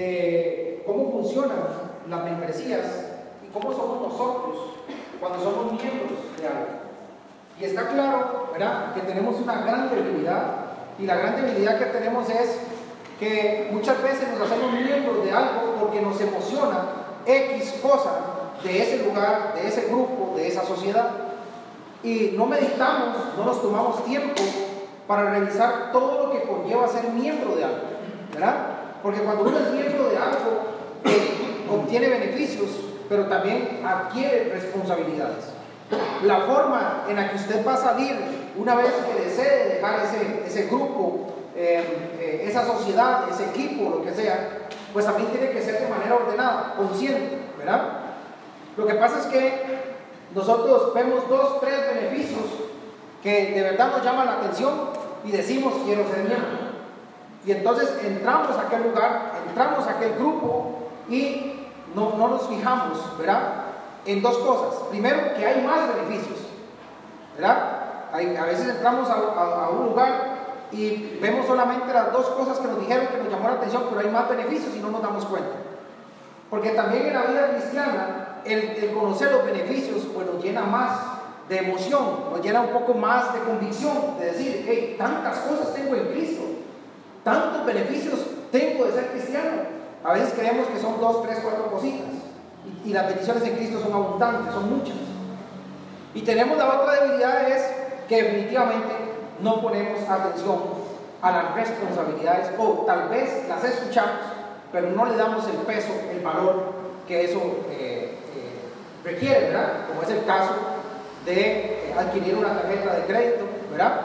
de 0.00 0.82
cómo 0.86 1.12
funcionan 1.12 1.58
las 2.08 2.24
membresías 2.24 2.86
y 3.44 3.52
cómo 3.52 3.70
somos 3.70 4.08
nosotros 4.08 4.56
cuando 5.20 5.38
somos 5.44 5.72
miembros 5.72 6.18
de 6.40 6.46
algo. 6.46 6.80
Y 7.60 7.64
está 7.64 7.88
claro, 7.88 8.48
¿verdad?, 8.52 8.94
que 8.94 9.02
tenemos 9.02 9.36
una 9.36 9.60
gran 9.60 9.90
debilidad 9.90 10.42
y 10.98 11.04
la 11.04 11.16
gran 11.16 11.36
debilidad 11.36 11.78
que 11.78 11.86
tenemos 11.86 12.30
es 12.30 12.58
que 13.18 13.68
muchas 13.72 14.02
veces 14.02 14.28
nos 14.30 14.50
hacemos 14.50 14.72
miembros 14.72 15.22
de 15.22 15.32
algo 15.32 15.74
porque 15.78 16.00
nos 16.00 16.18
emociona 16.18 16.78
X 17.26 17.80
cosa 17.82 18.12
de 18.64 18.82
ese 18.82 19.04
lugar, 19.04 19.54
de 19.54 19.68
ese 19.68 19.88
grupo, 19.88 20.34
de 20.34 20.48
esa 20.48 20.64
sociedad. 20.64 21.10
Y 22.02 22.32
no 22.38 22.46
meditamos, 22.46 23.36
no 23.36 23.44
nos 23.44 23.60
tomamos 23.60 24.02
tiempo 24.06 24.42
para 25.06 25.30
revisar 25.30 25.92
todo 25.92 26.26
lo 26.26 26.32
que 26.32 26.44
conlleva 26.44 26.88
ser 26.88 27.10
miembro 27.10 27.54
de 27.56 27.64
algo, 27.64 27.86
¿verdad? 28.32 28.79
Porque 29.02 29.20
cuando 29.20 29.44
uno 29.44 29.58
es 29.58 29.72
miembro 29.72 30.08
de 30.10 30.16
algo, 30.16 30.64
eh, 31.04 31.66
obtiene 31.70 32.08
beneficios, 32.08 32.68
pero 33.08 33.26
también 33.26 33.80
adquiere 33.84 34.50
responsabilidades. 34.52 35.46
La 36.22 36.40
forma 36.40 37.04
en 37.08 37.16
la 37.16 37.30
que 37.30 37.36
usted 37.36 37.66
va 37.66 37.74
a 37.74 37.76
salir 37.76 38.16
una 38.56 38.74
vez 38.76 38.92
que 38.92 39.24
desee 39.24 39.74
dejar 39.74 40.00
ese, 40.46 40.66
grupo, 40.66 41.34
eh, 41.56 42.16
eh, 42.20 42.44
esa 42.48 42.64
sociedad, 42.64 43.24
ese 43.30 43.46
equipo, 43.46 43.90
lo 43.90 44.04
que 44.04 44.12
sea, 44.12 44.68
pues 44.92 45.06
también 45.06 45.30
tiene 45.30 45.50
que 45.50 45.62
ser 45.62 45.80
de 45.80 45.88
manera 45.88 46.16
ordenada, 46.16 46.74
consciente, 46.76 47.38
¿verdad? 47.58 47.82
Lo 48.76 48.86
que 48.86 48.94
pasa 48.94 49.20
es 49.20 49.26
que 49.26 49.62
nosotros 50.34 50.94
vemos 50.94 51.28
dos, 51.28 51.60
tres 51.60 51.80
beneficios 51.94 52.44
que 53.22 53.52
de 53.52 53.62
verdad 53.62 53.92
nos 53.92 54.04
llaman 54.04 54.26
la 54.26 54.32
atención 54.38 54.72
y 55.24 55.30
decimos 55.30 55.74
quiero 55.84 56.08
ser 56.08 56.24
miembro. 56.24 56.69
Y 57.44 57.52
entonces 57.52 57.96
entramos 58.04 58.56
a 58.56 58.62
aquel 58.62 58.82
lugar, 58.82 59.32
entramos 59.48 59.86
a 59.86 59.92
aquel 59.92 60.14
grupo 60.14 60.88
y 61.08 61.60
no, 61.94 62.16
nos 62.16 62.48
fijamos, 62.48 63.18
¿verdad? 63.18 63.52
En 64.04 64.22
dos 64.22 64.38
cosas. 64.38 64.82
Primero, 64.90 65.34
que 65.36 65.46
hay 65.46 65.64
más 65.64 65.94
beneficios, 65.94 66.38
¿verdad? 67.36 67.80
a 68.12 68.44
veces 68.44 68.68
entramos 68.68 69.08
a, 69.08 69.68
un 69.70 69.86
lugar 69.86 70.66
y 70.72 71.18
vemos 71.22 71.46
solamente 71.46 71.92
las 71.92 72.12
dos 72.12 72.26
cosas 72.30 72.58
que 72.58 72.66
nos 72.66 72.80
dijeron 72.80 73.06
que 73.06 73.18
nos 73.18 73.32
llamó 73.32 73.48
la 73.48 73.54
atención, 73.54 73.84
pero 73.88 74.00
hay 74.00 74.10
más 74.10 74.28
beneficios 74.28 74.74
y 74.74 74.80
no 74.80 74.90
nos 74.90 75.02
damos 75.02 75.24
cuenta. 75.26 75.56
Porque 76.48 76.70
también 76.70 77.06
en 77.06 77.14
la 77.14 77.22
vida 77.22 77.50
cristiana, 77.50 78.40
el, 78.44 78.92
conocer 78.92 79.30
los 79.30 79.44
beneficios, 79.44 80.06
pues 80.12 80.26
nos 80.26 80.42
llena 80.42 80.62
más 80.62 80.98
de 81.48 81.58
emoción, 81.58 82.30
nos 82.30 82.42
llena 82.42 82.60
un 82.62 82.70
poco 82.70 82.94
más 82.94 83.32
de 83.32 83.40
convicción, 83.40 84.18
de 84.18 84.26
decir, 84.26 84.64
hey, 84.66 84.96
tantas 84.98 85.38
cosas 85.38 85.72
tengo 85.74 85.94
en 85.94 86.08
Cristo, 86.08 86.42
tantos 87.24 87.66
beneficios 87.66 88.20
tengo 88.50 88.84
de 88.86 88.92
ser 88.92 89.10
cristiano. 89.10 89.62
A 90.02 90.12
veces 90.14 90.32
creemos 90.36 90.66
que 90.68 90.80
son 90.80 91.00
dos, 91.00 91.22
tres, 91.22 91.40
cuatro 91.42 91.70
cositas. 91.70 92.06
Y, 92.84 92.92
las 92.92 93.06
bendiciones 93.06 93.42
en 93.44 93.56
Cristo 93.56 93.80
son 93.80 93.92
abundantes, 93.92 94.54
son 94.54 94.78
muchas. 94.78 94.96
Y 96.14 96.22
tenemos 96.22 96.58
la 96.58 96.80
otra 96.80 97.00
debilidad 97.00 97.48
es 97.48 97.62
que 98.08 98.22
definitivamente 98.22 98.94
no 99.40 99.60
ponemos 99.60 100.08
atención 100.08 100.58
a 101.22 101.30
las 101.30 101.54
responsabilidades 101.54 102.50
o 102.58 102.84
tal 102.86 103.08
vez 103.08 103.46
las 103.48 103.62
escuchamos, 103.64 104.20
pero 104.72 104.90
no 104.90 105.06
le 105.06 105.16
damos 105.16 105.46
el 105.48 105.56
peso, 105.58 105.92
el 106.10 106.20
valor 106.20 106.72
que 107.06 107.24
eso 107.24 107.38
eh, 107.70 108.18
eh, 108.34 109.04
requiere, 109.04 109.48
¿verdad? 109.48 109.86
Como 109.88 110.02
es 110.02 110.10
el 110.10 110.24
caso 110.24 110.54
de 111.24 111.90
eh, 111.90 111.94
adquirir 111.96 112.36
una 112.36 112.54
tarjeta 112.54 112.94
de 112.94 113.04
crédito, 113.04 113.44
¿verdad? 113.70 114.00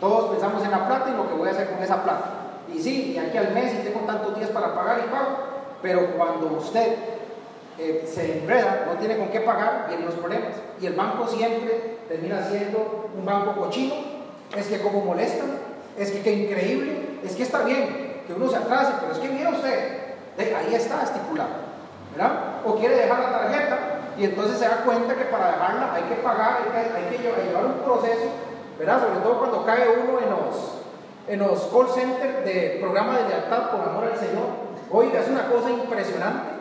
Todos 0.00 0.30
pensamos 0.30 0.64
en 0.64 0.70
la 0.70 0.86
plata 0.86 1.10
y 1.10 1.16
lo 1.16 1.28
que 1.28 1.34
voy 1.34 1.48
a 1.48 1.52
hacer 1.52 1.70
con 1.70 1.82
esa 1.82 2.02
plata. 2.02 2.37
Y 2.74 2.82
sí, 2.82 3.12
y 3.14 3.18
aquí 3.18 3.36
al 3.36 3.52
mes 3.52 3.74
y 3.74 3.88
tengo 3.88 4.00
tantos 4.06 4.36
días 4.36 4.50
para 4.50 4.74
pagar 4.74 5.02
y 5.06 5.10
pago, 5.10 5.38
pero 5.82 6.16
cuando 6.16 6.58
usted 6.58 6.96
se 7.78 8.40
enreda, 8.40 8.86
no 8.86 8.98
tiene 8.98 9.16
con 9.16 9.28
qué 9.28 9.40
pagar, 9.40 9.86
vienen 9.88 10.06
los 10.06 10.16
problemas. 10.16 10.54
Y 10.80 10.86
el 10.86 10.94
banco 10.94 11.26
siempre 11.26 11.98
termina 12.08 12.42
siendo 12.42 13.10
un 13.16 13.24
banco 13.24 13.52
cochino, 13.52 13.94
es 14.56 14.66
que 14.66 14.80
como 14.80 15.04
molesta, 15.04 15.44
es 15.96 16.10
que 16.10 16.20
qué 16.20 16.32
increíble, 16.32 17.20
es 17.24 17.36
que 17.36 17.42
está 17.42 17.62
bien 17.62 18.08
que 18.26 18.34
uno 18.34 18.48
se 18.48 18.56
atrase, 18.56 18.92
pero 19.00 19.12
es 19.12 19.18
que 19.18 19.28
mira 19.28 19.50
usted, 19.50 20.14
ahí 20.38 20.74
está 20.74 21.02
estipulado, 21.02 21.50
¿verdad? 22.14 22.60
O 22.64 22.74
quiere 22.76 22.96
dejar 22.96 23.20
la 23.20 23.38
tarjeta 23.38 23.78
y 24.18 24.24
entonces 24.24 24.58
se 24.58 24.68
da 24.68 24.82
cuenta 24.84 25.14
que 25.14 25.24
para 25.24 25.52
dejarla 25.52 25.94
hay 25.94 26.02
que 26.02 26.16
pagar, 26.16 26.58
hay 26.74 27.16
que, 27.16 27.22
llevar 27.22 27.66
un 27.66 27.80
proceso, 27.84 28.28
¿verdad? 28.78 29.00
Sobre 29.00 29.20
todo 29.20 29.38
cuando 29.38 29.64
cae 29.64 29.88
uno 29.88 30.18
en 30.18 30.30
los, 30.30 30.77
en 31.28 31.38
los 31.40 31.60
call 31.66 31.88
centers 31.88 32.44
de 32.44 32.78
programa 32.80 33.18
de 33.18 33.28
lealtad 33.28 33.70
por 33.70 33.80
amor 33.80 34.04
al 34.04 34.18
Señor. 34.18 34.68
Oiga, 34.90 35.20
es 35.20 35.28
una 35.28 35.48
cosa 35.50 35.70
impresionante 35.70 36.58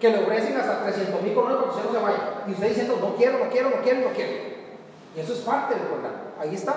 que 0.00 0.10
le 0.10 0.24
ofrecen 0.24 0.56
hasta 0.56 0.82
300 0.82 1.22
mil 1.22 1.34
colones 1.34 1.58
para 1.58 1.70
que 1.70 1.76
usted 1.78 1.90
no 1.90 1.98
se 1.98 2.04
vaya. 2.04 2.42
Y 2.46 2.52
usted 2.52 2.68
diciendo, 2.68 2.98
no 3.00 3.14
quiero, 3.16 3.38
no 3.38 3.50
quiero, 3.50 3.70
no 3.70 3.76
quiero, 3.82 4.00
no 4.08 4.14
quiero. 4.14 4.32
Y 5.16 5.20
eso 5.20 5.32
es 5.32 5.38
parte 5.40 5.74
del 5.74 5.84
programa. 5.84 6.16
Ahí 6.40 6.54
está. 6.54 6.74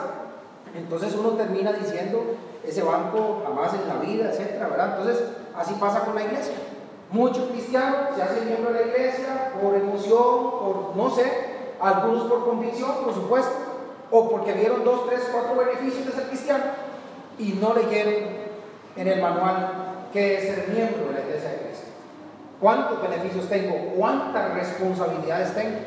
Entonces 0.75 1.15
uno 1.15 1.31
termina 1.31 1.73
diciendo, 1.73 2.35
ese 2.63 2.83
banco 2.83 3.41
jamás 3.43 3.73
en 3.73 3.87
la 3.87 3.95
vida, 3.95 4.29
etcétera, 4.29 4.67
¿verdad? 4.67 4.97
Entonces, 4.97 5.25
así 5.57 5.73
pasa 5.79 6.01
con 6.01 6.15
la 6.15 6.23
iglesia. 6.23 6.53
Muchos 7.09 7.49
cristianos 7.49 8.15
se 8.15 8.21
hacen 8.21 8.45
miembros 8.45 8.73
de 8.73 8.85
la 8.85 8.87
iglesia 8.87 9.53
por 9.61 9.73
emoción, 9.75 10.51
por 10.59 10.93
no 10.95 11.09
sé, 11.09 11.25
algunos 11.79 12.25
por 12.25 12.45
convicción, 12.45 12.91
por 13.03 13.13
supuesto, 13.13 13.53
o 14.11 14.29
porque 14.29 14.53
vieron 14.53 14.83
dos, 14.83 15.07
tres, 15.07 15.27
cuatro 15.31 15.55
beneficios 15.55 16.05
de 16.05 16.11
ser 16.11 16.27
cristiano 16.27 16.63
y 17.37 17.53
no 17.53 17.73
leyeron 17.73 18.13
en 18.95 19.07
el 19.07 19.21
manual 19.21 20.07
que 20.11 20.35
es 20.35 20.43
ser 20.43 20.67
miembro 20.69 21.07
de 21.07 21.13
la 21.13 21.25
iglesia 21.25 21.49
de 21.49 21.57
Cristo. 21.57 21.87
¿Cuántos 22.59 23.01
beneficios 23.01 23.47
tengo? 23.47 23.93
¿Cuántas 23.95 24.53
responsabilidades 24.53 25.53
tengo? 25.53 25.77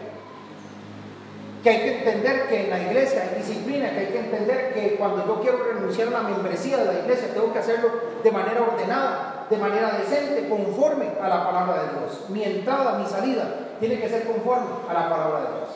que 1.62 1.70
hay 1.70 1.78
que 1.78 1.98
entender 1.98 2.48
que 2.48 2.64
en 2.64 2.70
la 2.70 2.80
iglesia 2.80 3.22
hay 3.22 3.42
disciplina, 3.42 3.90
que 3.90 3.98
hay 3.98 4.06
que 4.06 4.18
entender 4.18 4.72
que 4.72 4.96
cuando 4.96 5.26
yo 5.26 5.40
quiero 5.42 5.58
renunciar 5.64 6.08
a 6.08 6.10
la 6.10 6.20
membresía 6.22 6.78
de 6.78 6.84
la 6.86 7.00
iglesia, 7.00 7.34
tengo 7.34 7.52
que 7.52 7.58
hacerlo 7.58 7.90
de 8.22 8.30
manera 8.30 8.62
ordenada, 8.62 9.46
de 9.50 9.56
manera 9.58 9.98
decente, 9.98 10.48
conforme 10.48 11.06
a 11.20 11.28
la 11.28 11.44
palabra 11.44 11.82
de 11.82 11.98
Dios. 11.98 12.30
Mi 12.30 12.44
entrada, 12.44 12.98
mi 12.98 13.06
salida, 13.06 13.44
tiene 13.78 14.00
que 14.00 14.08
ser 14.08 14.24
conforme 14.24 14.68
a 14.88 14.94
la 14.94 15.10
palabra 15.10 15.40
de 15.40 15.46
Dios. 15.58 15.68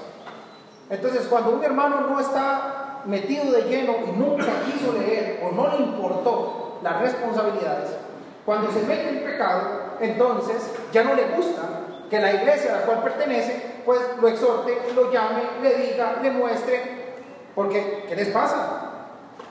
Entonces, 0.88 1.26
cuando 1.28 1.50
un 1.50 1.64
hermano 1.64 2.00
no 2.02 2.20
está 2.20 2.73
metido 3.06 3.52
de 3.52 3.62
lleno 3.62 3.94
y 4.06 4.18
nunca 4.18 4.46
quiso 4.64 4.92
leer 4.98 5.40
o 5.42 5.54
no 5.54 5.68
le 5.68 5.84
importó 5.84 6.78
las 6.82 7.00
responsabilidades, 7.00 7.90
cuando 8.44 8.70
se 8.70 8.82
mete 8.82 9.08
en 9.08 9.24
pecado, 9.24 9.96
entonces 10.00 10.70
ya 10.92 11.02
no 11.04 11.14
le 11.14 11.24
gusta 11.36 11.62
que 12.10 12.20
la 12.20 12.34
iglesia 12.34 12.74
a 12.74 12.80
la 12.80 12.86
cual 12.86 13.02
pertenece, 13.02 13.80
pues 13.84 14.00
lo 14.20 14.28
exhorte, 14.28 14.76
lo 14.94 15.10
llame, 15.10 15.42
le 15.62 15.74
diga, 15.76 16.18
le 16.22 16.30
muestre, 16.30 16.82
porque 17.54 18.04
¿qué 18.08 18.16
les 18.16 18.28
pasa? 18.28 18.84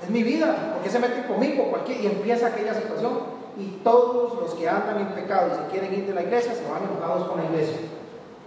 Es 0.03 0.09
mi 0.09 0.21
vida, 0.21 0.73
¿por 0.73 0.83
qué 0.83 0.89
se 0.89 0.99
meten 0.99 1.23
conmigo? 1.23 1.69
Cualquier, 1.69 2.01
y 2.01 2.07
empieza 2.07 2.47
aquella 2.47 2.73
situación. 2.73 3.43
Y 3.57 3.79
todos 3.83 4.41
los 4.41 4.53
que 4.55 4.67
andan 4.67 4.99
en 4.99 5.07
pecado 5.09 5.51
y 5.53 5.55
se 5.55 5.71
quieren 5.71 5.93
ir 5.93 6.07
de 6.07 6.13
la 6.13 6.23
iglesia 6.23 6.53
se 6.53 6.69
van 6.69 6.83
enojados 6.83 7.27
con 7.27 7.37
la 7.37 7.45
iglesia. 7.45 7.77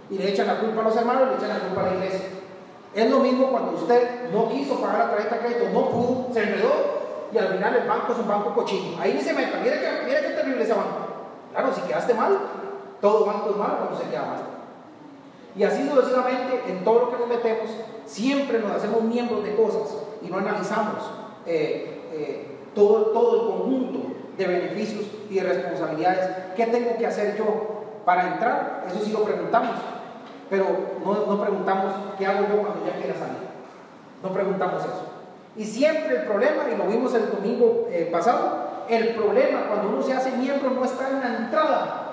Y 0.09 0.17
le 0.17 0.29
echan 0.29 0.47
la 0.47 0.59
culpa 0.59 0.81
a 0.81 0.83
los 0.85 0.95
hermanos, 0.95 1.29
le 1.29 1.35
echan 1.35 1.49
la 1.49 1.59
culpa 1.59 1.81
a 1.81 1.85
la 1.85 1.93
iglesia. 1.93 2.27
Es 2.93 3.09
lo 3.09 3.19
mismo 3.19 3.47
cuando 3.47 3.73
usted 3.73 4.31
no 4.31 4.49
quiso 4.49 4.79
pagar 4.81 4.99
la 4.99 5.11
tarjeta 5.11 5.35
de 5.35 5.41
crédito, 5.41 5.69
no 5.73 5.89
pudo, 5.89 6.33
se 6.33 6.43
enredó 6.43 6.97
y 7.31 7.37
al 7.37 7.47
final 7.49 7.75
el 7.75 7.87
banco 7.87 8.13
es 8.13 8.19
un 8.19 8.27
banco 8.27 8.53
cochino. 8.53 9.01
Ahí 9.01 9.13
ni 9.13 9.21
se 9.21 9.33
meta, 9.33 9.59
mire 9.61 9.79
qué, 9.79 10.05
mire 10.05 10.21
qué 10.21 10.29
terrible 10.29 10.63
ese 10.63 10.73
banco. 10.73 11.07
Claro, 11.51 11.73
si 11.73 11.81
quedaste 11.81 12.13
mal, 12.13 12.37
todo 13.01 13.25
banco 13.25 13.49
es 13.51 13.57
malo 13.57 13.77
cuando 13.77 13.97
se 13.97 14.09
queda 14.09 14.21
mal. 14.21 14.57
Y 15.55 15.63
así 15.63 15.87
sucesivamente, 15.89 16.63
en 16.67 16.83
todo 16.83 16.99
lo 16.99 17.11
que 17.11 17.17
nos 17.17 17.27
metemos, 17.27 17.69
siempre 18.05 18.59
nos 18.59 18.71
hacemos 18.71 19.01
miembros 19.03 19.43
de 19.43 19.55
cosas 19.55 19.97
y 20.21 20.27
no 20.27 20.37
analizamos 20.37 21.03
eh, 21.45 22.09
eh, 22.13 22.57
todo, 22.75 23.07
todo 23.07 23.35
el 23.35 23.47
conjunto 23.47 23.99
de 24.37 24.47
beneficios 24.47 25.05
y 25.29 25.35
de 25.35 25.43
responsabilidades. 25.43 26.29
¿Qué 26.55 26.67
tengo 26.67 26.95
que 26.97 27.07
hacer 27.07 27.37
yo 27.37 28.01
para 28.05 28.33
entrar? 28.33 28.85
Eso 28.87 29.03
sí 29.03 29.11
lo 29.11 29.23
preguntamos, 29.23 29.75
pero 30.49 30.65
no, 31.03 31.25
no 31.25 31.41
preguntamos 31.41 31.93
qué 32.17 32.25
hago 32.25 32.47
yo 32.47 32.61
cuando 32.61 32.85
ya 32.85 32.97
quiera 32.97 33.13
salir. 33.13 33.47
No 34.23 34.29
preguntamos 34.29 34.81
eso. 34.83 35.13
Y 35.55 35.65
siempre 35.65 36.17
el 36.17 36.23
problema, 36.23 36.63
y 36.71 36.77
lo 36.77 36.85
vimos 36.85 37.13
el 37.15 37.31
domingo 37.31 37.87
eh, 37.91 38.09
pasado, 38.11 38.85
el 38.89 39.15
problema 39.15 39.67
cuando 39.67 39.89
uno 39.89 40.01
se 40.01 40.13
hace 40.13 40.31
miembro 40.31 40.69
no 40.69 40.85
está 40.85 41.09
en 41.09 41.19
la 41.19 41.37
entrada, 41.37 42.03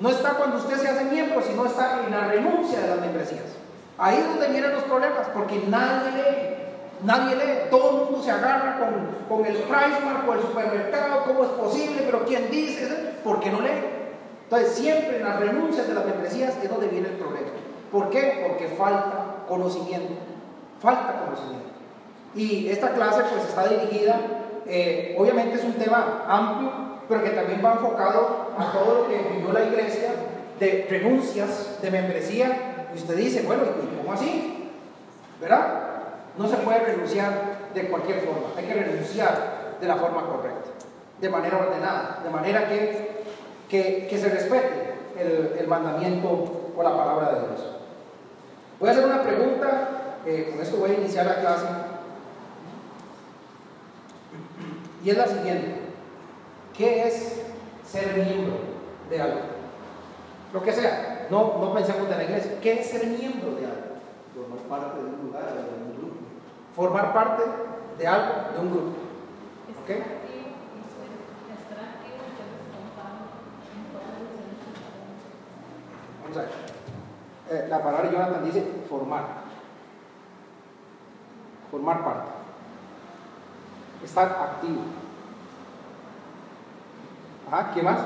no 0.00 0.08
está 0.08 0.30
cuando 0.30 0.56
usted 0.56 0.76
se 0.76 0.88
hace 0.88 1.04
miembro, 1.04 1.40
sino 1.42 1.66
está 1.66 2.00
en 2.04 2.10
la 2.10 2.28
renuncia 2.28 2.80
de 2.80 2.88
las 2.88 3.00
membresías. 3.00 3.44
Ahí 3.96 4.18
es 4.18 4.26
donde 4.26 4.48
vienen 4.48 4.72
los 4.72 4.82
problemas, 4.84 5.28
porque 5.32 5.62
nadie 5.68 6.10
lee. 6.12 6.54
Nadie 7.04 7.36
lee, 7.36 7.70
todo 7.70 7.90
el 7.90 7.96
mundo 8.04 8.22
se 8.22 8.30
agarra 8.30 8.78
con, 8.78 9.36
con 9.36 9.46
el 9.46 9.56
Pricemark 9.56 10.26
o 10.26 10.32
el 10.32 10.40
supermercado, 10.40 11.24
¿cómo 11.26 11.44
es 11.44 11.50
posible? 11.50 12.02
Pero 12.06 12.24
¿quién 12.24 12.50
dice? 12.50 13.14
¿Por 13.22 13.40
qué 13.40 13.50
no 13.50 13.60
lee? 13.60 13.93
Entonces, 14.44 14.72
siempre 14.72 15.18
en 15.18 15.24
las 15.24 15.40
renuncias 15.40 15.88
de 15.88 15.94
las 15.94 16.04
membresías 16.04 16.56
es 16.62 16.70
donde 16.70 16.88
viene 16.88 17.08
el 17.08 17.14
problema. 17.14 17.48
¿Por 17.90 18.10
qué? 18.10 18.44
Porque 18.46 18.68
falta 18.76 19.44
conocimiento. 19.48 20.14
Falta 20.80 21.24
conocimiento. 21.24 21.68
Y 22.34 22.68
esta 22.68 22.90
clase 22.90 23.22
pues 23.30 23.44
está 23.44 23.68
dirigida, 23.68 24.16
eh, 24.66 25.14
obviamente 25.18 25.56
es 25.56 25.64
un 25.64 25.74
tema 25.74 26.24
amplio, 26.26 26.70
pero 27.08 27.22
que 27.22 27.30
también 27.30 27.64
va 27.64 27.74
enfocado 27.74 28.48
a 28.58 28.72
todo 28.72 29.02
lo 29.02 29.08
que 29.08 29.18
vivió 29.34 29.52
la 29.52 29.64
iglesia 29.64 30.10
de 30.58 30.86
renuncias, 30.88 31.78
de 31.80 31.90
membresía. 31.90 32.86
Y 32.92 32.98
usted 32.98 33.16
dice, 33.16 33.42
bueno, 33.42 33.62
¿y 33.62 33.96
cómo 33.96 34.12
así? 34.12 34.70
¿Verdad? 35.40 35.84
No 36.36 36.48
se 36.48 36.56
puede 36.56 36.80
renunciar 36.80 37.54
de 37.74 37.88
cualquier 37.88 38.20
forma, 38.20 38.48
hay 38.56 38.64
que 38.64 38.74
renunciar 38.74 39.76
de 39.80 39.86
la 39.86 39.96
forma 39.96 40.22
correcta, 40.26 40.70
de 41.20 41.28
manera 41.28 41.58
ordenada, 41.58 42.20
de 42.22 42.30
manera 42.30 42.68
que, 42.68 43.13
que, 43.82 44.18
se 44.18 44.28
respete 44.28 44.94
el, 45.18 45.56
el, 45.58 45.66
mandamiento 45.66 46.72
o 46.76 46.82
la 46.82 46.96
palabra 46.96 47.32
de 47.32 47.40
Dios. 47.40 47.66
Voy 48.78 48.88
a 48.88 48.92
hacer 48.92 49.04
una 49.04 49.22
pregunta, 49.22 50.16
eh, 50.26 50.50
con 50.50 50.62
esto 50.62 50.76
voy 50.76 50.90
a 50.92 50.94
iniciar 50.94 51.26
la 51.26 51.40
clase, 51.40 51.66
y 55.04 55.10
es 55.10 55.16
la 55.16 55.26
siguiente. 55.26 55.80
¿Qué 56.76 57.06
es 57.06 57.42
ser 57.86 58.14
miembro 58.14 58.54
de 59.10 59.20
algo? 59.20 59.40
Lo 60.52 60.62
que 60.62 60.72
sea, 60.72 61.26
no, 61.30 61.58
no 61.60 61.74
pensemos 61.74 62.08
de 62.08 62.16
la 62.16 62.24
iglesia. 62.24 62.58
¿Qué 62.60 62.80
es 62.80 62.86
ser 62.86 63.06
miembro 63.06 63.56
de 63.56 63.66
algo? 63.66 63.84
Formar 64.34 64.58
parte 64.68 64.98
de 64.98 65.04
un 65.04 65.26
lugar, 65.26 65.44
de 65.52 65.84
un 65.84 65.96
grupo. 65.98 66.16
Formar 66.74 67.12
parte 67.12 67.42
de 67.98 68.06
algo, 68.06 68.34
de 68.54 68.60
un 68.60 68.70
grupo. 68.70 68.96
¿Ok? 69.82 70.23
Vamos 76.34 76.36
a 76.36 76.40
ver. 76.40 77.64
Eh, 77.64 77.68
la 77.68 77.82
palabra 77.82 78.10
Jonathan 78.10 78.44
dice 78.44 78.64
formar. 78.88 79.24
Formar 81.70 82.04
parte. 82.04 82.28
Estar 84.04 84.26
activo. 84.28 84.82
Ajá, 87.46 87.72
¿qué 87.72 87.82
más? 87.82 88.00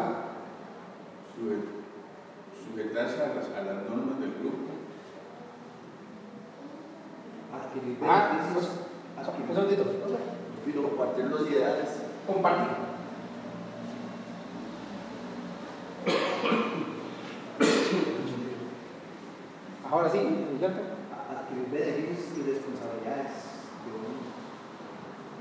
Sujetarse 2.68 3.22
a 3.22 3.34
las, 3.34 3.46
a 3.46 3.62
las 3.62 3.84
normas 3.88 4.20
del 4.20 4.34
grupo. 4.34 4.56
Adquirir 7.54 7.98
Ah, 8.06 8.30
beneficios. 8.32 8.66
pues, 8.66 8.88
un 9.16 10.82
compartir 10.82 11.24
los 11.26 11.48
ideales. 11.48 11.88
Compartir. 12.26 12.76
Ahora 19.90 20.10
sí, 20.10 20.18
Jonathan. 20.60 20.84
adquirir 21.30 21.68
beneficios 21.70 22.38
y 22.38 22.42
responsabilidades 22.42 23.32
de 23.84 23.90
un, 23.96 24.04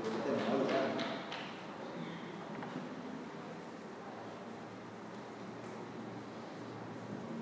de 0.02 0.08
un 0.08 0.16
determinado 0.16 0.58
lugar. 0.58 0.88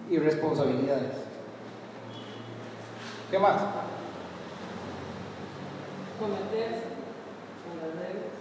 Y 0.08 0.19
responsabilidades. 0.19 1.12
¿Qué 3.31 3.38
más? 3.38 3.61
Cometerse 6.19 6.85
con 7.64 7.79
las 7.79 7.97
reglas. 7.97 8.37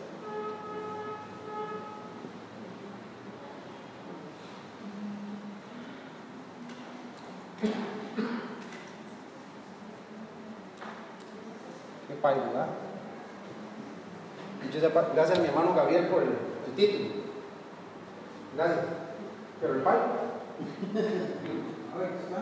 Qué 12.08 12.14
país, 12.16 12.38
¿verdad? 12.46 12.68
Gracias 15.16 15.40
a 15.40 15.42
mi 15.42 15.48
hermano 15.48 15.74
Gabriel 15.74 16.08
por 16.08 16.22
el, 16.22 16.30
el 16.68 16.74
título. 16.76 17.10
Gracias. 18.56 18.86
Pero 19.62 19.74
el 19.76 19.82
país. 19.82 20.02
A 21.94 21.98
ver, 21.98 22.12
¿está? 22.24 22.40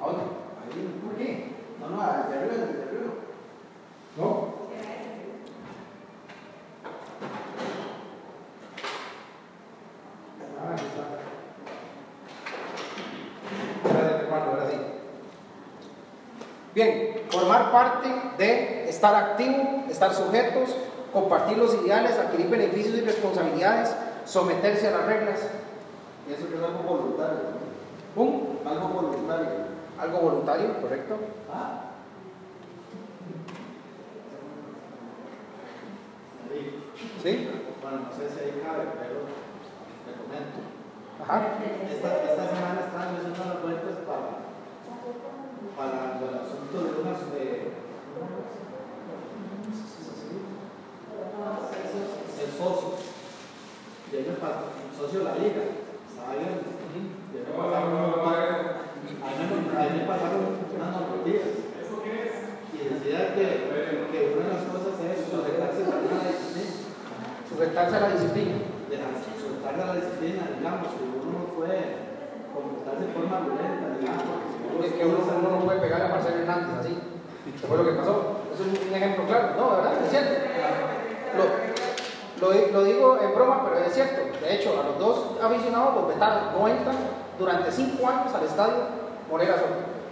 ¿A 0.00 0.06
dónde? 0.06 0.22
Ahí, 0.62 1.00
¿Por 1.04 1.16
qué? 1.16 1.52
no, 1.80 1.88
no, 1.88 1.96
de 1.96 2.06
arriba, 2.38 2.54
de 2.54 2.82
arriba. 2.82 3.12
¿No? 4.16 4.52
Ah, 10.58 10.70
ahí 10.70 10.76
está. 10.76 11.04
Gracias, 13.90 14.22
hermano, 14.22 14.44
ahora 14.50 14.70
sí. 14.70 14.76
Bien, 16.74 17.22
formar 17.30 17.72
parte 17.72 18.08
de 18.38 18.88
estar 19.02 19.16
activo, 19.16 19.82
estar 19.90 20.14
sujetos, 20.14 20.76
compartir 21.12 21.58
los 21.58 21.74
ideales, 21.74 22.16
adquirir 22.16 22.48
beneficios 22.48 22.94
y 22.98 23.00
responsabilidades, 23.00 23.92
someterse 24.24 24.86
a 24.86 24.92
las 24.92 25.06
reglas. 25.06 25.40
Y 26.28 26.32
eso 26.32 26.48
que 26.48 26.54
es 26.54 26.62
algo 26.62 26.84
voluntario. 26.84 27.40
¿Un? 28.14 28.60
¿no? 28.62 28.70
Algo 28.70 28.88
voluntario. 28.90 29.48
Algo 29.98 30.18
voluntario, 30.20 30.80
correcto. 30.80 31.16
Ah. 31.52 31.86
¿Sí? 37.24 37.50
Bueno, 37.82 37.98
no 38.06 38.12
sé 38.12 38.30
si 38.32 38.38
ahí 38.38 38.62
cabe, 38.62 38.84
pero 39.02 39.26
te 40.06 40.12
comento. 40.14 40.62
Ajá. 41.24 41.58
Esta, 41.90 42.22
esta 42.22 42.54
semana 42.54 42.80
están 42.86 43.16
haciendo 43.16 43.52
las 43.52 43.62
vueltas 43.62 43.98
para, 44.06 44.46
para 45.76 46.18
el 46.20 46.38
asunto 46.38 46.84
de 46.84 47.00
unas. 47.02 47.18
Eh, 47.34 47.72
el 52.42 52.50
socio. 52.58 52.92
Socio 54.42 55.20
de 55.20 55.24
la 55.24 55.38
liga. 55.38 55.62
Estaba 56.02 56.34
viendo. 56.34 56.66
Y 56.66 57.38
ahí 57.38 57.46
me 57.46 57.54
pasaron, 57.54 58.42
ahí 59.22 59.34
me, 59.38 59.54
ahí 59.78 59.90
me 59.94 60.04
pasaron 60.10 60.58
unas 60.66 60.90
normativas. 60.98 61.62
Y 61.62 62.78
decía 62.82 63.34
que, 63.38 63.46
que 64.10 64.18
una 64.34 64.50
de 64.50 64.54
las 64.58 64.66
cosas 64.66 64.98
es 64.98 65.30
sujetarse 65.30 65.86
también 65.86 66.18
a 66.18 66.26
la 66.26 66.34
disciplina 66.34 66.74
Sujetarse 67.46 67.94
a 67.96 68.00
la 68.00 68.10
disciplina. 68.18 68.58
soltar 69.38 69.78
a 69.78 69.86
la 69.86 69.94
disciplina, 69.94 70.42
digamos, 70.58 70.90
que 70.90 71.06
uno 71.06 71.38
no 71.38 71.44
puede 71.54 72.02
comportarse 72.50 73.06
de 73.06 73.14
forma 73.14 73.46
violenta, 73.46 73.94
digamos, 73.94 74.42
Es 74.82 74.92
que 74.98 75.06
uno, 75.06 75.22
uno 75.22 75.50
no 75.54 75.60
puede 75.62 75.86
pegarle 75.86 76.06
a 76.06 76.14
Marcelo 76.18 76.42
Hernández 76.42 76.82
así. 76.82 76.98
¿Qué 77.46 77.66
fue 77.66 77.78
lo 77.78 77.86
que 77.86 77.94
pasó? 77.94 78.42
Eso 78.50 78.66
es 78.66 78.74
un 78.74 78.94
ejemplo 78.94 79.22
claro. 79.30 79.54
No, 79.54 79.70
¿verdad? 79.78 80.02
Es 80.02 80.10
cierto. 80.10 80.34
Lo, 81.38 81.61
lo, 82.42 82.50
lo 82.72 82.84
digo 82.84 83.18
en 83.22 83.34
broma, 83.34 83.62
pero 83.64 83.78
es 83.86 83.94
cierto. 83.94 84.20
De 84.44 84.54
hecho, 84.54 84.74
a 84.80 84.84
los 84.84 84.98
dos 84.98 85.38
aficionados 85.40 85.94
los 85.94 86.08
vetaron. 86.08 86.52
No 86.58 86.66
entran 86.66 86.96
durante 87.38 87.70
cinco 87.70 88.08
años 88.08 88.34
al 88.34 88.44
estadio 88.44 88.74
Morera 89.30 89.54
Sol. 89.58 89.68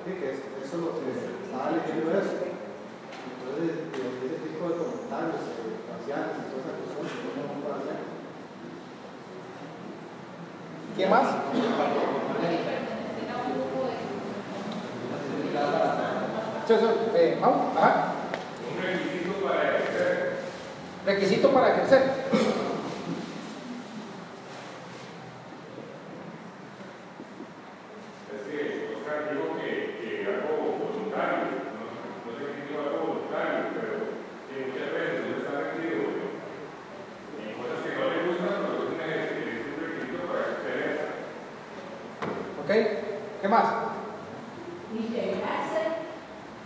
Sí, 0.06 0.12
que 0.14 0.30
es- 0.30 0.38
eso 0.64 0.76
es 0.76 0.82
lo 0.82 0.90
que 0.94 1.10
estaba 1.10 1.70
leyendo 1.74 2.10
eso. 2.14 2.30
Entonces, 2.38 3.90
ese 3.90 4.38
tipo 4.46 4.68
de 4.70 4.74
comentarios 4.78 5.42
eh, 5.42 5.82
parciales 5.90 6.32
y 6.38 6.42
todas 6.54 6.70
esas 6.70 6.94
cosas, 6.94 7.18
¿cómo 7.26 7.42
no 7.50 7.54
puede 7.66 7.76
hacer? 7.82 7.98
¿Qué 10.96 11.06
más? 11.06 11.26
Sí, 16.66 16.74
sí, 16.78 16.86
eh, 17.16 17.38
Mau, 17.40 17.54
ajá. 17.76 18.12
Un 18.70 18.82
requisito 18.82 19.44
para 19.44 19.76
ejercer 19.76 20.29
Requisito 21.06 21.50
para 21.52 21.72
ejercer. 21.72 22.02
es 28.30 28.42
que 28.46 28.94
Oscar 28.96 29.30
dijo 29.32 29.56
que, 29.58 29.70
que 30.00 30.26
algo 30.28 30.52
voluntario, 30.78 31.44
no, 31.74 31.82
no 32.24 32.30
sé 32.36 32.42
qué 32.46 32.68
dijo 32.68 32.80
algo 32.80 32.98
voluntario, 33.06 33.72
pero 33.74 33.92
que 34.46 34.54
muchas 34.70 34.90
veces 34.92 35.24
uno 35.26 35.36
está 35.40 35.52
metido 35.72 35.98
en 37.40 37.50
cosas 37.58 37.78
que 37.82 37.90
no 37.96 38.04
le 38.10 38.18
gustan, 38.28 38.54
pero 38.60 38.76
es 38.76 38.84
un, 38.84 39.00
es 39.00 39.64
un 39.66 39.76
requisito 39.80 40.18
para 40.28 40.40
ejercer 40.40 40.76
eso. 40.92 41.06
¿Ok? 42.60 42.70
¿Qué 43.40 43.48
más? 43.48 43.66
integrarse 44.92 45.80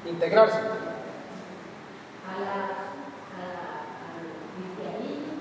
Integrarse. 0.07 0.59
a 0.59 2.41
la, 2.41 2.53
a 2.53 3.41
la, 3.41 3.62
al 4.11 4.26
cristianismo, 4.55 5.33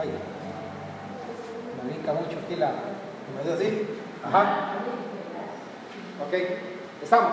Ay, 0.00 0.10
me 1.76 1.90
brinca 1.90 2.12
mucho 2.12 2.38
aquí 2.44 2.56
la. 2.56 2.70
¿Me 3.34 3.40
hace 3.42 3.52
así? 3.52 3.86
Ajá. 4.24 4.74
Ok, 6.26 6.34
estamos. 7.02 7.32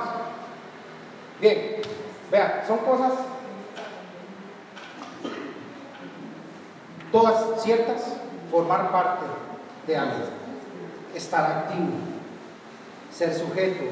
Bien, 1.41 1.81
vean, 2.31 2.51
son 2.67 2.77
cosas 2.79 3.13
todas 7.11 7.61
ciertas, 7.63 8.17
formar 8.51 8.91
parte 8.91 9.25
de 9.87 9.97
algo, 9.97 10.25
estar 11.15 11.45
activo, 11.51 11.93
ser 13.17 13.33
sujeto, 13.33 13.83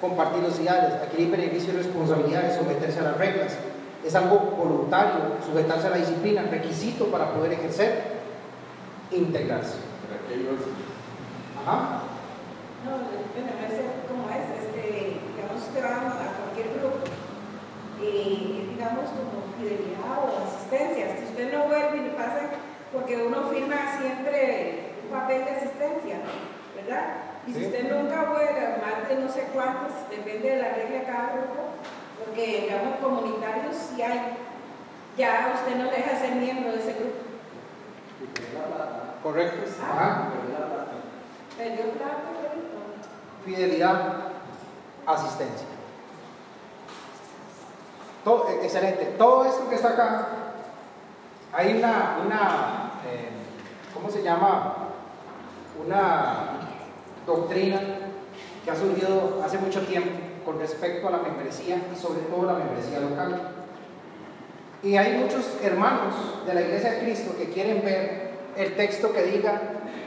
compartir 0.00 0.42
los 0.42 0.58
ideales, 0.58 0.94
adquirir 0.94 1.30
beneficios 1.30 1.74
y 1.74 1.76
responsabilidades, 1.76 2.56
someterse 2.56 2.98
a 2.98 3.02
las 3.04 3.16
reglas, 3.16 3.56
es 4.04 4.14
algo 4.14 4.38
voluntario, 4.58 5.38
sujetarse 5.44 5.86
a 5.86 5.90
la 5.90 5.96
disciplina, 5.98 6.42
requisito 6.50 7.06
para 7.06 7.30
poder 7.32 7.52
ejercer, 7.52 8.02
integrarse. 9.12 9.76
Ajá. 11.62 12.02
No, 12.84 12.90
bueno, 12.90 13.50
no 13.54 13.66
es 13.66 13.74
como 14.10 14.30
es, 14.30 14.46
este, 14.62 15.20
digamos, 15.30 15.62
usted 15.62 15.84
va 15.84 16.10
a 16.10 16.34
cualquier 16.42 16.74
grupo, 16.74 17.06
y 18.02 18.74
digamos 18.74 19.06
como 19.10 19.46
fidelidad 19.58 20.26
o 20.26 20.46
asistencia. 20.46 21.16
Si 21.18 21.24
usted 21.30 21.52
no 21.56 21.66
vuelve 21.66 21.98
y 21.98 22.00
le 22.00 22.10
pasa, 22.10 22.50
porque 22.92 23.26
uno 23.26 23.48
firma 23.48 23.76
siempre 23.98 24.92
un 25.04 25.18
papel 25.18 25.44
de 25.44 25.50
asistencia, 25.50 26.16
¿verdad? 26.74 27.25
Y 27.46 27.52
si 27.52 27.66
usted 27.66 27.92
nunca 27.92 28.24
vuelve, 28.24 28.78
más 28.82 29.08
de 29.08 29.16
no 29.16 29.28
sé 29.28 29.48
cuántos, 29.54 29.92
depende 30.10 30.50
de 30.50 30.62
la 30.62 30.68
regla 30.70 30.98
de 30.98 31.04
cada 31.04 31.32
grupo, 31.32 31.62
porque 32.24 32.62
digamos 32.62 32.98
comunitarios 32.98 33.76
sí 33.76 34.02
hay, 34.02 34.36
ya 35.16 35.54
usted 35.54 35.76
no 35.76 35.90
deja 35.90 36.12
de 36.12 36.18
ser 36.18 36.34
miembro 36.36 36.72
de 36.72 36.78
ese 36.78 36.94
grupo. 36.94 37.26
Correcto. 39.22 39.70
Ajá. 39.82 40.28
Perdió 41.56 41.90
plata. 41.92 42.22
Fidelidad, 43.44 44.14
asistencia. 45.06 45.68
Todo, 48.24 48.48
eh, 48.48 48.58
excelente. 48.64 49.14
Todo 49.16 49.44
esto 49.44 49.68
que 49.68 49.76
está 49.76 49.90
acá, 49.90 50.28
hay 51.52 51.78
una, 51.78 52.18
una 52.24 52.90
eh, 53.06 53.30
¿cómo 53.94 54.10
se 54.10 54.22
llama? 54.22 54.74
Una 55.84 56.55
doctrina 57.26 57.80
que 58.64 58.70
ha 58.70 58.76
surgido 58.76 59.42
hace 59.44 59.58
mucho 59.58 59.80
tiempo 59.82 60.10
con 60.44 60.58
respecto 60.58 61.08
a 61.08 61.10
la 61.10 61.18
membresía 61.18 61.82
y 61.92 61.96
sobre 61.96 62.20
todo 62.20 62.46
la 62.46 62.54
membresía 62.54 63.00
local. 63.00 63.52
Y 64.82 64.96
hay 64.96 65.18
muchos 65.18 65.58
hermanos 65.62 66.14
de 66.46 66.54
la 66.54 66.62
Iglesia 66.62 66.92
de 66.92 67.00
Cristo 67.00 67.34
que 67.36 67.50
quieren 67.50 67.82
ver 67.84 68.30
el 68.56 68.76
texto 68.76 69.12
que 69.12 69.24
diga, 69.24 69.60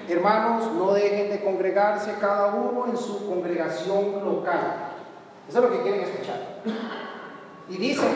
hermanos, 0.07 0.71
no 0.73 0.93
dejen 0.93 1.29
de 1.29 1.43
congregarse 1.43 2.13
cada 2.19 2.55
uno 2.55 2.87
en 2.89 2.97
su 2.97 3.27
congregación 3.27 4.23
local. 4.23 4.91
Eso 5.47 5.57
es 5.59 5.63
lo 5.63 5.71
que 5.71 5.81
quieren 5.81 6.01
escuchar. 6.01 6.61
Y 7.69 7.77
dicen 7.77 8.09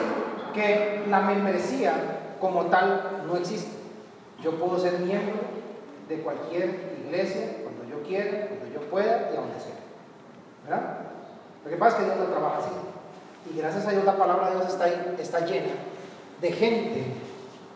que 0.54 1.04
la 1.10 1.22
membresía 1.22 1.94
como 2.40 2.66
tal 2.68 3.24
no 3.28 3.36
existe. 3.38 3.72
Yo 4.42 4.52
puedo 4.52 4.80
ser 4.80 5.00
miembro 5.00 5.36
de 6.08 6.22
cualquier 6.22 6.98
iglesia 7.06 7.63
quiera, 8.04 8.48
cuando 8.48 8.68
yo 8.74 8.82
pueda 8.90 9.30
y 9.34 9.38
a 9.38 9.40
donde 9.42 9.60
sea. 9.60 9.80
¿Verdad? 10.66 10.98
Lo 11.64 11.70
que 11.70 11.78
pasa 11.78 11.98
es 11.98 12.04
que 12.04 12.06
Dios 12.14 12.18
no 12.18 12.34
trabaja 12.34 12.58
así. 12.60 12.70
Y 13.54 13.58
gracias 13.58 13.86
a 13.88 13.92
Dios 13.92 14.06
la 14.06 14.16
palabra 14.18 14.50
de 14.50 14.56
Dios 14.58 14.68
está, 14.70 14.86
ahí, 14.86 15.16
está 15.20 15.40
llena 15.46 15.74
de 16.42 16.52
gente, 16.52 17.06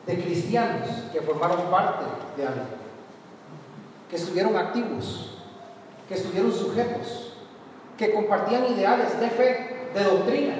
de 0.05 0.21
cristianos 0.23 0.87
que 1.11 1.21
formaron 1.21 1.61
parte 1.71 2.03
de 2.37 2.47
algo, 2.47 2.61
que 4.09 4.15
estuvieron 4.15 4.55
activos, 4.55 5.37
que 6.07 6.13
estuvieron 6.15 6.51
sujetos, 6.53 7.33
que 7.97 8.13
compartían 8.13 8.65
ideales 8.65 9.19
de 9.19 9.29
fe, 9.29 9.89
de 9.93 10.03
doctrina, 10.03 10.53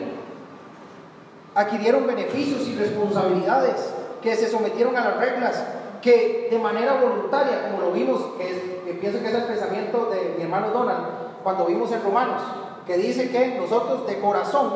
adquirieron 1.56 2.06
beneficios 2.06 2.68
y 2.68 2.76
responsabilidades, 2.76 3.94
que 4.22 4.36
se 4.36 4.50
sometieron 4.50 4.96
a 4.98 5.02
las 5.06 5.18
reglas, 5.18 5.64
que 6.02 6.48
de 6.52 6.60
manera 6.60 7.02
voluntaria, 7.02 7.70
como 7.72 7.82
lo 7.84 7.92
vimos, 7.92 8.22
que, 8.38 8.50
es- 8.50 8.77
pienso 9.00 9.20
que 9.20 9.28
es 9.28 9.34
el 9.34 9.44
pensamiento 9.44 10.10
de 10.12 10.36
mi 10.38 10.44
hermano 10.44 10.70
Donald, 10.70 11.06
cuando 11.44 11.66
vimos 11.66 11.92
en 11.92 12.04
Romanos, 12.04 12.42
que 12.86 12.98
dice 12.98 13.30
que 13.30 13.58
nosotros 13.58 14.08
de 14.08 14.20
corazón, 14.20 14.70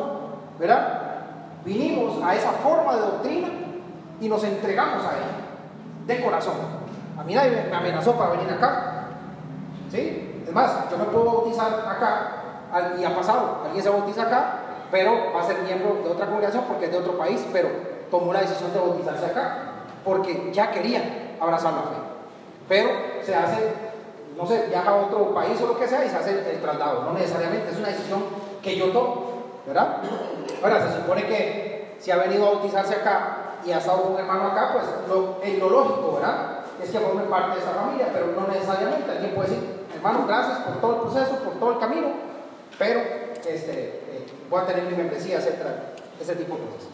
¿verdad? 0.58 1.02
Vinimos 1.64 2.22
a 2.22 2.34
esa 2.34 2.52
forma 2.52 2.94
de 2.96 3.00
doctrina 3.00 3.48
y 4.20 4.28
nos 4.28 4.42
entregamos 4.44 5.04
a 5.04 5.16
ella, 5.16 6.06
de 6.06 6.24
corazón. 6.24 6.54
A 7.18 7.22
mí 7.24 7.34
nadie 7.34 7.66
me 7.70 7.76
amenazó 7.76 8.12
para 8.12 8.32
venir 8.32 8.52
acá, 8.52 9.06
¿sí? 9.90 10.44
Es 10.46 10.52
más, 10.52 10.90
yo 10.90 10.98
me 10.98 11.04
puedo 11.04 11.24
bautizar 11.24 11.72
acá, 11.88 12.42
y 12.98 13.04
ha 13.04 13.14
pasado, 13.14 13.60
alguien 13.64 13.82
se 13.82 13.90
bautiza 13.90 14.22
acá, 14.22 14.54
pero 14.90 15.32
va 15.34 15.40
a 15.40 15.44
ser 15.44 15.58
miembro 15.62 16.00
de 16.02 16.10
otra 16.10 16.26
congregación 16.26 16.64
porque 16.66 16.86
es 16.86 16.92
de 16.92 16.98
otro 16.98 17.16
país, 17.18 17.46
pero 17.52 17.68
tomó 18.10 18.32
la 18.32 18.40
decisión 18.40 18.72
de 18.72 18.78
bautizarse 18.78 19.26
acá, 19.26 19.58
porque 20.04 20.50
ya 20.52 20.70
querían 20.70 21.02
abrazar 21.40 21.72
la 21.72 21.82
fe. 21.82 21.96
Pero 22.68 22.90
se 23.22 23.34
hace, 23.34 23.72
no 24.36 24.46
sé, 24.46 24.66
viaja 24.68 24.90
a 24.90 24.96
otro 24.96 25.34
país 25.34 25.60
o 25.60 25.66
lo 25.66 25.78
que 25.78 25.86
sea 25.86 26.04
y 26.04 26.08
se 26.08 26.16
hace 26.16 26.50
el, 26.50 26.60
traslado, 26.60 27.02
no 27.04 27.12
necesariamente, 27.12 27.70
es 27.70 27.78
una 27.78 27.88
decisión 27.88 28.24
que 28.62 28.76
yo 28.76 28.90
tomo, 28.90 29.32
¿verdad? 29.66 29.98
Ahora, 30.62 30.88
se 30.88 30.96
supone 30.96 31.26
que 31.26 31.96
si 31.98 32.10
ha 32.10 32.16
venido 32.16 32.46
a 32.46 32.50
bautizarse 32.52 32.94
acá 32.94 33.56
y 33.64 33.70
ha 33.70 33.78
estado 33.78 34.02
un 34.08 34.18
hermano 34.18 34.48
acá, 34.48 34.72
pues 34.72 34.84
lo, 35.08 35.38
eh, 35.42 35.56
lo 35.58 35.70
lógico, 35.70 36.14
¿verdad? 36.14 36.60
Es 36.82 36.90
que 36.90 36.98
forme 36.98 37.22
parte 37.24 37.52
de 37.52 37.58
esta 37.60 37.72
familia, 37.72 38.08
pero 38.12 38.26
no 38.38 38.48
necesariamente. 38.48 39.10
Alguien 39.10 39.34
puede 39.34 39.50
decir, 39.50 39.64
hermano, 39.94 40.26
gracias 40.26 40.58
por 40.58 40.80
todo 40.80 40.94
el 40.94 41.00
proceso, 41.02 41.36
por 41.44 41.54
todo 41.54 41.72
el 41.72 41.78
camino, 41.78 42.08
pero 42.78 43.00
este, 43.46 43.72
eh, 43.72 44.26
voy 44.50 44.62
a 44.62 44.66
tener 44.66 44.84
mi 44.84 44.96
membresía, 44.96 45.38
etcétera, 45.38 45.92
ese 46.20 46.34
tipo 46.34 46.56
de 46.56 46.62
cosas. 46.62 46.88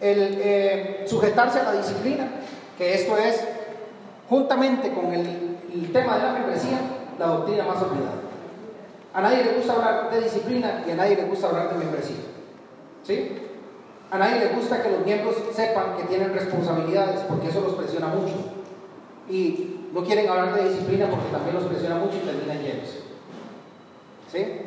El 0.00 0.40
eh, 0.40 1.04
sujetarse 1.08 1.60
a 1.60 1.64
la 1.64 1.72
disciplina, 1.72 2.28
que 2.78 2.94
esto 2.94 3.16
es, 3.16 3.44
juntamente 4.28 4.92
con 4.92 5.12
el, 5.12 5.49
el 5.72 5.92
tema 5.92 6.16
de 6.16 6.22
la 6.22 6.32
membresía, 6.32 6.78
la 7.18 7.26
doctrina 7.26 7.64
más 7.64 7.82
olvidada. 7.82 8.20
A 9.12 9.20
nadie 9.20 9.44
le 9.44 9.52
gusta 9.54 9.72
hablar 9.74 10.10
de 10.10 10.20
disciplina 10.20 10.84
y 10.86 10.90
a 10.90 10.94
nadie 10.94 11.16
le 11.16 11.24
gusta 11.24 11.48
hablar 11.48 11.72
de 11.72 11.78
membresía. 11.78 12.16
¿Sí? 13.02 13.38
A 14.10 14.18
nadie 14.18 14.40
le 14.40 14.48
gusta 14.48 14.82
que 14.82 14.90
los 14.90 15.04
miembros 15.04 15.36
sepan 15.52 15.96
que 15.96 16.04
tienen 16.04 16.32
responsabilidades 16.32 17.20
porque 17.28 17.48
eso 17.48 17.60
los 17.60 17.74
presiona 17.74 18.08
mucho. 18.08 18.34
Y 19.28 19.88
no 19.92 20.04
quieren 20.04 20.28
hablar 20.28 20.54
de 20.54 20.68
disciplina 20.68 21.08
porque 21.08 21.30
también 21.30 21.54
los 21.54 21.64
presiona 21.64 21.96
mucho 21.96 22.16
y 22.16 22.26
terminan 22.26 22.62
llenos. 22.62 22.88
¿Sí? 24.30 24.62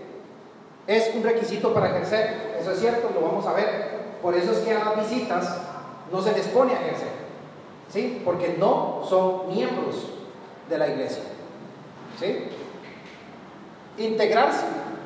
Es 0.87 1.15
un 1.15 1.23
requisito 1.23 1.73
para 1.73 1.89
ejercer, 1.89 2.57
eso 2.59 2.71
es 2.71 2.79
cierto, 2.79 3.11
lo 3.13 3.25
vamos 3.25 3.45
a 3.45 3.53
ver. 3.53 3.93
Por 4.21 4.35
eso 4.35 4.51
es 4.51 4.59
que 4.59 4.73
a 4.73 4.83
las 4.83 5.09
visitas 5.09 5.57
no 6.11 6.21
se 6.21 6.33
les 6.33 6.47
pone 6.47 6.73
a 6.73 6.81
ejercer. 6.81 7.09
¿Sí? 7.89 8.21
Porque 8.25 8.55
no 8.57 9.01
son 9.07 9.49
miembros 9.53 10.12
de 10.73 10.79
la 10.79 10.87
iglesia. 10.87 11.23
¿Sí? 12.19 12.49
Integrarse, 13.97 14.65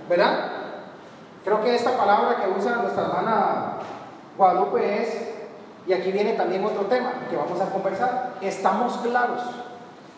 ¿verdad? 0.09 0.51
Creo 1.43 1.61
que 1.61 1.75
esta 1.75 1.97
palabra 1.97 2.37
que 2.37 2.59
usa 2.59 2.77
nuestra 2.77 3.03
hermana 3.03 3.73
Guadalupe 4.37 5.03
es, 5.03 5.27
y 5.85 5.93
aquí 5.93 6.11
viene 6.11 6.33
también 6.33 6.65
otro 6.65 6.85
tema 6.85 7.13
que 7.29 7.35
vamos 7.35 7.59
a 7.61 7.69
conversar, 7.69 8.35
estamos 8.41 8.97
claros 8.97 9.41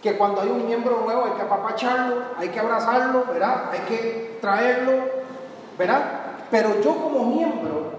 que 0.02 0.18
cuando 0.18 0.42
hay 0.42 0.50
un 0.50 0.66
miembro 0.66 1.02
nuevo 1.04 1.26
hay 1.26 1.32
que 1.32 1.42
apapacharlo, 1.42 2.24
hay 2.38 2.50
que 2.50 2.60
abrazarlo, 2.60 3.26
¿verdad? 3.26 3.70
Hay 3.72 3.80
que 3.82 4.38
traerlo, 4.42 4.94
¿verdad? 5.78 6.04
Pero 6.50 6.82
yo 6.82 6.96
como 6.96 7.26
miembro 7.26 7.92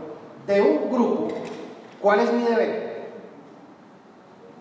de 0.47 0.61
un 0.63 0.91
grupo, 0.91 1.29
¿cuál 2.01 2.21
es 2.21 2.33
mi 2.33 2.45
deber? 2.45 3.11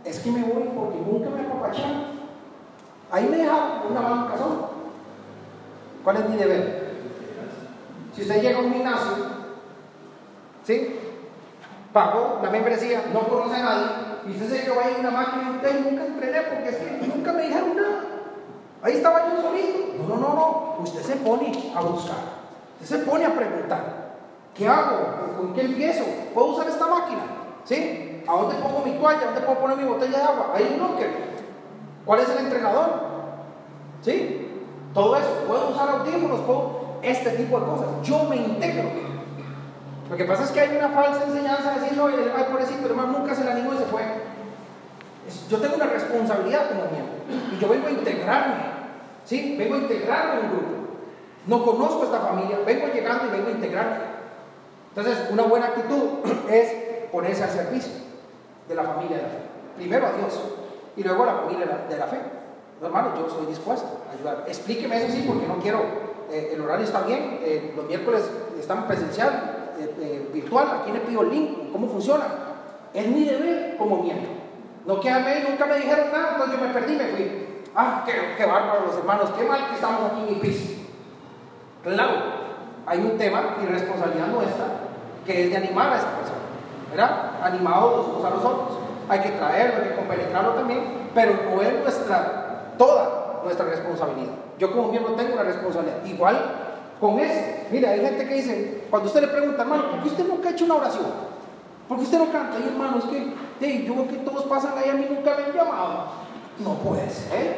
Es 0.04 0.20
que 0.20 0.32
me 0.32 0.44
voy 0.44 0.70
porque 0.76 0.98
nunca 0.98 1.30
me 1.30 1.42
apapacharon. 1.46 2.19
Ahí 3.12 3.28
me 3.30 3.38
deja 3.38 3.84
una 3.90 4.02
banca. 4.02 4.36
¿Cuál 6.04 6.18
es 6.18 6.30
mi 6.30 6.38
deber? 6.38 6.90
Si 8.16 8.22
usted 8.22 8.42
llega 8.42 8.60
a 8.60 8.62
un 8.62 8.74
gimnasio, 8.74 9.12
¿sí? 10.64 11.00
Pagó 11.94 12.40
la 12.44 12.50
membresía, 12.50 13.04
no 13.14 13.28
conoce 13.28 13.56
a 13.56 13.64
nadie, 13.64 13.86
y 14.28 14.32
usted 14.32 14.50
se 14.50 14.64
quedó 14.64 14.80
ahí 14.80 14.96
una 15.00 15.12
máquina 15.12 15.52
y 15.52 15.56
usted 15.56 15.86
nunca 15.86 16.06
entrené 16.06 16.42
porque 16.42 16.70
es 16.70 16.76
que 16.76 17.08
nunca 17.08 17.34
me 17.34 17.44
dijeron 17.44 17.76
nada. 17.76 18.04
Ahí 18.82 18.94
estaba 18.94 19.30
yo 19.30 19.42
solito. 19.42 20.04
No, 20.08 20.16
no, 20.16 20.18
no, 20.18 20.36
no. 20.36 20.76
Usted 20.84 21.02
se 21.02 21.16
pone 21.18 21.72
a 21.76 21.82
buscar. 21.82 22.18
Usted 22.82 23.00
se 23.00 23.06
pone 23.06 23.26
a 23.26 23.36
preguntar. 23.36 24.10
¿Qué 24.54 24.68
hago? 24.68 25.36
¿Con 25.38 25.54
qué 25.54 25.62
empiezo? 25.62 26.04
¿Puedo 26.34 26.48
usar 26.48 26.68
esta 26.68 26.88
máquina? 26.88 27.22
¿Sí? 27.66 28.24
¿A 28.28 28.34
dónde 28.34 28.56
pongo 28.56 28.84
mi 28.86 28.92
toalla? 28.94 29.22
¿A 29.22 29.26
dónde 29.26 29.42
puedo 29.42 29.60
poner 29.60 29.78
mi 29.78 29.84
botella 29.86 30.18
de 30.18 30.24
agua? 30.24 30.52
Hay 30.54 30.74
un 30.74 30.80
locker. 30.80 31.39
¿Cuál 32.10 32.22
es 32.22 32.30
el 32.32 32.40
entrenador? 32.40 32.90
¿Sí? 34.02 34.48
Todo 34.96 35.16
eso. 35.16 35.30
¿Puedo 35.48 35.70
usar 35.70 35.90
audífonos? 35.90 36.40
¿Puedo? 36.40 36.98
Este 37.04 37.30
tipo 37.34 37.60
de 37.60 37.66
cosas. 37.68 37.88
Yo 38.02 38.24
me 38.24 38.36
integro. 38.36 38.90
Lo 40.10 40.18
que 40.18 40.26
pasa 40.26 40.46
es 40.46 40.50
que 40.50 40.60
hay 40.60 40.76
una 40.76 40.90
falsa 40.90 41.26
enseñanza 41.26 41.76
de 41.76 41.82
decir, 41.82 41.96
no, 41.96 42.10
el 42.10 42.32
ay, 42.36 42.46
pobrecito, 42.50 42.84
el 42.84 42.90
hermano 42.94 43.20
nunca 43.20 43.36
se 43.36 43.44
le 43.44 43.52
animó 43.52 43.76
y 43.76 43.78
se 43.78 43.84
fue. 43.84 44.02
Yo 45.52 45.60
tengo 45.60 45.76
una 45.76 45.86
responsabilidad 45.86 46.70
como 46.70 46.90
miembro. 46.90 47.14
Y 47.56 47.60
yo 47.60 47.70
vengo 47.70 47.86
a 47.86 47.92
integrarme. 47.92 48.56
¿Sí? 49.26 49.56
Vengo 49.60 49.76
a 49.76 49.78
integrarme 49.78 50.40
en 50.40 50.46
un 50.46 50.52
grupo. 50.52 50.74
No 51.46 51.64
conozco 51.64 52.06
esta 52.06 52.22
familia, 52.22 52.58
vengo 52.66 52.88
llegando 52.88 53.28
y 53.28 53.38
vengo 53.38 53.50
a 53.50 53.52
integrarme. 53.52 53.98
Entonces, 54.96 55.28
una 55.30 55.44
buena 55.44 55.68
actitud 55.68 56.26
es 56.50 56.74
ponerse 57.12 57.44
al 57.44 57.52
servicio 57.52 57.94
de 58.68 58.74
la 58.74 58.82
familia 58.82 59.18
de 59.18 59.22
la 59.22 59.30
fe. 59.30 59.38
Primero 59.78 60.08
a 60.08 60.14
Dios 60.14 60.40
y 60.96 61.04
luego 61.04 61.24
a 61.24 61.26
la 61.28 61.34
familia 61.36 61.86
de 61.90 61.98
la, 61.98 62.08
fe. 62.08 62.18
No, 62.82 62.88
hermano, 62.88 63.14
yo 63.18 63.28
estoy 63.28 63.46
dispuesto 63.48 63.88
a 64.10 64.14
ayudar. 64.14 64.44
Explíqueme 64.48 64.98
eso 64.98 65.14
sí, 65.14 65.24
porque 65.28 65.48
no 65.48 65.58
quiero. 65.58 65.80
eh, 66.32 66.52
el 66.54 66.62
horario 66.62 66.86
está 66.86 67.02
bien, 67.02 67.40
eh, 67.42 67.74
los 67.76 67.86
miércoles 67.86 68.24
están 68.60 68.86
presencial, 68.88 69.74
eh, 69.80 69.96
eh, 70.00 70.30
virtual, 70.34 70.82
aquí 70.82 70.92
le 70.92 71.00
pido 71.00 71.22
el 71.22 71.30
link, 71.32 71.72
cómo 71.72 71.88
funciona. 71.88 72.26
Es 72.94 73.08
mi 73.08 73.24
deber 73.24 73.76
como 73.78 74.04
miembro. 74.04 74.30
No 74.86 75.00
que 75.00 75.10
a 75.10 75.20
mí 75.20 75.32
nunca 75.48 75.66
me 75.66 75.76
dijeron 75.76 76.08
nada, 76.12 76.32
entonces 76.34 76.60
yo 76.60 76.68
me 76.68 76.74
perdí, 76.74 76.96
me 76.96 77.06
fui. 77.08 77.32
Ah, 77.76 78.04
qué, 78.06 78.14
qué 78.38 78.46
bárbaro 78.46 78.88
los 78.88 78.98
hermanos, 78.98 79.30
qué 79.38 79.44
mal 79.46 79.68
que 79.70 79.76
estamos 79.76 80.12
aquí 80.12 80.22
en 80.22 80.30
mi 80.30 80.36
piso. 80.36 80.74
Claro, 81.84 82.14
hay 82.86 83.00
un 83.00 83.18
tema 83.18 83.58
y 83.62 83.66
responsabilidad 83.68 84.28
nuestra 84.28 84.66
que 85.26 85.44
es 85.46 85.50
de 85.52 85.58
animar 85.58 85.94
a 85.94 85.98
esa 85.98 86.10
persona, 86.18 86.40
¿verdad? 86.90 87.32
Animados 87.44 87.98
los 87.98 88.08
unos 88.08 88.26
a 88.26 88.30
los 88.32 88.44
otros. 88.44 88.79
Hay 89.10 89.20
que 89.20 89.30
traerlo, 89.30 89.82
hay 89.82 89.90
que 89.90 89.96
compenetrarlo 89.96 90.52
también, 90.52 90.80
pero 91.14 91.34
no 91.50 91.62
es 91.62 91.74
nuestra, 91.82 92.74
toda 92.78 93.42
nuestra 93.44 93.66
responsabilidad. 93.66 94.34
Yo 94.60 94.72
como 94.72 94.90
miembro 94.90 95.14
tengo 95.14 95.34
una 95.34 95.44
responsabilidad. 95.44 96.06
Igual 96.06 96.38
con 97.00 97.20
eso. 97.20 97.42
Mire, 97.72 97.88
hay 97.88 98.02
gente 98.02 98.28
que 98.28 98.36
dice, 98.36 98.84
cuando 98.90 99.08
usted 99.08 99.22
le 99.22 99.28
pregunta, 99.30 99.62
hermano, 99.64 99.92
¿por 99.92 100.04
qué 100.04 100.10
usted 100.10 100.28
nunca 100.28 100.50
ha 100.50 100.52
hecho 100.52 100.66
una 100.66 100.76
oración? 100.76 101.06
¿Por 101.88 101.98
qué 101.98 102.04
usted 102.04 102.20
no 102.20 102.32
canta? 102.32 102.60
Y 102.60 102.68
hermano, 102.68 103.00
es 103.00 103.06
que 103.06 103.84
yo 103.84 103.96
veo 103.96 104.08
que 104.08 104.18
todos 104.18 104.44
pasan 104.44 104.78
ahí, 104.78 104.90
a 104.90 104.94
mí 104.94 105.08
nunca 105.10 105.36
me 105.36 105.46
han 105.46 105.54
llamado. 105.54 106.06
No 106.60 106.74
puede 106.76 107.10
ser. 107.10 107.58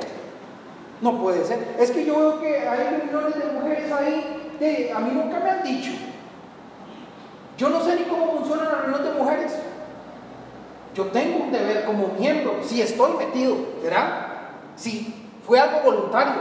No 1.02 1.18
puede 1.18 1.44
ser. 1.44 1.76
Es 1.80 1.92
que 1.92 2.06
yo 2.06 2.18
veo 2.18 2.40
que 2.40 2.68
hay 2.68 3.04
millones 3.06 3.36
de 3.36 3.52
mujeres 3.52 3.92
ahí, 3.92 4.56
de, 4.60 4.92
a 4.94 5.00
mí 5.00 5.12
nunca 5.14 5.40
me 5.40 5.50
han 5.50 5.64
dicho. 5.64 5.92
Yo 7.58 7.70
no 7.70 7.82
sé 7.82 7.96
ni 7.96 8.04
cómo 8.04 8.38
funciona 8.38 8.64
la 8.64 8.82
reunión 8.82 9.04
de 9.04 9.12
mujeres. 9.12 9.54
Yo 10.94 11.06
tengo 11.08 11.46
un 11.46 11.52
deber 11.52 11.86
como 11.86 12.10
miembro, 12.20 12.60
si 12.64 12.82
estoy 12.82 13.14
metido, 13.18 13.56
¿verdad? 13.82 14.28
Si 14.76 15.30
fue 15.46 15.60
algo 15.60 15.80
voluntario, 15.82 16.34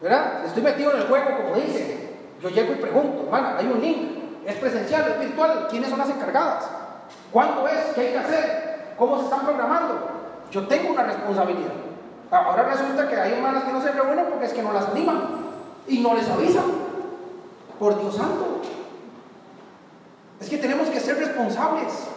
¿verdad? 0.00 0.44
Estoy 0.46 0.62
metido 0.62 0.92
en 0.92 0.98
el 0.98 1.06
juego, 1.06 1.36
como 1.36 1.54
dice, 1.54 2.16
yo 2.42 2.48
llego 2.48 2.72
y 2.72 2.76
pregunto, 2.76 3.24
hermana, 3.24 3.56
hay 3.58 3.66
un 3.66 3.80
link, 3.80 3.98
es 4.46 4.56
presencial, 4.56 5.12
es 5.12 5.20
virtual, 5.20 5.68
¿quiénes 5.70 5.90
son 5.90 5.98
las 5.98 6.08
encargadas? 6.08 6.68
¿Cuándo 7.30 7.68
es? 7.68 7.94
¿Qué 7.94 8.00
hay 8.00 8.12
que 8.12 8.18
hacer? 8.18 8.94
¿Cómo 8.98 9.18
se 9.18 9.24
están 9.24 9.44
programando? 9.44 10.08
Yo 10.50 10.66
tengo 10.66 10.92
una 10.92 11.04
responsabilidad. 11.04 11.72
Ahora 12.30 12.64
resulta 12.64 13.08
que 13.08 13.16
hay 13.16 13.32
hermanas 13.32 13.64
que 13.64 13.72
no 13.72 13.82
se 13.82 13.92
reúnen 13.92 14.26
porque 14.28 14.46
es 14.46 14.52
que 14.52 14.62
no 14.62 14.72
las 14.72 14.88
animan 14.88 15.22
y 15.86 15.98
no 15.98 16.14
les 16.14 16.28
avisan. 16.28 16.64
Por 17.78 17.98
Dios 18.00 18.14
santo. 18.14 18.60
Es 20.40 20.48
que 20.48 20.58
tenemos 20.58 20.88
que 20.88 21.00
ser 21.00 21.16
responsables 21.16 22.09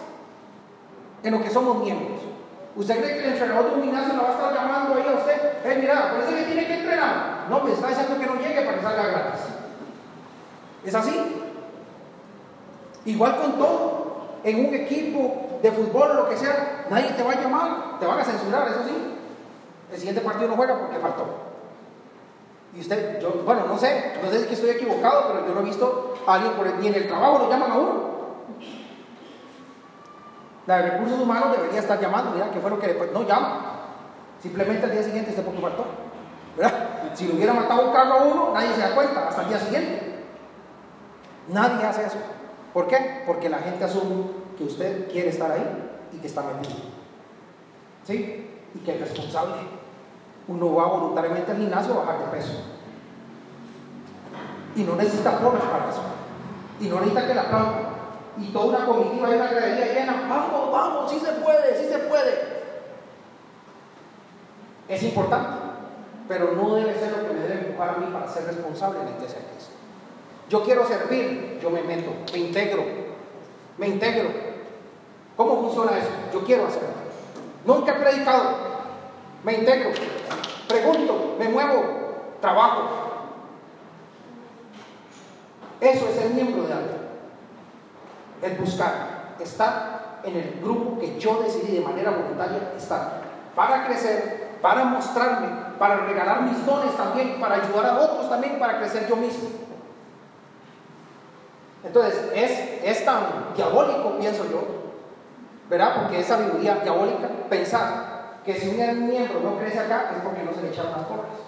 en 1.24 1.32
lo 1.32 1.42
que 1.42 1.50
somos 1.50 1.78
miembros. 1.84 2.20
¿Usted 2.76 3.02
cree 3.02 3.18
que 3.18 3.26
el 3.26 3.34
entrenador 3.34 3.70
de 3.70 3.76
un 3.76 3.84
gimnasio 3.84 4.14
la 4.16 4.24
va 4.24 4.30
a 4.30 4.32
estar 4.32 4.54
llamando 4.54 4.96
ahí 4.96 5.06
a 5.08 5.18
usted? 5.20 5.42
Eh, 5.64 5.78
mira, 5.80 6.12
por 6.12 6.24
eso 6.24 6.36
que 6.36 6.44
tiene 6.44 6.68
que 6.68 6.74
entrenar. 6.74 7.46
No, 7.50 7.60
me 7.62 7.72
está 7.72 7.88
diciendo 7.88 8.20
que 8.20 8.26
no 8.26 8.36
llegue 8.36 8.62
para 8.62 8.78
que 8.78 8.84
salga 8.84 9.08
gratis. 9.08 9.42
¿Es 10.84 10.96
así? 10.96 11.44
Igual 13.06 13.38
con 13.38 13.58
todo. 13.58 14.04
En 14.44 14.68
un 14.68 14.74
equipo 14.74 15.60
de 15.62 15.72
fútbol 15.72 16.12
o 16.12 16.14
lo 16.16 16.30
que 16.30 16.36
sea, 16.36 16.86
nadie 16.90 17.12
te 17.12 17.24
va 17.24 17.32
a 17.32 17.42
llamar, 17.42 18.00
te 18.00 18.06
van 18.06 18.20
a 18.20 18.26
censurar, 18.26 18.68
eso 18.68 18.84
sí. 18.86 18.94
El 19.92 19.98
siguiente 19.98 20.22
partido 20.22 20.50
no 20.50 20.56
juega 20.58 20.78
porque 20.78 21.00
faltó. 21.00 21.26
Y 22.76 22.82
usted, 22.82 23.22
yo, 23.22 23.44
bueno, 23.46 23.66
no 23.68 23.78
sé, 23.78 24.14
no 24.22 24.30
sé 24.30 24.48
si 24.48 24.54
estoy 24.56 24.72
equivocado, 24.72 25.28
pero 25.28 25.48
yo 25.48 25.54
no 25.54 25.62
he 25.62 25.66
visto 25.66 26.16
a 26.28 26.34
alguien 26.34 26.54
por 26.54 26.68
el, 26.68 26.80
ni 26.82 26.88
en 26.88 26.96
el 26.96 27.08
trabajo 27.08 27.40
lo 27.40 27.50
llaman 27.50 27.72
a 27.72 27.78
uno. 27.78 28.14
La 30.66 30.78
de 30.78 30.92
recursos 30.92 31.20
humanos 31.20 31.58
debería 31.58 31.80
estar 31.80 32.00
llamando, 32.00 32.32
mira, 32.32 32.50
¿qué 32.52 32.60
fue 32.60 32.70
lo 32.70 32.80
que 32.80 32.88
después? 32.88 33.12
No 33.12 33.28
llama. 33.28 33.74
Simplemente 34.42 34.86
al 34.86 34.92
día 34.92 35.04
siguiente 35.04 35.32
este 35.32 35.42
porque 35.42 35.62
faltó. 35.62 35.86
¿Verdad? 36.58 36.74
Si 37.14 37.28
le 37.28 37.36
hubiera 37.36 37.54
matado 37.54 37.88
un 37.88 37.94
carro 37.94 38.14
a 38.14 38.24
uno, 38.24 38.52
nadie 38.54 38.74
se 38.74 38.82
da 38.82 38.96
cuenta, 38.96 39.28
hasta 39.28 39.42
el 39.44 39.50
día 39.50 39.60
siguiente. 39.60 40.24
Nadie 41.50 41.86
hace 41.86 42.06
eso. 42.06 42.18
¿Por 42.74 42.88
qué? 42.88 43.24
Porque 43.26 43.50
la 43.50 43.60
gente 43.60 43.84
asume 43.84 44.26
que 44.58 44.64
usted 44.64 45.12
quiere 45.12 45.30
estar 45.30 45.52
ahí 45.52 45.92
y 46.14 46.18
que 46.18 46.28
está 46.28 46.42
metido. 46.42 46.80
¿Sí? 48.06 48.50
Y 48.74 48.80
que 48.80 48.96
es 48.96 49.02
responsable. 49.02 49.56
Uno 50.48 50.76
va 50.76 50.88
voluntariamente 50.88 51.52
al 51.52 51.58
gimnasio 51.58 51.94
a 51.94 51.98
bajar 52.00 52.20
de 52.20 52.38
peso. 52.38 52.54
Y 54.76 54.84
no 54.84 54.96
necesita 54.96 55.38
pruebas 55.38 55.64
para 55.64 55.90
eso. 55.90 56.02
Y 56.80 56.88
no 56.88 56.96
necesita 56.96 57.28
que 57.28 57.34
la 57.36 57.42
aplaudan. 57.44 57.93
Y 58.38 58.46
toda 58.48 58.78
una 58.78 58.86
comitiva 58.86 59.30
y 59.30 59.34
una 59.36 59.48
gradería 59.48 59.94
llena. 59.94 60.28
Vamos, 60.28 60.72
vamos, 60.72 61.12
sí 61.12 61.20
se 61.20 61.32
puede, 61.34 61.78
sí 61.78 61.88
se 61.88 62.00
puede. 62.00 62.54
Es 64.88 65.04
importante. 65.04 65.58
Pero 66.28 66.54
no 66.54 66.76
debe 66.76 66.94
ser 66.96 67.12
lo 67.12 67.28
que 67.28 67.34
me 67.34 67.42
debe 67.42 67.68
empujar 67.68 67.90
a 67.90 67.98
mí 67.98 68.08
para 68.12 68.28
ser 68.28 68.46
responsable 68.46 69.00
en 69.00 69.06
la 69.06 69.12
iglesia 69.12 69.40
Cristo. 69.52 69.74
Yo 70.50 70.64
quiero 70.64 70.86
servir, 70.88 71.60
yo 71.62 71.70
me 71.70 71.84
meto, 71.84 72.12
me 72.32 72.40
integro, 72.40 72.84
me 73.78 73.88
integro. 73.88 74.30
¿Cómo 75.36 75.62
funciona 75.62 75.98
eso? 75.98 76.10
Yo 76.32 76.44
quiero 76.44 76.68
hacerlo. 76.68 76.90
Nunca 77.66 77.94
he 77.94 77.96
predicado, 77.96 78.50
me 79.44 79.54
integro, 79.54 79.92
pregunto, 80.68 81.36
me 81.40 81.50
muevo, 81.50 81.84
trabajo. 82.42 82.90
Eso 85.80 86.08
es 86.08 86.16
ser 86.16 86.30
miembro 86.32 86.64
de 86.64 86.74
algo. 86.74 87.03
El 88.44 88.58
buscar, 88.58 89.36
estar 89.40 90.20
en 90.24 90.36
el 90.36 90.60
grupo 90.62 91.00
que 91.00 91.20
yo 91.20 91.42
decidí 91.44 91.78
de 91.78 91.82
manera 91.82 92.12
voluntaria 92.12 92.74
estar. 92.78 93.22
Para 93.56 93.86
crecer, 93.86 94.58
para 94.62 94.86
mostrarme, 94.86 95.48
para 95.80 95.98
regalar 96.06 96.44
mis 96.44 96.66
dones 96.66 96.96
también, 96.96 97.40
para 97.40 97.56
ayudar 97.56 97.86
a 97.86 98.00
otros 98.00 98.30
también, 98.30 98.60
para 98.60 98.80
crecer 98.80 99.08
yo 99.08 99.16
mismo. 99.16 99.50
Entonces, 101.84 102.32
es, 102.34 102.82
es 102.84 103.06
tan 103.06 103.54
diabólico, 103.56 104.18
pienso 104.18 104.46
yo, 104.50 104.64
¿verdad? 105.70 106.02
Porque 106.02 106.22
es 106.22 106.28
sabiduría 106.28 106.76
diabólica 106.76 107.28
pensar 107.50 108.40
que 108.46 108.56
si 108.56 108.70
un 108.70 109.08
miembro 109.08 109.40
no 109.42 109.58
crece 109.58 109.80
acá 109.80 110.12
es 110.16 110.24
porque 110.24 110.44
no 110.44 110.54
se 110.54 110.62
le 110.62 110.70
echaron 110.70 110.92
las 110.92 111.04
porras. 111.04 111.44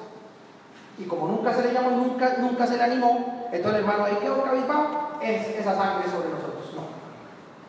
Y 0.97 1.03
como 1.05 1.27
nunca 1.27 1.53
se 1.53 1.63
le 1.63 1.73
llamó, 1.73 1.91
nunca, 1.91 2.35
nunca 2.39 2.65
se 2.65 2.77
le 2.77 2.83
animó, 2.83 3.47
entonces 3.51 3.81
hermano, 3.81 4.05
ahí 4.05 4.15
quedó 4.15 4.43
cabizbajo, 4.43 5.19
es 5.21 5.47
esa 5.49 5.75
sangre 5.75 6.09
sobre 6.09 6.29
nosotros. 6.29 6.54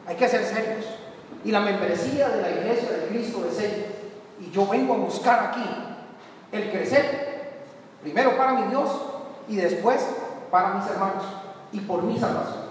Hay 0.07 0.17
que 0.17 0.29
ser 0.29 0.45
serios. 0.45 0.87
Y 1.45 1.51
la 1.51 1.61
membresía 1.61 2.29
de 2.29 2.43
la 2.43 2.51
iglesia 2.51 2.91
de 2.91 3.07
Cristo 3.09 3.45
es 3.49 3.57
seria. 3.57 3.87
Y 4.41 4.51
yo 4.51 4.67
vengo 4.67 4.95
a 4.95 4.99
buscar 4.99 5.51
aquí 5.51 5.65
el 6.53 6.71
crecer, 6.71 7.65
primero 8.03 8.37
para 8.37 8.53
mi 8.53 8.69
Dios 8.69 8.91
y 9.49 9.57
después 9.57 10.07
para 10.51 10.75
mis 10.75 10.87
hermanos 10.87 11.25
y 11.73 11.81
por 11.81 12.03
mi 12.03 12.19
salvación. 12.19 12.67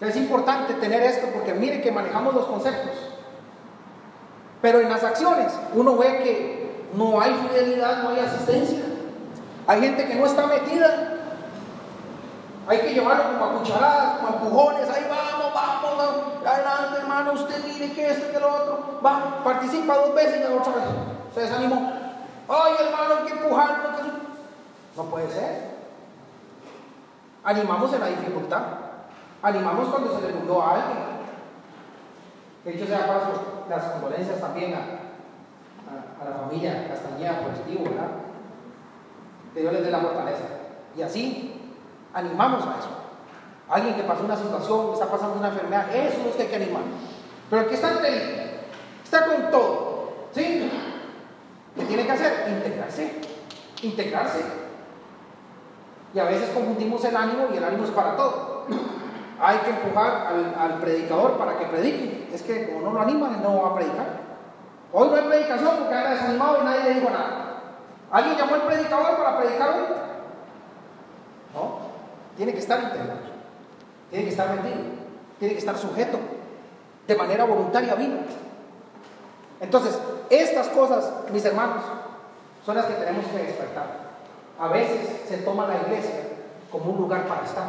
Es 0.00 0.16
importante 0.16 0.74
tener 0.74 1.02
esto 1.02 1.28
porque 1.32 1.54
mire 1.54 1.80
que 1.80 1.90
manejamos 1.90 2.34
los 2.34 2.46
conceptos. 2.46 2.94
Pero 4.60 4.80
en 4.80 4.90
las 4.90 5.02
acciones 5.04 5.52
uno 5.74 5.96
ve 5.96 6.22
que 6.22 6.84
no 6.94 7.20
hay 7.20 7.34
fidelidad, 7.34 8.02
no 8.02 8.10
hay 8.10 8.20
asistencia. 8.20 8.80
Hay 9.66 9.80
gente 9.80 10.06
que 10.06 10.14
no 10.14 10.26
está 10.26 10.46
metida. 10.46 11.14
Hay 12.68 12.78
que 12.78 12.94
llevarlo 12.94 13.32
como 13.32 13.44
a 13.44 13.58
cucharadas, 13.58 14.18
como 14.18 14.28
a 14.28 14.32
empujones. 14.32 14.90
Ahí 14.90 15.06
vamos, 15.08 15.35
vamos, 15.56 15.96
vamos. 15.96 16.46
Adelante, 16.46 16.98
hermano, 16.98 17.32
usted 17.32 17.64
mire 17.64 17.92
que 17.92 18.10
esto, 18.10 18.32
que 18.32 18.40
lo 18.40 18.54
otro. 18.54 19.00
Va, 19.04 19.42
participa 19.42 19.96
dos 19.96 20.14
veces 20.14 20.36
y 20.38 20.42
ya 20.42 20.54
otra 20.54 20.74
vez. 20.74 20.84
Se 21.34 21.40
desanimó. 21.40 21.92
Ay, 22.48 22.72
hermano, 22.78 23.14
hay 23.18 23.26
que 23.26 23.32
empujarlo. 23.32 23.88
No 24.96 25.02
puede 25.04 25.30
ser. 25.30 25.76
Animamos 27.44 27.92
en 27.92 28.00
la 28.00 28.06
dificultad. 28.06 28.62
Animamos 29.42 29.88
cuando 29.88 30.18
se 30.18 30.26
le 30.26 30.34
murió 30.34 30.62
a 30.62 30.74
alguien. 30.74 30.98
De 32.64 32.74
hecho, 32.74 32.86
sea 32.86 33.06
paso, 33.06 33.64
las 33.68 33.84
condolencias 33.84 34.40
también 34.40 34.74
a, 34.74 34.78
a, 34.78 36.24
a 36.24 36.30
la 36.30 36.36
familia 36.36 36.88
Castañeda 36.88 37.40
por 37.40 37.52
Estivo, 37.52 37.84
¿verdad? 37.84 38.08
Que 39.54 39.60
Dios 39.60 39.72
les 39.72 39.84
dé 39.84 39.90
la 39.90 40.00
fortaleza. 40.00 40.44
Y 40.96 41.02
así, 41.02 41.74
animamos 42.12 42.62
a 42.66 42.78
eso. 42.78 43.05
Alguien 43.68 43.96
que 43.96 44.02
pasó 44.04 44.24
una 44.24 44.36
situación, 44.36 44.90
está 44.92 45.06
pasando 45.06 45.38
una 45.38 45.48
enfermedad, 45.48 45.94
eso 45.94 46.28
es 46.28 46.36
que 46.36 46.42
hay 46.42 46.48
que 46.48 46.56
animar. 46.56 46.82
Pero 47.50 47.62
el 47.62 47.68
que 47.68 47.74
está 47.74 47.92
entre 47.92 48.60
está 49.02 49.26
con 49.26 49.50
todo, 49.50 50.12
¿sí? 50.32 50.70
¿Qué 51.76 51.84
tiene 51.84 52.04
que 52.04 52.12
hacer? 52.12 52.48
Integrarse. 52.48 53.20
Integrarse. 53.82 54.40
Y 56.14 56.18
a 56.18 56.24
veces 56.24 56.50
confundimos 56.50 57.04
el 57.04 57.16
ánimo 57.16 57.48
y 57.52 57.56
el 57.56 57.64
ánimo 57.64 57.84
es 57.84 57.90
para 57.90 58.16
todo. 58.16 58.66
Hay 59.40 59.58
que 59.58 59.70
empujar 59.70 60.28
al, 60.28 60.54
al, 60.58 60.80
predicador 60.80 61.36
para 61.36 61.58
que 61.58 61.66
predique. 61.66 62.30
Es 62.32 62.42
que 62.42 62.70
como 62.70 62.80
no 62.80 62.92
lo 62.92 63.02
animan, 63.02 63.42
no 63.42 63.62
va 63.62 63.70
a 63.70 63.74
predicar. 63.74 64.26
Hoy 64.92 65.08
no 65.08 65.14
hay 65.14 65.24
predicación 65.24 65.76
porque 65.78 65.94
anda 65.94 66.12
desanimado 66.12 66.62
y 66.62 66.64
nadie 66.64 66.84
le 66.84 66.94
dijo 67.00 67.10
nada. 67.10 67.60
¿Alguien 68.10 68.38
llamó 68.38 68.54
al 68.54 68.62
predicador 68.62 69.16
para 69.18 69.38
predicar 69.38 69.70
hoy? 69.70 69.96
No. 71.52 71.78
Tiene 72.34 72.54
que 72.54 72.60
estar 72.60 72.82
integrado. 72.82 73.35
Tiene 74.10 74.24
que 74.24 74.30
estar 74.30 74.54
metido. 74.54 74.82
Tiene 75.38 75.54
que 75.54 75.60
estar 75.60 75.76
sujeto. 75.76 76.18
De 77.06 77.14
manera 77.14 77.44
voluntaria 77.44 77.94
vino. 77.94 78.16
Entonces, 79.60 79.98
estas 80.30 80.68
cosas, 80.68 81.10
mis 81.32 81.44
hermanos, 81.44 81.82
son 82.64 82.76
las 82.76 82.86
que 82.86 82.94
tenemos 82.94 83.24
que 83.26 83.38
despertar. 83.38 84.06
A 84.58 84.68
veces 84.68 85.22
se 85.28 85.38
toma 85.38 85.66
la 85.66 85.82
iglesia 85.82 86.20
como 86.70 86.92
un 86.92 86.98
lugar 86.98 87.26
para 87.26 87.44
estar. 87.44 87.64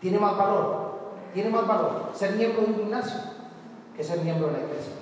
tiene 0.00 0.18
más 0.18 0.36
valor, 0.36 0.98
tiene 1.32 1.48
más 1.50 1.66
valor 1.66 2.10
ser 2.14 2.32
miembro 2.32 2.62
de 2.62 2.66
un 2.68 2.76
gimnasio 2.76 3.20
que 3.96 4.04
ser 4.04 4.18
miembro 4.18 4.48
de 4.48 4.54
la 4.54 4.58
iglesia. 4.60 4.92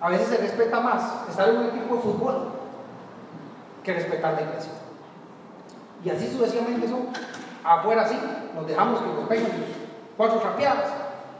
A 0.00 0.08
veces 0.10 0.28
se 0.28 0.36
respeta 0.38 0.80
más 0.80 1.28
estar 1.30 1.48
en 1.48 1.56
un 1.58 1.66
equipo 1.66 1.94
de 1.94 2.02
fútbol 2.02 2.50
que 3.84 3.94
respetar 3.94 4.34
la 4.34 4.42
iglesia. 4.42 4.72
Y 6.04 6.10
así 6.10 6.28
sucesivamente 6.28 6.88
son. 6.88 7.06
Afuera 7.64 8.08
sí, 8.08 8.18
nos 8.54 8.66
dejamos 8.66 9.00
que 9.00 9.06
nos 9.06 9.28
peguen 9.28 9.46
sus 9.46 9.76
cuatro 10.16 10.40
rapeadas 10.40 10.90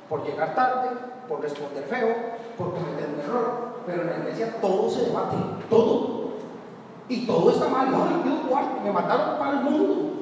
por 0.08 0.24
llegar 0.24 0.54
tarde, 0.54 0.90
por 1.28 1.40
responder 1.40 1.84
feo, 1.84 2.14
por 2.58 2.74
cometer 2.74 3.08
un 3.14 3.20
error. 3.20 3.72
Pero 3.86 4.02
en 4.02 4.10
la 4.10 4.18
iglesia 4.18 4.60
todo 4.60 4.90
se 4.90 5.06
debate, 5.06 5.36
todo. 5.68 6.32
Y 7.08 7.26
todo 7.26 7.50
está 7.50 7.68
mal. 7.68 7.88
Ay, 7.88 8.22
Dios 8.24 8.46
guarde, 8.48 8.80
me 8.84 8.92
mandaron 8.92 9.38
para 9.38 9.50
el 9.52 9.64
mundo. 9.64 10.12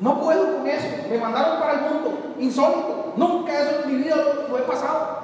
No 0.00 0.20
puedo 0.20 0.58
con 0.58 0.66
eso. 0.68 0.86
Me 1.10 1.18
mandaron 1.18 1.58
para 1.58 1.72
el 1.72 1.80
mundo. 1.80 2.34
Insólito. 2.38 3.14
Nunca 3.16 3.60
eso 3.60 3.82
en 3.82 3.88
mi 3.96 4.02
vida 4.04 4.16
lo, 4.48 4.58
he 4.58 4.62
pasado. 4.62 5.18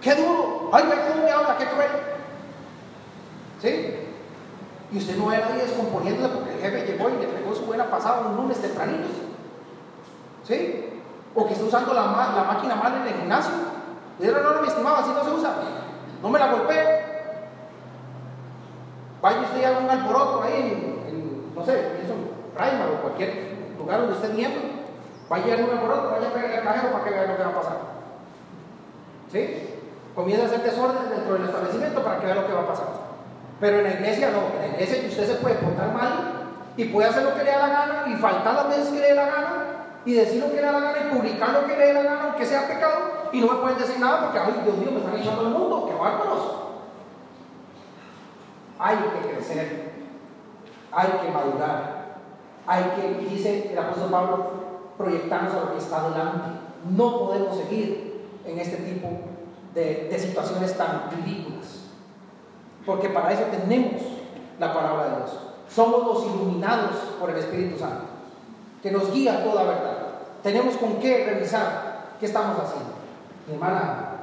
Qué 0.00 0.14
duro. 0.14 0.70
Ay, 0.72 0.84
ve 0.88 0.94
cómo 1.08 1.24
me 1.24 1.30
habla, 1.30 1.58
qué 1.58 1.66
cruel. 1.66 1.90
¿Sí? 3.60 3.99
Y 4.92 4.98
usted 4.98 5.16
no 5.16 5.26
ve 5.26 5.36
a 5.36 5.40
nadie 5.40 5.62
descomponiéndose 5.62 6.34
porque 6.34 6.54
el 6.54 6.60
jefe 6.60 6.86
llegó 6.86 7.08
y 7.08 7.20
le 7.20 7.28
pegó 7.28 7.54
su 7.54 7.64
buena 7.64 7.88
pasada 7.88 8.26
un 8.28 8.36
lunes 8.36 8.60
tempranito. 8.60 9.08
¿Sí? 10.44 11.00
O 11.34 11.46
que 11.46 11.52
está 11.52 11.64
usando 11.64 11.94
la, 11.94 12.02
la 12.02 12.44
máquina 12.44 12.74
mal 12.74 12.96
en 12.96 13.06
el 13.06 13.20
gimnasio. 13.20 13.52
Y 14.18 14.26
yo, 14.26 14.32
no, 14.32 14.54
no, 14.54 14.62
mi 14.62 14.68
estimado, 14.68 14.96
así 14.96 15.10
no 15.10 15.24
se 15.24 15.30
usa. 15.30 15.54
No 16.22 16.28
me 16.28 16.38
la 16.38 16.52
golpee. 16.52 17.10
Vaya 19.22 19.40
usted 19.42 19.64
haga 19.64 19.78
un 19.78 19.90
alboroto 19.90 20.42
ahí 20.42 20.54
en, 20.54 21.14
en, 21.14 21.54
no 21.54 21.64
sé, 21.64 21.78
eso, 22.02 22.14
Raimar 22.56 22.88
o 22.88 23.02
cualquier 23.02 23.56
lugar 23.78 24.00
donde 24.00 24.14
esté 24.14 24.28
miembro. 24.28 24.62
Vaya 25.28 25.54
a 25.54 25.56
un 25.58 25.78
alboroto, 25.78 26.10
vaya 26.10 26.28
a 26.28 26.32
pegarle 26.32 26.56
al 26.56 26.64
cajero 26.64 26.92
para 26.92 27.04
que 27.04 27.10
vea 27.10 27.26
lo 27.26 27.36
que 27.36 27.42
va 27.42 27.50
a 27.50 27.54
pasar. 27.54 27.76
¿Sí? 29.30 29.76
Comienza 30.14 30.44
a 30.44 30.46
hacer 30.48 30.62
desorden 30.62 31.08
dentro 31.08 31.34
del 31.34 31.44
establecimiento 31.44 32.02
para 32.02 32.18
que 32.18 32.26
vea 32.26 32.34
lo 32.34 32.46
que 32.46 32.52
va 32.52 32.60
a 32.60 32.66
pasar. 32.66 32.86
Pero 33.60 33.78
en 33.78 33.84
la 33.84 33.92
iglesia 33.92 34.30
no, 34.30 34.56
en 34.64 34.72
la 34.72 34.82
iglesia 34.82 35.08
usted 35.08 35.26
se 35.26 35.34
puede 35.34 35.56
portar 35.56 35.92
mal 35.92 36.40
y 36.76 36.84
puede 36.86 37.08
hacer 37.08 37.24
lo 37.24 37.34
que 37.34 37.44
le 37.44 37.50
da 37.50 37.58
la 37.58 37.68
gana 37.68 38.04
y 38.08 38.14
faltar 38.16 38.54
las 38.54 38.68
veces 38.68 38.88
que 38.88 39.00
le 39.00 39.08
dé 39.08 39.14
la 39.14 39.26
gana 39.26 39.70
y 40.04 40.14
decir 40.14 40.42
lo 40.42 40.48
que 40.48 40.56
le 40.56 40.62
da 40.62 40.72
la 40.72 40.80
gana 40.80 40.98
y 40.98 41.14
publicar 41.14 41.50
lo 41.50 41.66
que 41.66 41.76
le 41.76 41.86
dé 41.86 41.92
la 41.92 42.02
gana, 42.02 42.24
aunque 42.24 42.46
sea 42.46 42.66
pecado, 42.66 43.28
y 43.32 43.40
no 43.40 43.52
me 43.52 43.60
pueden 43.60 43.78
decir 43.78 44.00
nada 44.00 44.22
porque, 44.22 44.38
ay, 44.38 44.62
Dios 44.64 44.76
mío, 44.78 44.90
me 44.92 45.00
están 45.00 45.18
echando 45.18 45.42
el 45.42 45.48
mundo, 45.48 45.86
qué 45.86 45.94
bárbaros. 45.94 46.54
Hay 48.78 48.96
que 48.96 49.28
crecer, 49.28 49.92
hay 50.90 51.08
que 51.08 51.30
madurar, 51.30 52.16
hay 52.66 52.84
que, 52.96 53.26
dice 53.28 53.70
el 53.70 53.78
apóstol 53.78 54.10
Pablo, 54.10 54.50
proyectarnos 54.96 55.52
a 55.52 55.60
lo 55.60 55.72
que 55.72 55.78
está 55.78 56.08
delante. 56.08 56.60
No 56.90 57.18
podemos 57.18 57.58
seguir 57.58 58.26
en 58.46 58.58
este 58.58 58.78
tipo 58.78 59.08
de, 59.74 60.08
de 60.10 60.18
situaciones 60.18 60.76
tan 60.78 61.10
ridículas, 61.10 61.59
porque 62.86 63.08
para 63.10 63.32
eso 63.32 63.44
tenemos 63.44 64.02
la 64.58 64.72
palabra 64.72 65.04
de 65.04 65.16
Dios. 65.16 65.38
Somos 65.68 66.06
los 66.06 66.26
iluminados 66.26 66.96
por 67.18 67.30
el 67.30 67.36
Espíritu 67.36 67.78
Santo, 67.78 68.04
que 68.82 68.90
nos 68.90 69.12
guía 69.12 69.44
toda 69.44 69.64
verdad. 69.64 69.96
Tenemos 70.42 70.76
con 70.76 70.96
qué 70.98 71.26
revisar 71.26 72.16
qué 72.18 72.26
estamos 72.26 72.58
haciendo. 72.58 72.94
Mi 73.46 73.54
hermana, 73.54 74.20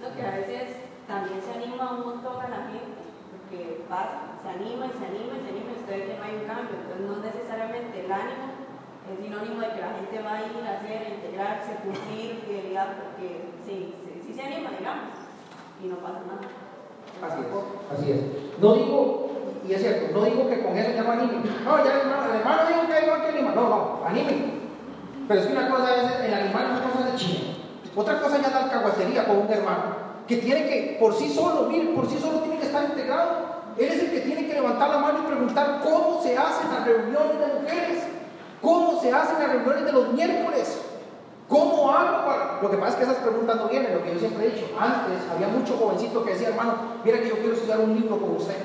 Lo 0.00 0.14
que 0.14 0.26
a 0.26 0.30
veces 0.30 0.76
también 1.06 1.40
se 1.40 1.52
anima 1.52 1.92
un 1.92 2.00
montón 2.00 2.40
a 2.40 2.48
la 2.48 2.66
gente, 2.66 2.98
porque 3.30 3.84
pasa, 3.88 4.34
se 4.42 4.48
anima 4.48 4.86
y 4.86 4.92
se 4.98 5.06
anima 5.06 5.32
y 5.36 5.42
se 5.44 5.50
anima 5.54 5.70
y 5.70 5.80
usted 5.80 5.94
ve 5.94 6.06
que 6.06 6.18
no 6.18 6.24
hay 6.24 6.34
un 6.42 6.46
cambio. 6.46 6.76
Entonces 6.80 7.06
no 7.06 7.16
necesariamente 7.22 8.04
el 8.04 8.12
ánimo 8.12 8.66
es 9.06 9.22
sinónimo 9.22 9.60
de 9.60 9.70
que 9.70 9.80
la 9.80 9.94
gente 9.94 10.22
va 10.22 10.32
a 10.34 10.42
ir 10.42 10.66
a 10.66 10.78
hacer, 10.78 10.98
a 11.06 11.14
integrarse, 11.14 11.78
cumplir 11.84 12.42
fidelidad, 12.42 12.88
porque 12.98 13.54
sí, 13.64 13.94
sí 14.26 14.34
se 14.34 14.42
anima, 14.42 14.70
digamos, 14.70 15.14
y 15.82 15.86
no 15.86 15.96
pasa 15.98 16.26
nada. 16.26 16.65
Así 17.22 17.40
es, 17.40 17.98
así 17.98 18.12
es. 18.12 18.20
No 18.60 18.74
digo, 18.74 19.28
y 19.66 19.72
es 19.72 19.80
cierto, 19.80 20.18
no 20.18 20.24
digo 20.24 20.48
que 20.48 20.62
con 20.62 20.76
eso 20.76 20.90
ya 20.94 21.02
no 21.02 21.12
anime. 21.12 21.34
No, 21.64 21.84
ya 21.84 21.92
el 21.92 22.00
hermano, 22.00 22.32
el 22.32 22.40
hermano 22.40 22.68
dijo 22.68 22.86
que 22.86 22.94
hay 22.94 23.04
que 23.04 23.38
animar. 23.38 23.54
No, 23.56 23.68
no, 23.68 24.00
anime. 24.06 24.56
Pero 25.28 25.40
es 25.40 25.46
que 25.46 25.52
una 25.52 25.70
cosa 25.70 25.96
es 25.96 26.24
el 26.24 26.34
animal, 26.34 26.66
una 26.70 26.82
cosa 26.82 27.08
es 27.08 27.12
el 27.12 27.18
chino. 27.18 27.56
Otra 27.96 28.20
cosa 28.20 28.38
ya 28.38 28.48
es 28.48 28.52
la 28.52 28.64
alcahuatería 28.64 29.24
con 29.26 29.38
un 29.38 29.50
hermano, 29.50 29.84
que 30.28 30.36
tiene 30.36 30.66
que, 30.66 30.96
por 31.00 31.14
sí 31.14 31.28
solo, 31.32 31.68
mire, 31.68 31.94
por 31.94 32.08
sí 32.08 32.18
solo 32.20 32.40
tiene 32.40 32.58
que 32.58 32.66
estar 32.66 32.84
integrado. 32.84 33.56
Él 33.78 33.88
es 33.88 34.02
el 34.02 34.10
que 34.10 34.20
tiene 34.20 34.46
que 34.46 34.54
levantar 34.54 34.88
la 34.90 34.98
mano 34.98 35.20
y 35.20 35.26
preguntar 35.26 35.80
cómo 35.82 36.20
se 36.22 36.36
hacen 36.36 36.70
las 36.72 36.84
reuniones 36.84 37.38
de 37.38 37.60
mujeres, 37.60 38.02
cómo 38.62 39.00
se 39.00 39.12
hacen 39.12 39.38
las 39.38 39.50
reuniones 39.50 39.84
de 39.84 39.92
los 39.92 40.12
miércoles, 40.12 40.80
cómo 41.48 41.90
hago 41.90 42.26
para... 42.26 42.62
Lo 42.62 42.70
que 42.70 42.76
pasa 42.76 42.92
es 42.92 42.96
que 42.96 43.02
esas 43.04 43.22
preguntas 43.22 43.56
no 43.56 43.68
vienen, 43.68 43.94
lo 43.94 44.02
que 44.02 44.14
yo 44.14 44.18
siempre 44.18 44.46
he 44.46 44.50
dicho. 44.50 44.66
Antes 44.78 45.18
había 45.32 45.48
mucho 45.48 45.76
jovencito 45.76 46.24
que 46.24 46.32
decía, 46.32 46.48
hermano, 46.48 46.74
mira 47.04 47.20
que 47.20 47.28
yo 47.28 47.36
quiero 47.36 47.54
estudiar 47.54 47.80
un 47.80 47.94
libro 47.94 48.18
con 48.18 48.36
usted. 48.36 48.56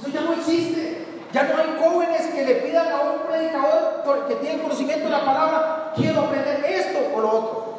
Eso 0.00 0.08
ya 0.08 0.20
no 0.22 0.32
existe. 0.32 1.04
Ya 1.32 1.42
no 1.42 1.56
hay 1.56 1.76
jóvenes 1.82 2.26
que 2.28 2.44
le 2.44 2.54
pidan 2.56 2.92
a 2.92 3.00
un 3.00 3.22
predicador 3.26 3.94
que 4.28 4.36
tiene 4.36 4.62
conocimiento 4.62 5.04
de 5.04 5.10
la 5.10 5.24
palabra, 5.24 5.92
quiero 5.96 6.20
aprender 6.22 6.64
esto 6.64 6.98
o 7.14 7.20
lo 7.20 7.28
otro. 7.28 7.74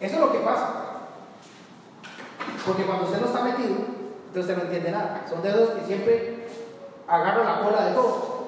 Eso 0.00 0.14
es 0.14 0.20
lo 0.20 0.32
que 0.32 0.38
pasa. 0.38 0.68
Porque 2.66 2.84
cuando 2.84 3.04
usted 3.04 3.20
no 3.20 3.26
está 3.26 3.42
metido, 3.42 3.76
entonces 4.28 4.56
no 4.56 4.62
entiende 4.62 4.90
nada. 4.90 5.24
Son 5.28 5.42
dedos 5.42 5.70
que 5.70 5.86
siempre 5.86 6.48
agarran 7.06 7.44
la 7.44 7.60
cola 7.60 7.84
de 7.84 7.92
todo. 7.92 8.40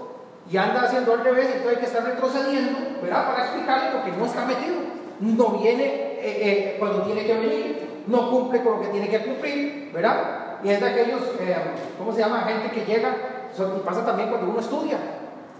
Y 0.50 0.56
anda 0.56 0.82
haciendo 0.82 1.12
al 1.12 1.24
revés, 1.24 1.46
entonces 1.46 1.76
hay 1.76 1.80
que 1.80 1.86
estar 1.86 2.04
retrocediendo, 2.04 2.78
¿verdad? 3.02 3.26
Para 3.26 3.44
explicarle 3.44 3.90
porque 3.92 4.12
no 4.12 4.26
está 4.26 4.44
metido. 4.46 4.76
No 5.20 5.48
viene 5.58 5.84
eh, 5.84 6.20
eh, 6.22 6.76
cuando 6.78 7.02
tiene 7.02 7.24
que 7.24 7.34
venir, 7.34 8.04
no 8.06 8.30
cumple 8.30 8.62
con 8.62 8.74
lo 8.74 8.80
que 8.80 8.88
tiene 8.88 9.08
que 9.08 9.24
cumplir, 9.24 9.90
¿verdad? 9.92 10.58
Y 10.64 10.70
es 10.70 10.80
de 10.80 10.88
aquellos, 10.88 11.20
eh, 11.40 11.56
¿cómo 11.98 12.12
se 12.12 12.20
llama? 12.20 12.42
Gente 12.42 12.70
que 12.70 12.84
llega, 12.84 13.14
y 13.58 13.80
pasa 13.80 14.04
también 14.04 14.30
cuando 14.30 14.50
uno 14.50 14.60
estudia. 14.60 14.96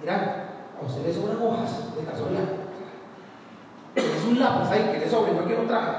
Dirán, 0.01 0.49
a 0.81 0.87
usted 0.87 1.07
le 1.07 1.13
sobran 1.13 1.43
hojas 1.43 1.95
de 1.97 2.05
casualidad. 2.05 2.45
Es 3.95 4.25
un 4.27 4.41
lápiz 4.41 4.71
ahí 4.71 4.91
que 4.93 4.99
le 5.01 5.11
sobre, 5.11 5.33
no 5.33 5.45
quiero 5.45 5.63
traje. 5.63 5.91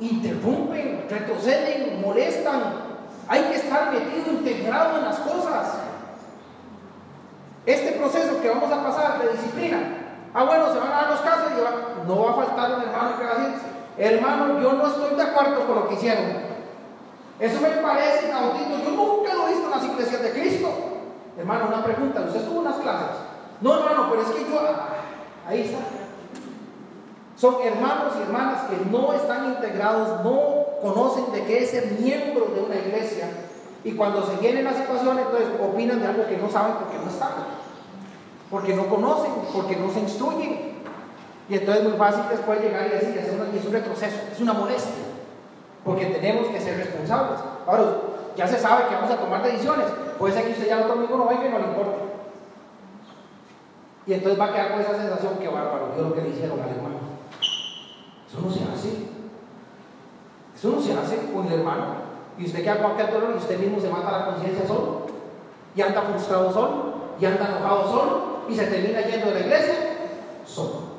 Interrumpen, 0.00 1.06
retroceden, 1.08 2.00
molestan. 2.00 2.62
Hay 3.28 3.42
que 3.44 3.56
estar 3.56 3.92
metido, 3.92 4.32
integrado 4.32 4.98
en 4.98 5.04
las 5.04 5.18
cosas. 5.18 5.78
Este 7.64 7.92
proceso 7.92 8.40
que 8.40 8.48
vamos 8.48 8.70
a 8.72 8.84
pasar 8.84 9.22
de 9.22 9.32
disciplina, 9.32 10.01
ah, 10.34 10.44
bueno, 10.44 10.72
se 10.72 10.78
van 10.78 10.88
a 10.92 10.96
dar 10.96 11.10
los 11.10 11.20
casos 11.20 11.52
y 11.56 11.60
va- 11.60 12.04
no 12.06 12.24
va 12.24 12.30
a 12.30 12.34
faltar 12.34 12.74
un 12.76 12.82
hermano 12.82 13.18
que 13.18 13.24
va 13.24 13.30
a 13.32 13.38
decir, 13.38 13.54
hermano, 13.98 14.60
yo 14.60 14.72
no 14.72 14.86
estoy 14.86 15.14
de 15.16 15.22
acuerdo 15.22 15.66
con 15.66 15.74
lo 15.76 15.88
que 15.88 15.94
hicieron. 15.94 16.24
Eso 17.40 17.60
me 17.60 17.68
parece 17.70 18.28
inaudito, 18.28 18.78
yo 18.84 18.90
nunca 18.90 19.34
lo 19.34 19.46
he 19.48 19.50
visto 19.52 19.64
en 19.64 19.70
las 19.70 19.84
iglesias 19.84 20.22
de 20.22 20.30
Cristo. 20.32 20.68
Hermano, 21.36 21.66
una 21.68 21.82
pregunta, 21.84 22.20
¿usted 22.20 22.40
estuvo 22.40 22.60
en 22.60 22.66
unas 22.66 22.76
clases? 22.80 23.08
No, 23.60 23.78
hermano, 23.78 24.08
pero 24.10 24.22
es 24.22 24.28
que 24.28 24.50
yo, 24.50 24.60
ah, 24.60 24.88
ahí 25.48 25.62
está. 25.62 25.78
Son 27.36 27.56
hermanos 27.64 28.12
y 28.18 28.22
hermanas 28.22 28.62
que 28.70 28.76
no 28.90 29.12
están 29.14 29.46
integrados, 29.46 30.22
no 30.22 30.62
conocen 30.80 31.32
de 31.32 31.44
qué 31.44 31.64
es 31.64 31.70
ser 31.70 31.86
miembro 31.98 32.46
de 32.54 32.60
una 32.60 32.76
iglesia. 32.76 33.28
Y 33.82 33.92
cuando 33.92 34.24
se 34.24 34.36
vienen 34.36 34.64
las 34.64 34.76
situaciones, 34.76 35.24
entonces 35.26 35.48
opinan 35.60 36.00
de 36.00 36.06
algo 36.06 36.26
que 36.26 36.36
no 36.36 36.48
saben 36.48 36.74
porque 36.74 36.98
no 36.98 37.10
están. 37.10 37.30
Porque 38.52 38.74
no 38.74 38.86
conocen, 38.86 39.32
porque 39.54 39.76
no 39.76 39.90
se 39.90 40.00
instruyen. 40.00 40.72
Y 41.48 41.54
entonces 41.54 41.82
es 41.82 41.88
muy 41.88 41.98
fácil 41.98 42.24
después 42.30 42.60
llegar 42.60 42.86
y 42.86 42.90
decir, 42.90 43.16
es, 43.16 43.64
un 43.66 43.72
retroceso, 43.72 44.16
es 44.30 44.40
una 44.40 44.52
molestia. 44.52 45.04
Porque 45.82 46.04
tenemos 46.06 46.48
que 46.48 46.60
ser 46.60 46.76
responsables. 46.76 47.40
Ahora, 47.66 47.84
ya 48.36 48.46
se 48.46 48.58
sabe 48.58 48.88
que 48.88 48.94
vamos 48.94 49.10
a 49.10 49.16
tomar 49.16 49.42
decisiones. 49.42 49.86
Puede 50.18 50.34
ser 50.34 50.44
que 50.44 50.52
usted 50.52 50.68
ya 50.68 50.76
el 50.76 50.82
otro 50.82 50.96
domingo 50.96 51.16
no 51.16 51.28
venga 51.28 51.46
y 51.46 51.50
no 51.50 51.58
le 51.60 51.64
importe. 51.64 51.96
Y 54.06 54.12
entonces 54.12 54.38
va 54.38 54.44
a 54.44 54.52
quedar 54.52 54.72
con 54.72 54.80
esa 54.82 54.96
sensación 54.96 55.38
que 55.38 55.48
bárbaro, 55.48 55.94
yo 55.96 56.02
lo 56.02 56.14
que 56.14 56.20
le 56.20 56.28
hicieron 56.28 56.60
al 56.60 56.68
hermano. 56.68 56.96
Eso 58.28 58.40
no 58.42 58.50
se 58.52 58.64
hace. 58.64 59.06
Eso 60.54 60.70
no 60.70 60.80
se 60.80 60.92
hace 60.92 61.32
con 61.32 61.46
el 61.46 61.54
hermano. 61.54 61.86
Y 62.36 62.44
usted 62.44 62.62
queda 62.62 62.82
con 62.82 62.92
aquel 62.92 63.12
dolor 63.14 63.30
y 63.34 63.38
usted 63.38 63.58
mismo 63.58 63.80
se 63.80 63.88
mata 63.88 64.12
la 64.12 64.26
conciencia 64.26 64.66
solo. 64.66 65.06
Y 65.74 65.80
anda 65.80 66.02
frustrado 66.02 66.52
solo. 66.52 66.92
Y 67.18 67.24
anda 67.24 67.48
enojado 67.48 67.90
solo. 67.90 68.31
Y 68.48 68.54
se 68.54 68.66
termina 68.66 69.00
yendo 69.02 69.26
de 69.28 69.34
la 69.34 69.40
iglesia 69.40 69.74
solo. 70.46 70.92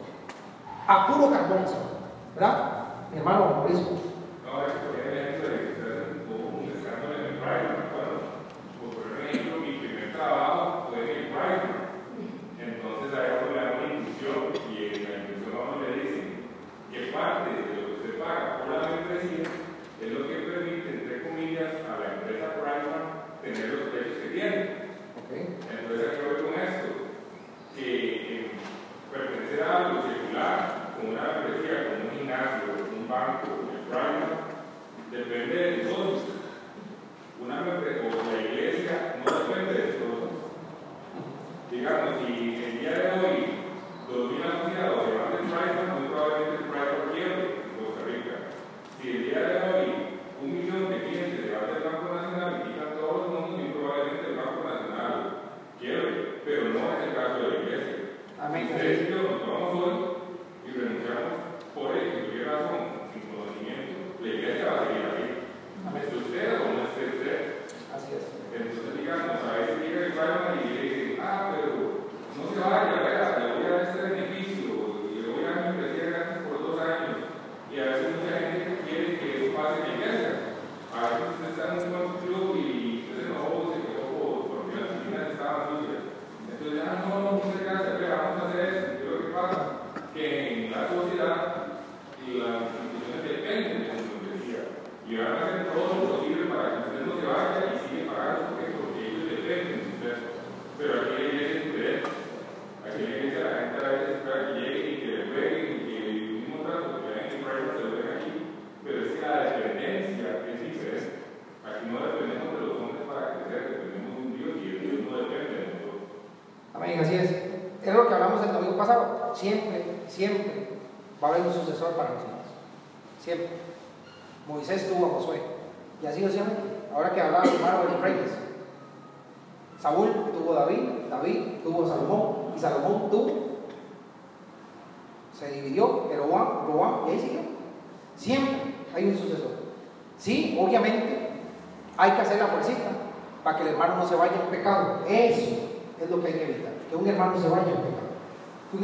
A 0.88 1.08
puro 1.08 1.30
carbón, 1.32 1.66
¿verdad? 2.36 2.72
Mi 3.12 3.20
hermano. 3.20 3.64
No, 3.68 4.13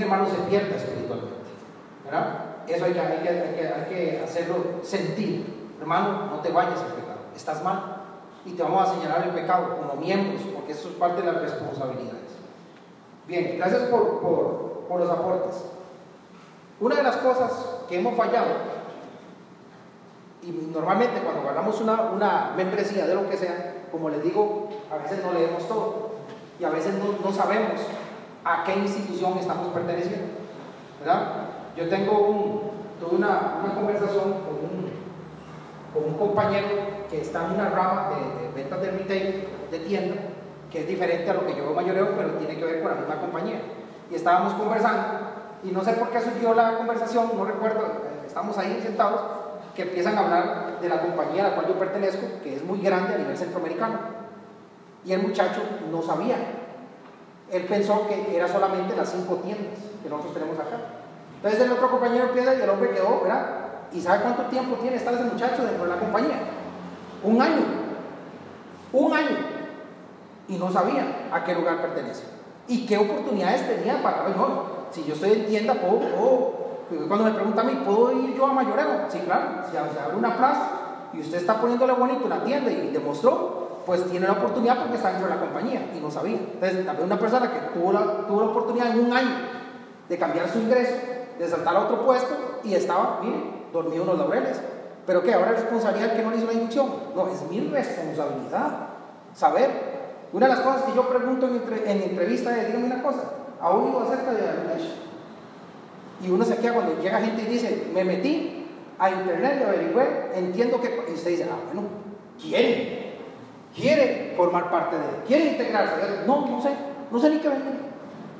hermano 0.09 0.29
se 0.29 0.49
pierda 0.49 0.75
espiritualmente. 0.75 1.35
¿Verdad? 2.05 2.45
Eso 2.67 2.85
hay 2.85 2.93
que, 2.93 4.21
hacerlo 4.23 4.55
sentir. 4.83 5.69
Hermano, 5.79 6.27
no 6.31 6.39
te 6.39 6.51
vayas 6.51 6.81
en 6.81 7.01
pecado. 7.01 7.19
Estás 7.35 7.63
mal. 7.63 7.97
Y 8.45 8.51
te 8.51 8.63
vamos 8.63 8.89
a 8.89 8.93
señalar 8.93 9.23
el 9.23 9.31
pecado 9.31 9.77
como 9.77 10.01
miembros, 10.01 10.41
porque 10.53 10.71
eso 10.71 10.89
es 10.89 10.95
parte 10.95 11.21
de 11.21 11.31
las 11.31 11.41
responsabilidades. 11.41 12.29
Bien, 13.27 13.55
gracias 13.57 13.83
por, 13.83 14.99
los 14.99 15.09
aportes. 15.09 15.65
Una 16.79 16.95
de 16.95 17.03
las 17.03 17.17
cosas 17.17 17.51
que 17.87 17.99
hemos 17.99 18.15
fallado, 18.15 18.47
y 20.41 20.51
normalmente 20.51 21.19
cuando 21.19 21.43
ganamos 21.43 21.79
una, 21.81 22.53
membresía 22.55 23.05
de 23.05 23.15
lo 23.15 23.29
que 23.29 23.37
sea, 23.37 23.83
como 23.91 24.09
les 24.09 24.23
digo, 24.23 24.69
a 24.91 24.97
veces 24.97 25.23
no 25.23 25.33
leemos 25.33 25.67
todo 25.67 26.09
y 26.59 26.63
a 26.63 26.69
veces 26.69 26.93
no 26.95 27.31
sabemos 27.31 27.81
a 28.43 28.63
qué 28.63 28.75
institución 28.75 29.37
estamos 29.37 29.67
perteneciendo. 29.69 30.27
¿verdad? 30.99 31.31
Yo 31.75 31.87
tengo 31.87 32.69
tuve 32.99 33.15
una, 33.15 33.61
una 33.63 33.73
conversación 33.73 34.33
con 34.43 34.55
un, 34.55 34.91
con 35.93 36.03
un 36.03 36.17
compañero 36.17 36.67
que 37.09 37.21
está 37.21 37.45
en 37.45 37.53
una 37.53 37.69
rama 37.69 38.09
de, 38.09 38.47
de 38.47 38.53
ventas 38.53 38.81
de 38.81 38.91
retail, 38.91 39.47
de 39.71 39.79
tienda, 39.79 40.15
que 40.69 40.81
es 40.81 40.87
diferente 40.87 41.29
a 41.29 41.33
lo 41.33 41.45
que 41.45 41.55
yo 41.55 41.63
veo 41.63 41.73
mayoreo, 41.73 42.09
pero 42.15 42.31
tiene 42.33 42.57
que 42.57 42.65
ver 42.65 42.81
con 42.81 42.91
la 42.91 42.97
misma 42.97 43.21
compañía. 43.21 43.61
Y 44.11 44.15
estábamos 44.15 44.53
conversando, 44.53 45.01
y 45.63 45.71
no 45.71 45.83
sé 45.83 45.93
por 45.93 46.09
qué 46.09 46.21
surgió 46.21 46.53
la 46.53 46.77
conversación, 46.77 47.31
no 47.35 47.45
recuerdo, 47.45 47.81
eh, 47.85 48.25
estamos 48.27 48.57
ahí 48.57 48.79
sentados, 48.83 49.21
que 49.75 49.83
empiezan 49.83 50.17
a 50.17 50.21
hablar 50.21 50.79
de 50.81 50.89
la 50.89 51.01
compañía 51.01 51.45
a 51.45 51.49
la 51.49 51.55
cual 51.55 51.67
yo 51.67 51.79
pertenezco, 51.79 52.25
que 52.43 52.55
es 52.55 52.63
muy 52.63 52.81
grande 52.81 53.15
a 53.15 53.17
nivel 53.17 53.37
centroamericano. 53.37 53.97
Y 55.05 55.13
el 55.13 55.21
muchacho 55.21 55.61
no 55.89 56.01
sabía. 56.01 56.35
Él 57.51 57.63
pensó 57.63 58.07
que 58.07 58.35
era 58.35 58.47
solamente 58.47 58.95
las 58.95 59.11
cinco 59.11 59.35
tiendas 59.37 59.79
que 60.03 60.09
nosotros 60.09 60.33
tenemos 60.33 60.59
acá. 60.59 60.77
Entonces 61.35 61.61
el 61.61 61.71
otro 61.71 61.89
compañero 61.89 62.25
empieza 62.25 62.55
y 62.55 62.61
el 62.61 62.69
hombre 62.69 62.91
quedó, 62.91 63.21
¿verdad? 63.21 63.45
¿Y 63.91 64.01
sabe 64.01 64.21
cuánto 64.21 64.43
tiempo 64.43 64.75
tiene 64.75 64.97
estar 64.97 65.13
ese 65.13 65.23
muchacho 65.23 65.63
dentro 65.63 65.83
de 65.85 65.89
la 65.89 65.99
compañía? 65.99 66.39
Un 67.23 67.41
año. 67.41 67.63
Un 68.93 69.13
año. 69.13 69.37
Y 70.47 70.57
no 70.57 70.71
sabía 70.71 71.29
a 71.31 71.43
qué 71.43 71.55
lugar 71.55 71.81
pertenece. 71.81 72.23
Y 72.67 72.85
qué 72.85 72.97
oportunidades 72.97 73.67
tenía 73.67 74.01
para, 74.03 74.23
bueno, 74.23 74.63
si 74.91 75.03
yo 75.05 75.13
estoy 75.13 75.31
en 75.31 75.45
tienda, 75.47 75.73
puedo, 75.75 75.99
puedo 75.99 76.69
cuando 77.07 77.25
me 77.25 77.31
pregunta 77.31 77.61
a 77.61 77.63
mí, 77.63 77.81
¿puedo 77.85 78.11
ir 78.11 78.35
yo 78.35 78.47
a 78.47 78.53
Mayoreo? 78.53 79.05
Sí, 79.09 79.19
claro, 79.19 79.63
si 79.69 79.77
abre 79.77 80.15
una 80.15 80.35
plaza 80.35 80.69
y 81.13 81.21
usted 81.21 81.37
está 81.37 81.59
poniéndole 81.61 81.93
bonito 81.93 82.25
una 82.25 82.43
tienda 82.43 82.71
y 82.71 82.89
demostró, 82.91 83.58
pues 83.89 84.05
tiene 84.05 84.27
la 84.27 84.33
oportunidad 84.33 84.77
porque 84.81 84.97
está 84.97 85.09
dentro 85.09 85.27
de 85.27 85.33
la 85.33 85.41
compañía 85.41 85.89
y 85.97 85.99
no 85.99 86.11
sabía. 86.11 86.37
Entonces, 86.37 86.85
también 86.85 87.07
una 87.07 87.19
persona 87.19 87.51
que 87.51 87.59
tuvo 87.73 87.91
la, 87.91 88.27
tuvo 88.27 88.41
la 88.41 88.47
oportunidad 88.49 88.91
en 88.91 89.03
un 89.03 89.11
año 89.11 89.35
de 90.07 90.15
cambiar 90.15 90.47
su 90.47 90.59
ingreso, 90.59 90.93
de 91.39 91.47
saltar 91.47 91.75
a 91.75 91.79
otro 91.85 92.05
puesto 92.05 92.59
y 92.63 92.75
estaba, 92.75 93.19
mire, 93.23 93.37
dormido 93.73 94.03
en 94.03 94.09
los 94.09 94.19
laureles. 94.19 94.61
¿Pero 95.07 95.23
qué? 95.23 95.33
¿Ahora 95.33 95.53
es 95.53 95.61
responsabilidad 95.61 96.15
que 96.15 96.21
no 96.21 96.29
le 96.29 96.37
hizo 96.37 96.45
la 96.45 96.53
inducción? 96.53 96.87
No, 97.15 97.29
es 97.29 97.41
mi 97.49 97.61
responsabilidad 97.61 98.89
saber. 99.33 99.71
Una 100.33 100.47
de 100.47 100.53
las 100.53 100.61
cosas 100.61 100.83
que 100.83 100.93
yo 100.93 101.09
pregunto 101.09 101.47
en, 101.47 101.55
entre, 101.55 101.91
en 101.91 102.03
entrevista 102.03 102.55
es, 102.55 102.67
dígame 102.67 102.85
una 102.85 103.01
cosa, 103.01 103.23
¿ha 103.59 103.69
oído 103.71 104.01
acerca 104.03 104.33
de 104.33 104.41
la 104.41 104.53
y 106.23 106.29
uno 106.29 106.45
se 106.45 106.57
queda 106.57 106.75
cuando 106.75 107.01
llega 107.01 107.21
gente 107.21 107.41
y 107.41 107.45
dice, 107.45 107.87
me 107.91 108.03
metí 108.03 108.67
a 108.99 109.09
internet 109.09 109.57
y 109.61 109.63
averigüé, 109.63 110.29
entiendo 110.35 110.79
que... 110.79 111.05
Y 111.09 111.13
usted 111.15 111.31
dice, 111.31 111.47
ah, 111.51 111.57
bueno, 111.73 111.87
quiere, 112.39 112.98
quiere 113.79 114.33
formar 114.35 114.69
parte 114.69 114.97
de 114.97 115.03
él, 115.03 115.15
quiere 115.27 115.45
integrarse. 115.51 115.95
No, 116.25 116.47
no 116.47 116.61
sé, 116.61 116.69
no 117.11 117.19
sé 117.19 117.29
ni 117.29 117.37
qué 117.37 117.49
vender. 117.49 117.73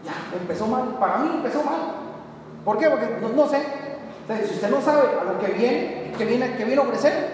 Ya, 0.03 0.13
empezó 0.39 0.67
mal, 0.67 0.95
para 0.99 1.17
mí 1.17 1.29
empezó 1.35 1.63
mal. 1.63 1.79
¿Por 2.65 2.77
qué? 2.77 2.89
Porque 2.89 3.07
no, 3.35 3.47
sé. 3.47 3.61
Entonces, 4.21 4.49
si 4.49 4.55
usted 4.55 4.69
no 4.69 4.81
sabe 4.81 5.01
a 5.19 5.23
lo 5.23 5.39
que 5.39 5.51
viene, 5.53 6.11
que 6.17 6.25
viene, 6.25 6.55
que 6.55 6.65
viene 6.65 6.81
a 6.81 6.85
ofrecer, 6.85 7.29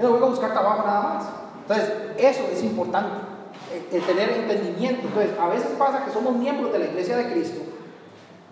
no 0.00 0.10
voy 0.10 0.22
a 0.22 0.26
buscar 0.26 0.52
trabajo 0.52 0.86
nada 0.86 1.00
más. 1.00 1.24
Entonces, 1.62 1.92
eso 2.18 2.42
es 2.52 2.62
importante, 2.62 3.10
el 3.92 4.02
tener 4.02 4.30
entendimiento. 4.30 5.06
Entonces, 5.06 5.38
a 5.38 5.48
veces 5.48 5.68
pasa 5.78 6.04
que 6.04 6.10
somos 6.10 6.34
miembros 6.34 6.72
de 6.72 6.78
la 6.78 6.84
iglesia 6.86 7.16
de 7.16 7.32
Cristo 7.32 7.60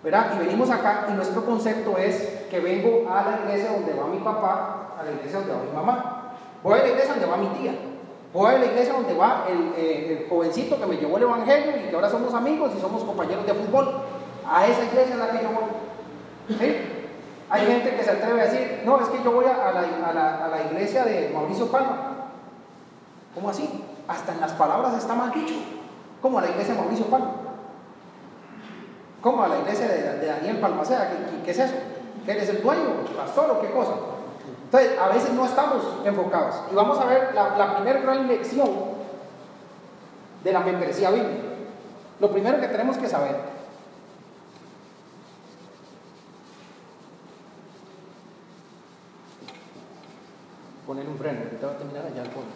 ¿verdad? 0.03 0.33
Y 0.35 0.45
venimos 0.45 0.69
acá 0.69 1.07
y 1.09 1.13
nuestro 1.13 1.43
concepto 1.45 1.97
es 1.97 2.45
que 2.49 2.59
vengo 2.59 3.09
a 3.09 3.21
la 3.23 3.39
iglesia 3.43 3.73
donde 3.73 3.93
va 3.93 4.07
mi 4.07 4.19
papá, 4.19 4.95
a 4.97 5.03
la 5.03 5.11
iglesia 5.11 5.39
donde 5.39 5.53
va 5.53 5.63
mi 5.63 5.71
mamá. 5.71 6.35
Voy 6.63 6.79
a 6.79 6.83
la 6.83 6.89
iglesia 6.89 7.13
donde 7.13 7.25
va 7.25 7.37
mi 7.37 7.47
tía. 7.59 7.73
Voy 8.33 8.53
a 8.53 8.59
la 8.59 8.65
iglesia 8.65 8.93
donde 8.93 9.15
va 9.15 9.45
el, 9.49 9.73
eh, 9.75 10.19
el 10.21 10.29
jovencito 10.29 10.79
que 10.79 10.85
me 10.85 10.97
llevó 10.97 11.17
el 11.17 11.23
evangelio 11.23 11.77
y 11.77 11.89
que 11.89 11.95
ahora 11.95 12.09
somos 12.09 12.33
amigos 12.33 12.71
y 12.77 12.79
somos 12.79 13.03
compañeros 13.03 13.45
de 13.45 13.53
fútbol. 13.53 14.03
A 14.47 14.67
esa 14.67 14.83
iglesia 14.83 15.13
es 15.13 15.19
la 15.19 15.31
que 15.31 15.43
yo 15.43 15.49
voy. 15.49 16.75
Hay 17.51 17.65
gente 17.65 17.95
que 17.95 18.03
se 18.03 18.11
atreve 18.11 18.41
a 18.41 18.45
decir, 18.45 18.83
no, 18.85 19.01
es 19.01 19.07
que 19.09 19.23
yo 19.23 19.31
voy 19.31 19.45
a 19.45 19.71
la, 19.71 20.09
a 20.09 20.13
la, 20.13 20.45
a 20.45 20.47
la 20.47 20.63
iglesia 20.63 21.03
de 21.03 21.31
Mauricio 21.33 21.67
Palma. 21.71 22.27
¿Cómo 23.33 23.49
así? 23.49 23.83
Hasta 24.07 24.33
en 24.33 24.41
las 24.41 24.51
palabras 24.51 24.93
está 24.95 25.15
mal 25.15 25.31
dicho. 25.31 25.55
¿Cómo 26.21 26.37
a 26.37 26.41
la 26.41 26.49
iglesia 26.49 26.75
de 26.75 26.81
Mauricio 26.81 27.05
Palma? 27.05 27.31
¿Cómo 29.21 29.43
a 29.43 29.47
la 29.47 29.59
iglesia 29.59 29.87
de, 29.87 30.19
de 30.19 30.25
Daniel 30.27 30.59
Palmacea? 30.59 31.09
¿Qué, 31.09 31.45
¿Qué, 31.45 31.51
es 31.51 31.59
eso? 31.59 31.73
¿Que 32.25 32.31
eres 32.31 32.49
el 32.49 32.61
dueño, 32.61 33.05
pastor 33.17 33.49
o 33.51 33.61
qué 33.61 33.71
cosa? 33.71 33.93
Entonces, 34.71 34.99
a 34.99 35.07
veces 35.09 35.33
no 35.33 35.45
estamos 35.45 35.81
enfocados. 36.05 36.61
Y 36.71 36.75
vamos 36.75 36.99
a 36.99 37.05
ver 37.05 37.33
la, 37.33 37.75
primera 37.75 38.01
gran 38.01 38.27
lección 38.27 38.69
de 40.43 40.53
la 40.53 40.59
membresía 40.59 41.09
bíblica. 41.09 41.41
Lo 42.19 42.29
primero 42.29 42.61
que 42.61 42.67
tenemos 42.67 42.95
que 42.97 43.07
saber 43.07 43.35
poner 50.85 51.07
un 51.07 51.17
freno, 51.17 51.39
ahorita 51.45 51.65
va 51.65 51.73
a 51.73 51.77
terminar 51.77 52.05
allá 52.05 52.21
al 52.21 52.27
fondo. 52.27 52.49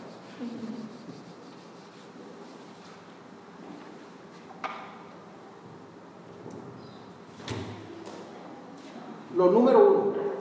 Lo 9.36 9.50
número 9.50 9.80
uno, 9.80 10.33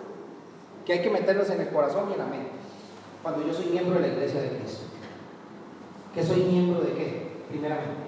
que 0.85 0.93
hay 0.93 1.03
que 1.03 1.11
meternos 1.11 1.49
en 1.51 1.61
el 1.61 1.69
corazón 1.69 2.11
y 2.11 2.13
en 2.15 2.19
la 2.19 2.27
mente, 2.27 2.51
cuando 3.23 3.47
yo 3.47 3.55
soy 3.55 3.67
miembro 3.67 3.95
de 3.95 4.09
la 4.09 4.15
iglesia 4.15 4.43
de 4.43 4.49
Cristo. 4.49 4.85
¿Que 6.15 6.23
soy 6.23 6.43
miembro 6.43 6.81
de 6.81 6.93
qué? 6.93 7.33
Primeramente. 7.49 8.03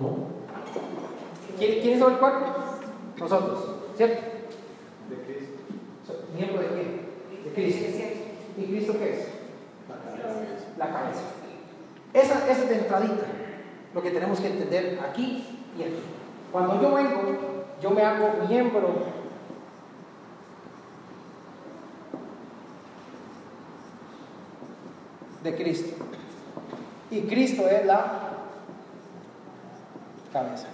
No. 0.00 0.16
¿Quién, 1.58 1.80
¿Quién 1.80 1.94
es 1.94 2.02
el 2.02 2.18
cuerpo? 2.18 2.46
Nosotros, 3.18 3.58
¿cierto? 3.96 4.22
De 5.10 5.16
Cristo. 5.24 5.58
¿Miembro 6.34 6.62
de 6.62 6.68
qué? 6.68 7.44
De 7.44 7.54
Cristo. 7.54 8.02
¿Y 8.56 8.64
Cristo 8.64 8.94
qué 8.98 9.12
es? 9.12 9.28
La 9.88 9.96
cabeza. 9.96 10.66
La 10.78 10.92
cabeza. 10.92 11.22
Esa, 12.12 12.50
esa 12.50 12.62
es 12.62 12.68
de 12.68 12.78
entradita, 12.78 13.26
lo 13.94 14.02
que 14.02 14.10
tenemos 14.10 14.40
que 14.40 14.48
entender 14.48 14.98
aquí 15.08 15.44
y 15.78 15.82
aquí. 15.82 16.02
Cuando 16.50 16.82
yo 16.82 16.92
vengo, 16.94 17.20
yo 17.80 17.90
me 17.90 18.02
hago 18.02 18.32
miembro 18.48 19.19
de 25.42 25.56
Cristo. 25.56 26.04
Y 27.10 27.22
Cristo 27.22 27.68
es 27.68 27.86
la 27.86 28.30
cabeza. 30.32 30.68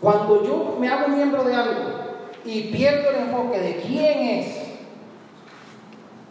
Cuando 0.00 0.44
yo 0.44 0.76
me 0.80 0.88
hago 0.88 1.08
miembro 1.08 1.44
de 1.44 1.54
algo 1.54 1.80
y 2.44 2.72
pierdo 2.72 3.10
el 3.10 3.16
enfoque 3.16 3.58
de 3.60 3.76
quién 3.76 4.18
es 4.20 4.56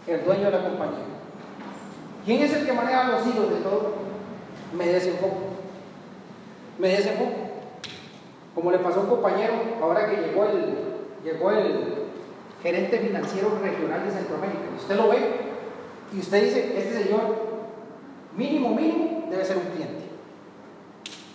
el 0.07 0.25
dueño 0.25 0.45
de 0.45 0.51
la 0.51 0.63
compañía, 0.63 1.05
quién 2.25 2.41
es 2.41 2.53
el 2.53 2.65
que 2.65 2.73
maneja 2.73 3.09
los 3.09 3.25
hilos 3.27 3.49
de 3.49 3.59
todo, 3.61 3.93
me 4.73 4.87
desenfoco. 4.87 5.51
Me 6.79 6.89
desenfoco. 6.89 7.51
Como 8.55 8.71
le 8.71 8.79
pasó 8.79 8.99
a 8.99 9.03
un 9.03 9.09
compañero, 9.09 9.53
ahora 9.81 10.09
que 10.09 10.17
llegó 10.17 10.45
el, 10.45 10.75
llegó 11.23 11.51
el 11.51 12.01
gerente 12.61 12.99
financiero 12.99 13.57
regional 13.61 14.03
de 14.05 14.11
Centroamérica. 14.11 14.63
Usted 14.77 14.95
lo 14.97 15.09
ve 15.09 15.40
y 16.13 16.19
usted 16.19 16.43
dice, 16.43 16.77
este 16.77 17.03
señor, 17.03 17.21
mínimo, 18.35 18.69
mínimo, 18.69 19.27
debe 19.29 19.45
ser 19.45 19.57
un 19.57 19.63
cliente. 19.63 20.03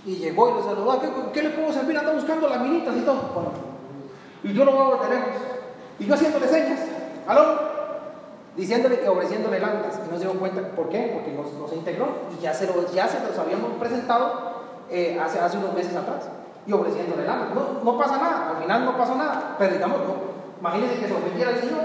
Y 0.05 0.17
llegó 0.17 0.51
y 0.51 0.53
lo 0.55 0.65
saludó, 0.65 1.01
¿qué, 1.01 1.09
qué 1.33 1.43
le 1.43 1.51
puedo 1.51 1.73
servir? 1.73 1.99
Anda 1.99 2.13
buscando 2.13 2.49
las 2.49 2.61
minitas 2.61 2.97
y 2.97 3.01
todo. 3.01 3.31
Bueno, 3.35 3.51
y 4.45 4.53
yo 4.53 4.65
lo 4.65 4.73
veo 4.73 5.03
de 5.03 5.15
lejos. 5.15 5.33
Y 5.99 6.07
yo 6.07 6.15
haciéndole 6.15 6.47
señas, 6.47 6.81
aló, 7.27 7.59
diciéndole 8.57 9.01
que 9.01 9.09
ofreciéndole 9.09 9.59
láminas. 9.59 10.01
Y 10.07 10.13
no 10.13 10.19
se 10.19 10.25
dio 10.25 10.39
cuenta, 10.39 10.61
¿por 10.77 10.89
qué? 10.89 11.11
Porque 11.13 11.33
no, 11.33 11.69
se 11.69 11.75
integró. 11.75 12.09
Y 12.39 12.43
ya 12.43 12.55
se, 12.55 12.67
lo, 12.67 12.93
ya 12.93 13.09
se 13.09 13.19
los 13.27 13.37
habíamos 13.39 13.73
presentado 13.81 14.63
eh, 14.91 15.19
hace, 15.21 15.41
hace 15.41 15.59
unos 15.59 15.75
meses 15.75 15.97
atrás. 15.97 16.29
Y 16.67 16.73
ofreciéndole 16.73 17.25
láminas. 17.25 17.55
No, 17.55 17.83
no 17.83 17.99
pasa 17.99 18.19
nada, 18.19 18.51
al 18.51 18.63
final 18.63 18.85
no 18.85 18.97
pasó 18.97 19.17
nada. 19.17 19.57
Pero 19.59 19.73
digamos, 19.75 19.99
no, 20.01 20.27
Imagínense 20.61 21.01
que 21.01 21.07
se 21.07 21.15
ofendiera 21.15 21.51
el 21.51 21.61
Señor, 21.61 21.83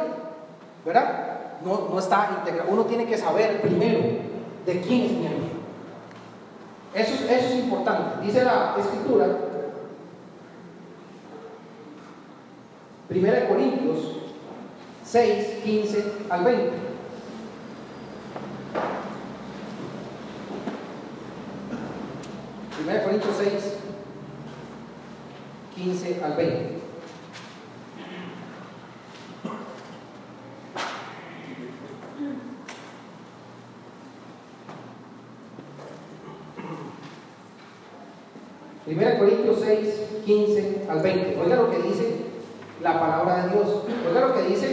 ¿verdad? 0.86 1.31
No, 1.64 1.90
no 1.90 2.00
está 2.00 2.38
integrado. 2.40 2.72
Uno 2.72 2.86
tiene 2.86 3.06
que 3.06 3.18
saber 3.18 3.62
primero 3.62 4.00
de 4.66 4.82
quién 4.82 5.02
es 5.06 5.12
miembro. 5.12 5.52
Eso, 6.94 7.14
eso 7.14 7.48
es 7.48 7.56
importante. 7.56 8.26
Dice 8.26 8.44
la 8.44 8.76
Escritura, 8.78 9.28
1 13.10 13.48
Corintios 13.50 13.98
6, 15.06 15.48
15 15.64 16.04
al 16.30 16.44
20. 16.44 16.72
Primera 22.78 23.04
Corintios 23.04 23.36
6, 23.38 23.52
15 25.76 26.24
al 26.24 26.36
20. 26.36 26.82
Corintios 39.22 39.60
6, 39.64 39.96
15 40.26 40.81
al 40.92 41.02
20. 41.02 41.40
Oiga 41.42 41.56
lo 41.56 41.72
que 41.72 41.78
dice 41.78 42.18
la 42.82 43.00
palabra 43.00 43.44
de 43.44 43.50
Dios. 43.50 43.68
Oiga 44.08 44.28
lo 44.28 44.34
que 44.34 44.42
dice, 44.44 44.68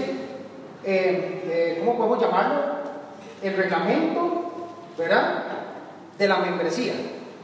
eh, 0.84 1.42
eh, 1.44 1.76
¿cómo 1.78 1.96
podemos 1.96 2.20
llamarlo? 2.20 2.60
El 3.42 3.56
reglamento, 3.56 4.50
¿verdad? 4.96 5.44
De 6.18 6.28
la 6.28 6.38
membresía 6.38 6.94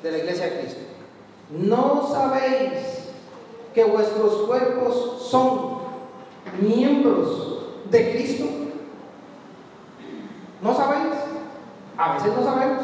de 0.02 0.10
la 0.10 0.18
iglesia 0.18 0.46
de 0.46 0.60
Cristo. 0.60 0.80
¿No 1.50 2.08
sabéis 2.10 3.12
que 3.72 3.84
vuestros 3.84 4.46
cuerpos 4.46 5.28
son 5.30 5.78
miembros 6.60 7.66
de 7.90 8.12
Cristo? 8.12 8.44
¿No 10.60 10.74
sabéis? 10.74 11.14
A 11.96 12.14
veces 12.14 12.32
no 12.34 12.42
sabemos. 12.42 12.82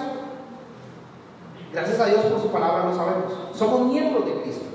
Gracias 1.72 2.00
a 2.00 2.06
Dios 2.06 2.24
por 2.26 2.40
su 2.40 2.48
palabra 2.48 2.84
lo 2.84 2.94
sabemos. 2.94 3.32
Somos 3.54 3.86
miembros 3.86 4.24
de 4.26 4.42
Cristo. 4.42 4.69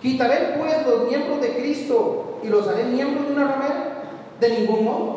¿Quitaré 0.00 0.56
pues 0.58 0.86
los 0.86 1.08
miembros 1.08 1.42
de 1.42 1.56
Cristo 1.56 2.38
y 2.42 2.48
los 2.48 2.66
haré 2.68 2.84
miembros 2.84 3.26
de 3.26 3.32
una 3.34 3.48
ramera? 3.48 4.02
De 4.40 4.48
ningún 4.48 4.84
modo. 4.84 5.16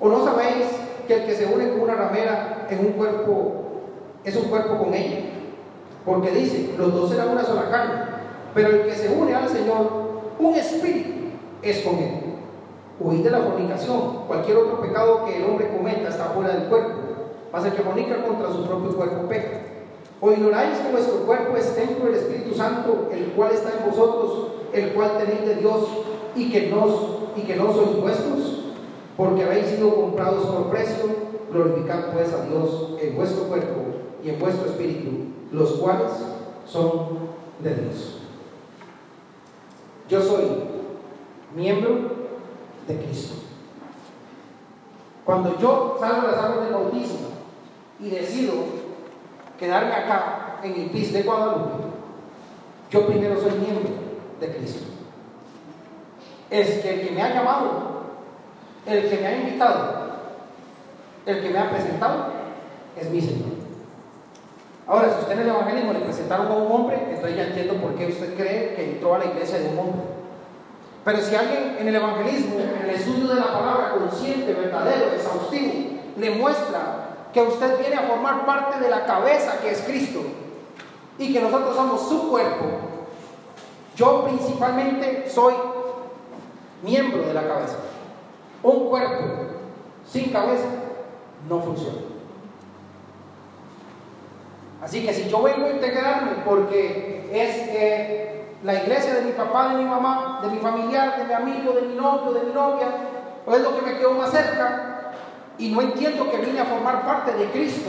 ¿O 0.00 0.08
no 0.08 0.24
sabéis 0.24 0.66
que 1.06 1.14
el 1.14 1.26
que 1.26 1.34
se 1.34 1.46
une 1.46 1.70
con 1.70 1.82
una 1.82 1.94
ramera 1.94 2.66
en 2.70 2.78
un 2.80 2.92
cuerpo 2.92 3.52
es 4.24 4.34
un 4.34 4.44
cuerpo 4.44 4.78
con 4.78 4.94
ella? 4.94 5.18
Porque 6.06 6.30
dice, 6.30 6.74
los 6.78 6.92
dos 6.94 7.10
serán 7.10 7.28
una 7.28 7.44
sola 7.44 7.70
carne. 7.70 7.94
Pero 8.54 8.68
el 8.70 8.86
que 8.86 8.94
se 8.94 9.10
une 9.10 9.34
al 9.34 9.48
Señor, 9.48 10.32
un 10.38 10.54
espíritu, 10.54 11.10
es 11.62 11.80
con 11.80 11.96
él. 11.96 12.22
Huid 12.98 13.24
de 13.24 13.30
la 13.30 13.40
fornicación. 13.40 14.24
Cualquier 14.26 14.56
otro 14.56 14.80
pecado 14.80 15.26
que 15.26 15.36
el 15.36 15.44
hombre 15.44 15.68
cometa 15.68 16.08
está 16.08 16.26
fuera 16.26 16.54
del 16.54 16.68
cuerpo. 16.68 16.94
Mas 17.52 17.64
el 17.66 17.72
que 17.72 17.82
fornica 17.82 18.22
contra 18.24 18.48
su 18.50 18.64
propio 18.64 18.96
cuerpo 18.96 19.28
peca. 19.28 19.71
¿O 20.24 20.30
ignoráis 20.30 20.78
que 20.78 20.92
vuestro 20.92 21.26
cuerpo 21.26 21.56
es 21.56 21.74
templo 21.74 22.06
del 22.06 22.14
Espíritu 22.14 22.54
Santo, 22.54 23.08
el 23.10 23.32
cual 23.32 23.50
está 23.50 23.72
en 23.76 23.90
vosotros, 23.90 24.52
el 24.72 24.92
cual 24.92 25.18
tenéis 25.18 25.44
de 25.44 25.56
Dios 25.56 25.80
y 26.36 26.48
que 26.48 26.70
no, 26.70 26.86
y 27.34 27.40
que 27.40 27.56
no 27.56 27.74
sois 27.74 28.00
vuestros? 28.00 28.66
Porque 29.16 29.42
habéis 29.42 29.66
sido 29.66 29.92
comprados 29.96 30.46
por 30.46 30.70
precio, 30.70 31.06
glorificad 31.50 32.12
pues 32.12 32.32
a 32.32 32.44
Dios 32.44 32.90
en 33.02 33.16
vuestro 33.16 33.48
cuerpo 33.48 33.80
y 34.22 34.28
en 34.28 34.38
vuestro 34.38 34.66
espíritu, 34.66 35.10
los 35.50 35.72
cuales 35.72 36.12
son 36.68 37.18
de 37.58 37.74
Dios. 37.74 38.20
Yo 40.08 40.22
soy 40.22 40.44
miembro 41.52 41.90
de 42.86 42.96
Cristo. 42.96 43.34
Cuando 45.24 45.58
yo 45.58 45.96
salgo 45.98 46.28
de 46.28 46.32
las 46.32 46.44
aguas 46.44 46.64
del 46.64 46.74
bautismo 46.74 47.28
y 47.98 48.10
decido 48.10 48.81
quedarme 49.62 49.94
acá 49.94 50.58
en 50.64 50.74
el 50.74 50.90
PIS 50.90 51.12
de 51.12 51.22
Guadalupe, 51.22 51.84
yo 52.90 53.06
primero 53.06 53.40
soy 53.40 53.52
miembro 53.52 53.92
de 54.40 54.56
Cristo. 54.56 54.86
Es 56.50 56.82
que 56.82 56.94
el 56.94 57.06
que 57.06 57.14
me 57.14 57.22
ha 57.22 57.32
llamado, 57.32 57.70
el 58.84 59.08
que 59.08 59.16
me 59.18 59.26
ha 59.28 59.36
invitado, 59.36 60.02
el 61.26 61.40
que 61.40 61.48
me 61.48 61.58
ha 61.60 61.70
presentado, 61.70 62.24
es 63.00 63.08
mi 63.08 63.20
Señor. 63.20 63.52
Ahora, 64.88 65.10
si 65.10 65.20
usted 65.20 65.34
en 65.34 65.42
el 65.42 65.48
evangelismo 65.48 65.92
le 65.92 66.00
presentaron 66.00 66.48
a 66.48 66.54
un 66.56 66.72
hombre, 66.72 66.98
entonces 67.10 67.36
ya 67.36 67.44
entiendo 67.44 67.74
por 67.74 67.94
qué 67.94 68.08
usted 68.08 68.34
cree 68.34 68.74
que 68.74 68.94
entró 68.94 69.14
a 69.14 69.18
la 69.18 69.26
iglesia 69.26 69.60
de 69.60 69.68
un 69.68 69.78
hombre. 69.78 70.02
Pero 71.04 71.18
si 71.18 71.36
alguien 71.36 71.76
en 71.78 71.86
el 71.86 71.94
evangelismo, 71.94 72.56
en 72.58 72.90
el 72.90 72.96
estudio 72.96 73.28
de 73.28 73.36
la 73.36 73.52
palabra 73.52 73.94
consciente, 73.96 74.54
verdadero, 74.54 75.12
exhaustivo, 75.14 76.00
le 76.16 76.30
muestra 76.30 77.11
que 77.32 77.40
usted 77.42 77.78
viene 77.78 77.96
a 77.96 78.02
formar 78.02 78.44
parte 78.44 78.78
de 78.80 78.90
la 78.90 79.06
cabeza 79.06 79.60
que 79.60 79.70
es 79.70 79.80
Cristo 79.82 80.20
y 81.18 81.32
que 81.32 81.40
nosotros 81.40 81.74
somos 81.74 82.08
su 82.08 82.30
cuerpo. 82.30 82.66
Yo 83.96 84.24
principalmente 84.24 85.28
soy 85.28 85.54
miembro 86.82 87.22
de 87.22 87.34
la 87.34 87.46
cabeza. 87.46 87.76
Un 88.62 88.88
cuerpo 88.88 89.24
sin 90.06 90.30
cabeza 90.30 90.66
no 91.48 91.60
funciona. 91.60 91.98
Así 94.82 95.06
que 95.06 95.14
si 95.14 95.28
yo 95.28 95.42
vengo 95.42 95.66
a 95.66 95.70
integrarme 95.70 96.32
porque 96.44 97.28
es 97.32 98.64
la 98.64 98.74
iglesia 98.74 99.14
de 99.14 99.22
mi 99.22 99.32
papá, 99.32 99.68
de 99.68 99.82
mi 99.82 99.84
mamá, 99.84 100.40
de 100.42 100.48
mi 100.48 100.58
familiar, 100.58 101.18
de 101.18 101.24
mi 101.24 101.32
amigo, 101.32 101.72
de 101.72 101.82
mi 101.82 101.94
novio, 101.94 102.32
de 102.32 102.42
mi 102.42 102.52
novia, 102.52 102.88
pues 103.44 103.58
es 103.58 103.62
lo 103.62 103.76
que 103.76 103.82
me 103.82 103.98
quedó 103.98 104.12
más 104.12 104.30
cerca, 104.30 104.91
y 105.62 105.68
no 105.68 105.80
entiendo 105.80 106.28
que 106.28 106.38
vine 106.38 106.58
a 106.58 106.64
formar 106.64 107.06
parte 107.06 107.32
de 107.34 107.48
Cristo, 107.52 107.88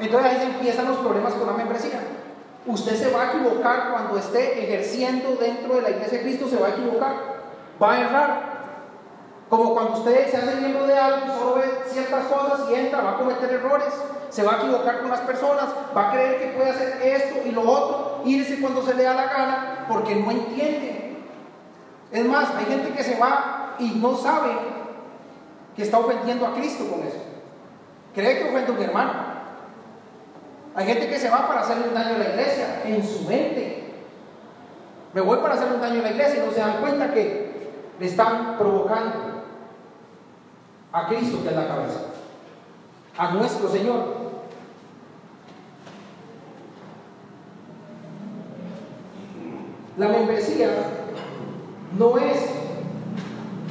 entonces 0.00 0.32
ahí 0.32 0.46
empiezan 0.46 0.88
los 0.88 0.96
problemas 0.96 1.32
con 1.34 1.46
la 1.46 1.52
membresía. 1.52 2.00
Usted 2.66 2.96
se 2.96 3.12
va 3.12 3.22
a 3.22 3.26
equivocar 3.26 3.92
cuando 3.92 4.18
esté 4.18 4.64
ejerciendo 4.64 5.36
dentro 5.36 5.76
de 5.76 5.82
la 5.82 5.90
iglesia 5.90 6.18
de 6.18 6.24
Cristo, 6.24 6.48
se 6.48 6.56
va 6.56 6.66
a 6.66 6.70
equivocar, 6.70 7.14
va 7.80 7.92
a 7.92 8.00
errar. 8.00 8.50
Como 9.48 9.74
cuando 9.74 9.98
usted 9.98 10.28
se 10.28 10.38
hace 10.38 10.56
miembro 10.56 10.88
de 10.88 10.98
algo 10.98 11.32
solo 11.38 11.54
ve 11.54 11.82
ciertas 11.86 12.24
cosas 12.24 12.68
y 12.68 12.74
entra, 12.74 13.00
va 13.00 13.10
a 13.12 13.18
cometer 13.18 13.48
errores, 13.52 13.94
se 14.28 14.42
va 14.42 14.54
a 14.54 14.56
equivocar 14.56 15.02
con 15.02 15.10
las 15.10 15.20
personas, 15.20 15.66
va 15.96 16.08
a 16.08 16.12
creer 16.12 16.40
que 16.40 16.56
puede 16.56 16.70
hacer 16.70 17.00
esto 17.00 17.48
y 17.48 17.52
lo 17.52 17.62
otro, 17.62 18.22
irse 18.24 18.60
cuando 18.60 18.82
se 18.82 18.94
le 18.94 19.04
da 19.04 19.14
la 19.14 19.26
gana, 19.26 19.86
porque 19.88 20.16
no 20.16 20.32
entiende. 20.32 21.16
Es 22.10 22.26
más, 22.26 22.48
hay 22.56 22.64
gente 22.64 22.90
que 22.90 23.04
se 23.04 23.20
va 23.20 23.76
y 23.78 23.90
no 24.00 24.16
sabe 24.16 24.79
que 25.76 25.82
está 25.82 25.98
ofendiendo 25.98 26.46
a 26.46 26.54
Cristo 26.54 26.88
con 26.88 27.06
eso. 27.06 27.18
Cree 28.14 28.38
que 28.38 28.50
ofende 28.50 28.72
a 28.72 28.74
un 28.74 28.82
hermano. 28.82 29.12
Hay 30.74 30.86
gente 30.86 31.08
que 31.08 31.18
se 31.18 31.30
va 31.30 31.48
para 31.48 31.60
hacerle 31.60 31.88
un 31.88 31.94
daño 31.94 32.14
a 32.14 32.18
la 32.18 32.28
iglesia 32.30 32.82
en 32.84 33.06
su 33.06 33.22
mente. 33.22 33.84
Me 35.12 35.20
voy 35.20 35.38
para 35.38 35.54
hacerle 35.54 35.74
un 35.74 35.80
daño 35.80 36.00
a 36.00 36.02
la 36.02 36.10
iglesia 36.10 36.42
y 36.42 36.46
no 36.46 36.52
se 36.52 36.60
dan 36.60 36.80
cuenta 36.80 37.12
que 37.12 37.70
le 37.98 38.06
están 38.06 38.56
provocando 38.56 39.42
a 40.92 41.06
Cristo 41.08 41.42
que 41.44 41.50
la 41.50 41.68
cabeza, 41.68 42.00
a 43.16 43.32
nuestro 43.32 43.68
Señor. 43.68 44.20
La 49.96 50.08
membresía 50.08 50.68
no 51.98 52.16
es 52.16 52.46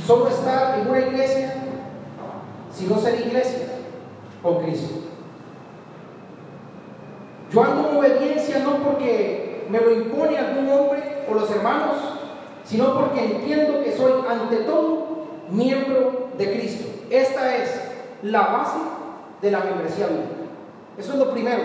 solo 0.06 0.28
estar 0.28 0.80
en 0.80 0.88
una 0.88 1.00
iglesia 1.00 1.56
sino 2.80 2.98
ser 2.98 3.20
iglesia. 3.20 3.68
con 4.42 4.64
Cristo. 4.64 5.02
Yo 7.52 7.62
ando 7.62 7.90
en 7.90 7.98
obediencia 7.98 8.60
no 8.60 8.78
porque 8.78 9.66
me 9.70 9.82
lo 9.82 9.92
impone 9.92 10.38
algún 10.38 10.70
hombre 10.70 11.26
o 11.30 11.34
los 11.34 11.52
hermanos, 11.52 11.98
sino 12.64 12.94
porque 12.94 13.26
entiendo 13.26 13.84
que 13.84 13.92
soy 13.92 14.14
ante 14.30 14.58
todo 14.58 15.26
miembro 15.52 16.30
de 16.38 16.54
Cristo. 16.54 16.88
Esta 17.10 17.58
es 17.58 17.82
la 18.24 18.42
base 18.44 18.78
de 19.42 19.52
la 19.52 19.60
membresía 19.60 20.08
bíblica. 20.08 20.36
Eso 20.98 21.14
es 21.14 21.20
lo 21.20 21.32
primero. 21.32 21.64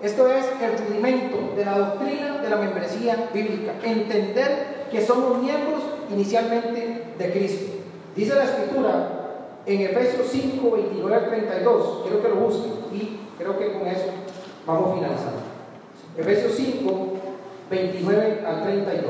Esto 0.00 0.28
es 0.28 0.44
el 0.62 0.78
rudimento 0.86 1.56
de 1.56 1.64
la 1.64 1.78
doctrina 1.78 2.38
de 2.42 2.50
la 2.50 2.56
membresía 2.56 3.28
bíblica. 3.34 3.72
Entender 3.82 4.86
que 4.92 5.04
somos 5.04 5.42
miembros 5.42 5.82
inicialmente 6.12 7.02
de 7.18 7.32
Cristo. 7.32 7.72
Dice 8.14 8.36
la 8.36 8.44
escritura 8.44 9.23
en 9.66 9.80
Efesios 9.80 10.28
5, 10.30 10.70
29 10.70 11.14
al 11.14 11.28
32. 11.28 12.02
Quiero 12.02 12.22
que 12.22 12.28
lo 12.28 12.34
busquen 12.36 12.72
y 12.92 13.20
creo 13.38 13.58
que 13.58 13.72
con 13.72 13.86
eso 13.86 14.06
vamos 14.66 14.90
a 14.90 14.94
finalizar. 14.94 15.32
Efesios 16.16 16.52
5, 16.54 17.08
29 17.70 18.44
al 18.46 18.62
32. 18.62 19.04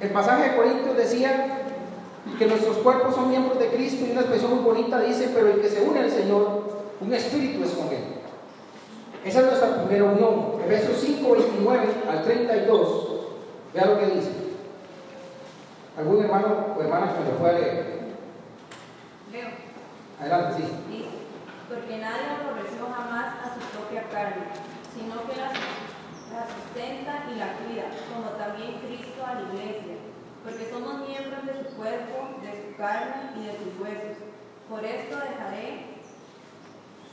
El 0.00 0.10
pasaje 0.10 0.50
de 0.50 0.56
Corintios 0.56 0.96
decía 0.96 1.60
que 2.38 2.46
nuestros 2.46 2.78
cuerpos 2.78 3.14
son 3.14 3.30
miembros 3.30 3.58
de 3.58 3.68
Cristo 3.68 4.04
y 4.06 4.12
una 4.12 4.22
expresión 4.22 4.54
muy 4.54 4.64
bonita 4.64 5.00
dice, 5.00 5.30
pero 5.34 5.48
el 5.48 5.60
que 5.60 5.68
se 5.68 5.82
une 5.82 6.00
al 6.00 6.10
Señor, 6.10 6.62
un 7.00 7.12
espíritu 7.12 7.64
es 7.64 7.70
con 7.70 7.88
él. 7.88 8.04
Esa 9.24 9.40
es 9.40 9.46
nuestra 9.46 9.84
primera 9.84 10.04
unión. 10.04 10.56
Efesios 10.66 10.98
5, 11.00 11.32
29 11.32 11.86
al 12.10 12.22
32. 12.24 13.08
Vea 13.72 13.86
lo 13.86 13.98
que 13.98 14.06
dice. 14.06 14.43
¿Algún 15.96 16.24
hermano 16.24 16.74
o 16.76 16.82
hermana 16.82 17.14
que 17.14 17.22
lo 17.22 17.38
pueda 17.38 17.52
leer? 17.52 18.02
Leo. 19.30 19.48
Adelante, 20.18 20.56
sí. 20.56 20.66
Dice, 20.90 21.14
porque 21.68 21.98
nadie 21.98 22.34
aborreció 22.34 22.90
jamás 22.90 23.38
a 23.38 23.54
su 23.54 23.60
propia 23.70 24.02
carne, 24.10 24.42
sino 24.90 25.22
que 25.22 25.38
la, 25.38 25.54
la 26.34 26.42
sustenta 26.50 27.30
y 27.30 27.38
la 27.38 27.54
cuida, 27.62 27.94
como 28.10 28.34
también 28.34 28.82
Cristo 28.82 29.22
a 29.22 29.34
la 29.34 29.42
iglesia, 29.54 29.94
porque 30.42 30.66
somos 30.66 31.06
miembros 31.06 31.46
de 31.46 31.62
su 31.62 31.76
cuerpo, 31.78 32.42
de 32.42 32.52
su 32.58 32.76
carne 32.76 33.30
y 33.38 33.46
de 33.46 33.54
sus 33.54 33.78
huesos. 33.78 34.18
Por 34.68 34.84
esto 34.84 35.14
dejaré 35.14 35.94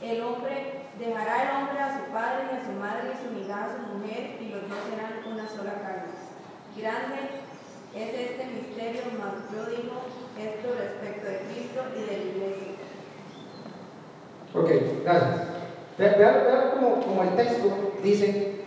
el 0.02 0.22
hombre, 0.22 0.90
dejará 0.98 1.34
el 1.38 1.50
hombre 1.54 1.78
a 1.78 1.98
su 2.02 2.10
padre 2.10 2.50
y 2.50 2.56
a 2.58 2.66
su 2.66 2.72
madre 2.82 3.14
y 3.14 3.18
se 3.22 3.28
unirá 3.30 3.62
a 3.62 3.76
su 3.78 3.94
mujer 3.94 4.42
y 4.42 4.50
los 4.50 4.66
dos 4.66 4.78
serán 4.90 5.22
una 5.22 5.46
sola 5.46 5.74
carne. 5.86 6.10
Grande 6.74 7.51
es 7.94 8.30
este 8.30 8.46
misterio, 8.46 9.02
mas 9.18 9.52
yo 9.52 9.70
digo 9.70 9.92
esto 10.38 10.68
respecto 10.78 11.26
de 11.26 11.38
Cristo 11.38 11.82
y 11.94 12.00
de 12.00 12.06
la 12.06 12.24
iglesia. 12.24 12.72
Ok, 14.54 15.02
gracias. 15.04 15.52
Vean 15.98 16.18
vea 16.18 16.72
como, 16.74 17.00
como, 17.00 17.22
el 17.22 17.36
texto 17.36 17.68
dice, 18.02 18.62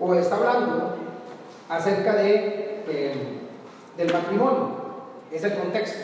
o 0.00 0.14
está 0.14 0.36
hablando 0.36 0.96
acerca 1.68 2.16
de, 2.16 2.82
eh, 2.88 3.14
del 3.96 4.12
matrimonio. 4.12 4.86
Es 5.30 5.44
el 5.44 5.54
contexto. 5.54 5.98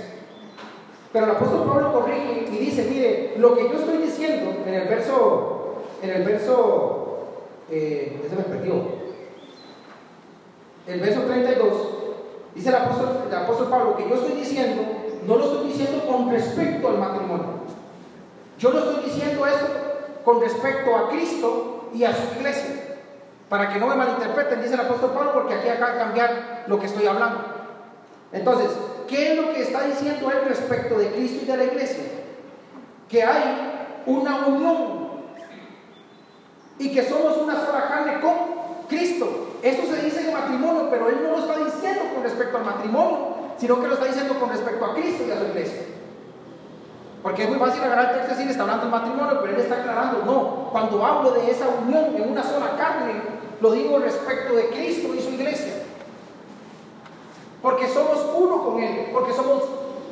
Pero 1.12 1.26
el 1.26 1.30
apóstol 1.32 1.68
Pablo 1.68 1.92
corrige 1.92 2.48
y 2.50 2.58
dice, 2.58 2.86
mire, 2.88 3.34
lo 3.36 3.54
que 3.54 3.68
yo 3.68 3.78
estoy 3.78 3.98
diciendo 3.98 4.62
en 4.66 4.74
el 4.74 4.88
verso, 4.88 5.82
en 6.02 6.10
el 6.10 6.22
verso, 6.22 7.28
eh, 7.70 8.20
ese 8.24 8.36
me 8.36 8.42
perdió, 8.42 9.02
el 10.86 11.00
verso 11.00 11.20
32, 11.22 11.81
dice 12.54 12.68
el 12.68 12.74
apóstol, 12.74 13.24
el 13.28 13.34
apóstol 13.34 13.68
Pablo, 13.68 13.96
que 13.96 14.08
yo 14.08 14.14
estoy 14.14 14.32
diciendo, 14.32 14.82
no 15.26 15.36
lo 15.36 15.44
estoy 15.44 15.68
diciendo 15.68 16.06
con 16.06 16.30
respecto 16.30 16.88
al 16.88 16.98
matrimonio. 16.98 17.46
Yo 18.58 18.70
lo 18.70 18.78
estoy 18.78 19.04
diciendo 19.04 19.46
esto 19.46 19.66
con 20.24 20.40
respecto 20.40 20.96
a 20.96 21.08
Cristo 21.10 21.90
y 21.94 22.04
a 22.04 22.14
su 22.14 22.38
iglesia. 22.38 22.98
Para 23.48 23.72
que 23.72 23.78
no 23.78 23.86
me 23.86 23.96
malinterpreten, 23.96 24.62
dice 24.62 24.74
el 24.74 24.80
apóstol 24.80 25.12
Pablo, 25.12 25.32
porque 25.34 25.54
aquí 25.54 25.68
acaba 25.68 25.92
de 25.92 25.98
cambiar 25.98 26.64
lo 26.66 26.78
que 26.78 26.86
estoy 26.86 27.06
hablando. 27.06 27.40
Entonces, 28.32 28.70
¿qué 29.08 29.32
es 29.32 29.36
lo 29.38 29.52
que 29.52 29.62
está 29.62 29.82
diciendo 29.82 30.30
él 30.30 30.48
respecto 30.48 30.96
de 30.96 31.10
Cristo 31.10 31.40
y 31.42 31.46
de 31.46 31.56
la 31.56 31.64
iglesia? 31.64 32.04
Que 33.08 33.22
hay 33.22 34.02
una 34.06 34.46
unión 34.46 35.02
y 36.78 36.92
que 36.92 37.02
somos 37.08 37.36
una 37.36 37.54
sola 37.64 37.88
carne 37.88 38.20
con 38.20 38.32
Cristo. 38.88 39.48
Eso 39.62 39.82
se 39.86 40.02
dice 40.02 40.26
en 40.26 40.34
matrimonio, 40.34 40.88
pero 40.90 41.08
él 41.08 41.20
no 41.22 41.30
lo 41.30 41.38
está 41.38 41.64
diciendo 41.64 42.02
con 42.12 42.24
respecto 42.24 42.58
al 42.58 42.64
matrimonio, 42.64 43.18
sino 43.56 43.80
que 43.80 43.86
lo 43.86 43.94
está 43.94 44.06
diciendo 44.06 44.34
con 44.40 44.50
respecto 44.50 44.84
a 44.84 44.94
Cristo 44.94 45.24
y 45.26 45.30
a 45.30 45.38
su 45.38 45.44
iglesia. 45.44 45.82
Porque 47.22 47.44
es 47.44 47.48
muy 47.48 47.58
fácil 47.58 47.82
agarrar 47.84 48.06
el 48.06 48.16
texto 48.16 48.32
y 48.32 48.36
decir, 48.36 48.50
está 48.50 48.62
hablando 48.62 48.86
del 48.86 48.90
matrimonio, 48.90 49.38
pero 49.40 49.54
él 49.54 49.60
está 49.60 49.76
aclarando, 49.76 50.24
no, 50.24 50.70
cuando 50.72 51.06
hablo 51.06 51.30
de 51.30 51.48
esa 51.48 51.68
unión 51.68 52.16
en 52.16 52.32
una 52.32 52.42
sola 52.42 52.76
carne, 52.76 53.22
lo 53.60 53.70
digo 53.70 54.00
respecto 54.00 54.54
de 54.54 54.70
Cristo 54.70 55.14
y 55.14 55.20
su 55.20 55.30
iglesia. 55.30 55.74
Porque 57.62 57.86
somos 57.86 58.26
uno 58.36 58.64
con 58.64 58.82
Él, 58.82 59.10
porque 59.12 59.32
somos 59.32 59.62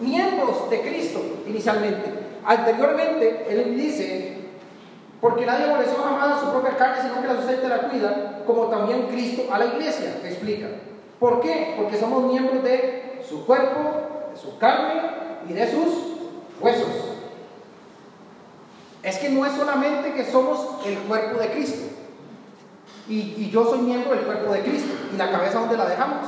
miembros 0.00 0.70
de 0.70 0.80
Cristo 0.82 1.20
inicialmente. 1.48 2.12
Anteriormente, 2.44 3.46
Él 3.48 3.76
dice, 3.76 4.39
porque 5.20 5.44
nadie 5.44 5.66
aborreció 5.66 5.98
jamás 6.02 6.36
a 6.36 6.40
su 6.40 6.50
propia 6.50 6.76
carne, 6.76 7.02
sino 7.02 7.20
que 7.20 7.28
la 7.28 7.36
sustenta 7.36 7.66
y 7.66 7.68
la 7.68 7.88
cuida, 7.88 8.42
como 8.46 8.66
también 8.66 9.08
Cristo 9.08 9.52
a 9.52 9.58
la 9.58 9.66
iglesia, 9.66 10.18
explica. 10.24 10.68
¿Por 11.18 11.40
qué? 11.40 11.74
Porque 11.76 11.98
somos 11.98 12.24
miembros 12.24 12.64
de 12.64 13.22
su 13.28 13.44
cuerpo, 13.44 13.80
de 14.32 14.38
su 14.38 14.56
carne 14.56 15.02
y 15.48 15.52
de 15.52 15.70
sus 15.70 15.88
huesos. 16.58 16.88
Es 19.02 19.18
que 19.18 19.28
no 19.30 19.44
es 19.44 19.52
solamente 19.52 20.14
que 20.14 20.24
somos 20.24 20.86
el 20.86 20.98
cuerpo 21.00 21.38
de 21.38 21.50
Cristo. 21.50 21.88
Y, 23.08 23.50
yo 23.50 23.64
soy 23.64 23.80
miembro 23.80 24.14
del 24.14 24.24
cuerpo 24.24 24.52
de 24.52 24.60
Cristo. 24.60 24.94
¿Y 25.12 25.16
la 25.16 25.30
cabeza 25.30 25.58
dónde 25.58 25.76
la 25.76 25.88
dejamos? 25.88 26.26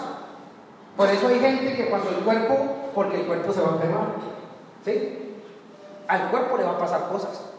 Por 0.97 1.09
eso 1.09 1.29
hay 1.29 1.39
gente 1.39 1.77
que 1.77 1.87
cuando 1.87 2.11
el 2.11 2.17
cuerpo, 2.17 2.59
porque 2.95 3.21
el 3.21 3.27
cuerpo 3.27 3.53
se 3.53 3.61
va 3.63 3.69
a 3.69 3.73
enfermar. 3.75 4.07
¿Sí? 4.85 5.19
Al 6.09 6.31
cuerpo 6.31 6.59
le 6.59 6.65
va 6.65 6.73
a 6.73 6.79
pasar 6.79 7.09
cosas. 7.09 7.52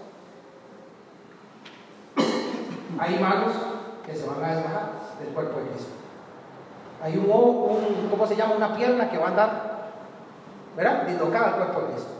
Hay 2.99 3.19
manos 3.19 3.53
que 4.05 4.15
se 4.15 4.25
van 4.27 4.43
a 4.43 4.55
desgajar 4.55 4.91
del 5.19 5.29
cuerpo 5.29 5.59
de 5.59 5.67
Cristo. 5.67 5.91
Hay 7.01 7.17
un, 7.17 7.25
un 7.25 8.09
¿cómo 8.09 8.27
se 8.27 8.35
llama? 8.35 8.55
Una 8.55 8.75
pierna 8.75 9.09
que 9.09 9.17
va 9.17 9.25
a 9.25 9.29
andar, 9.29 9.91
¿verdad? 10.75 11.03
Dislocada 11.07 11.47
al 11.47 11.55
cuerpo 11.55 11.81
de 11.81 11.93
Cristo. 11.93 12.11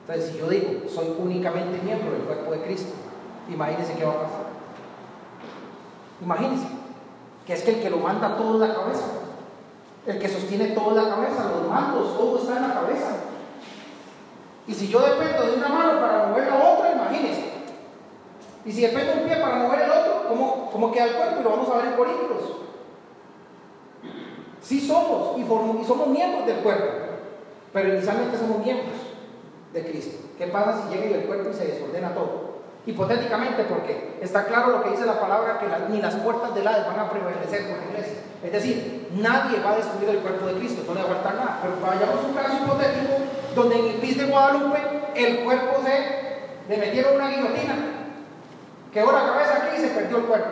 Entonces, 0.00 0.32
si 0.32 0.38
yo 0.38 0.48
digo, 0.48 0.88
soy 0.88 1.14
únicamente 1.18 1.82
miembro 1.82 2.12
del 2.12 2.22
cuerpo 2.22 2.52
de 2.52 2.62
Cristo, 2.62 2.94
imagínense 3.48 3.94
qué 3.94 4.04
va 4.04 4.12
a 4.12 4.22
pasar. 4.22 4.46
Imagínense 6.22 6.66
que 7.44 7.52
es 7.52 7.62
que 7.62 7.70
el 7.72 7.82
que 7.82 7.90
lo 7.90 7.98
manda 7.98 8.36
todo 8.36 8.54
es 8.54 8.68
la 8.68 8.74
cabeza, 8.74 9.06
el 10.06 10.18
que 10.18 10.28
sostiene 10.28 10.68
toda 10.68 11.02
la 11.02 11.10
cabeza, 11.10 11.50
los 11.50 11.68
mandos, 11.68 12.16
todo 12.16 12.38
está 12.38 12.56
en 12.56 12.68
la 12.68 12.74
cabeza. 12.74 13.08
Y 14.66 14.74
si 14.74 14.88
yo 14.88 15.00
dependo 15.00 15.46
de 15.46 15.56
una 15.58 15.68
mano 15.68 16.00
para 16.00 16.26
mover 16.26 16.46
la 16.48 16.56
otra, 16.56 16.92
imagínense. 16.92 17.55
Y 18.66 18.72
si 18.72 18.80
dependo 18.82 19.12
de 19.12 19.20
un 19.20 19.28
pie 19.28 19.36
para 19.36 19.56
mover 19.56 19.80
el 19.80 19.90
otro, 19.90 20.28
¿cómo, 20.28 20.70
cómo 20.72 20.92
queda 20.92 21.04
el 21.04 21.14
cuerpo? 21.14 21.40
Y 21.40 21.44
lo 21.44 21.50
vamos 21.50 21.68
a 21.70 21.76
ver 21.76 21.86
en 21.86 21.92
Corintios. 21.92 22.42
Sí 24.60 24.80
somos 24.80 25.38
y, 25.38 25.46
somos 25.86 26.08
miembros 26.08 26.44
del 26.44 26.56
cuerpo, 26.56 26.86
pero 27.72 27.94
inicialmente 27.94 28.36
somos 28.36 28.58
miembros 28.64 28.96
de 29.72 29.86
Cristo. 29.86 30.26
¿Qué 30.36 30.48
pasa 30.48 30.82
si 30.82 30.94
llega 30.94 31.06
y 31.06 31.14
el 31.14 31.26
cuerpo 31.26 31.50
y 31.50 31.54
se 31.54 31.66
desordena 31.66 32.12
todo? 32.12 32.56
Hipotéticamente, 32.84 33.62
porque 33.64 34.18
está 34.20 34.46
claro 34.46 34.72
lo 34.72 34.82
que 34.82 34.90
dice 34.90 35.06
la 35.06 35.20
palabra, 35.20 35.60
que 35.60 35.92
ni 35.92 36.02
las 36.02 36.16
puertas 36.16 36.52
del 36.52 36.66
Hades 36.66 36.86
van 36.86 36.98
a 36.98 37.10
prevalecer 37.10 37.68
con 37.68 37.78
la 37.78 37.84
iglesia. 37.92 38.18
Es 38.42 38.52
decir, 38.52 39.10
nadie 39.14 39.60
va 39.60 39.72
a 39.72 39.76
destruir 39.76 40.08
el 40.08 40.18
cuerpo 40.18 40.46
de 40.46 40.54
Cristo, 40.54 40.82
no 40.88 40.94
le 40.94 41.02
va 41.02 41.06
a 41.06 41.14
faltar 41.14 41.34
nada. 41.34 41.60
Pero 41.62 41.74
vayamos 41.80 42.24
a 42.24 42.26
un 42.26 42.34
caso 42.34 42.56
hipotético 42.64 43.14
donde 43.54 43.78
en 43.78 43.86
el 43.86 43.94
PIS 43.94 44.18
de 44.18 44.24
Guadalupe 44.26 44.78
el 45.14 45.44
cuerpo 45.44 45.82
se 45.84 46.68
le 46.68 46.76
metieron 46.76 47.14
una 47.14 47.28
guillotina, 47.28 47.95
quedó 48.96 49.12
la 49.12 49.26
cabeza 49.26 49.56
aquí 49.56 49.76
y 49.76 49.80
se 49.80 49.88
perdió 49.88 50.16
el 50.16 50.24
cuerpo. 50.24 50.48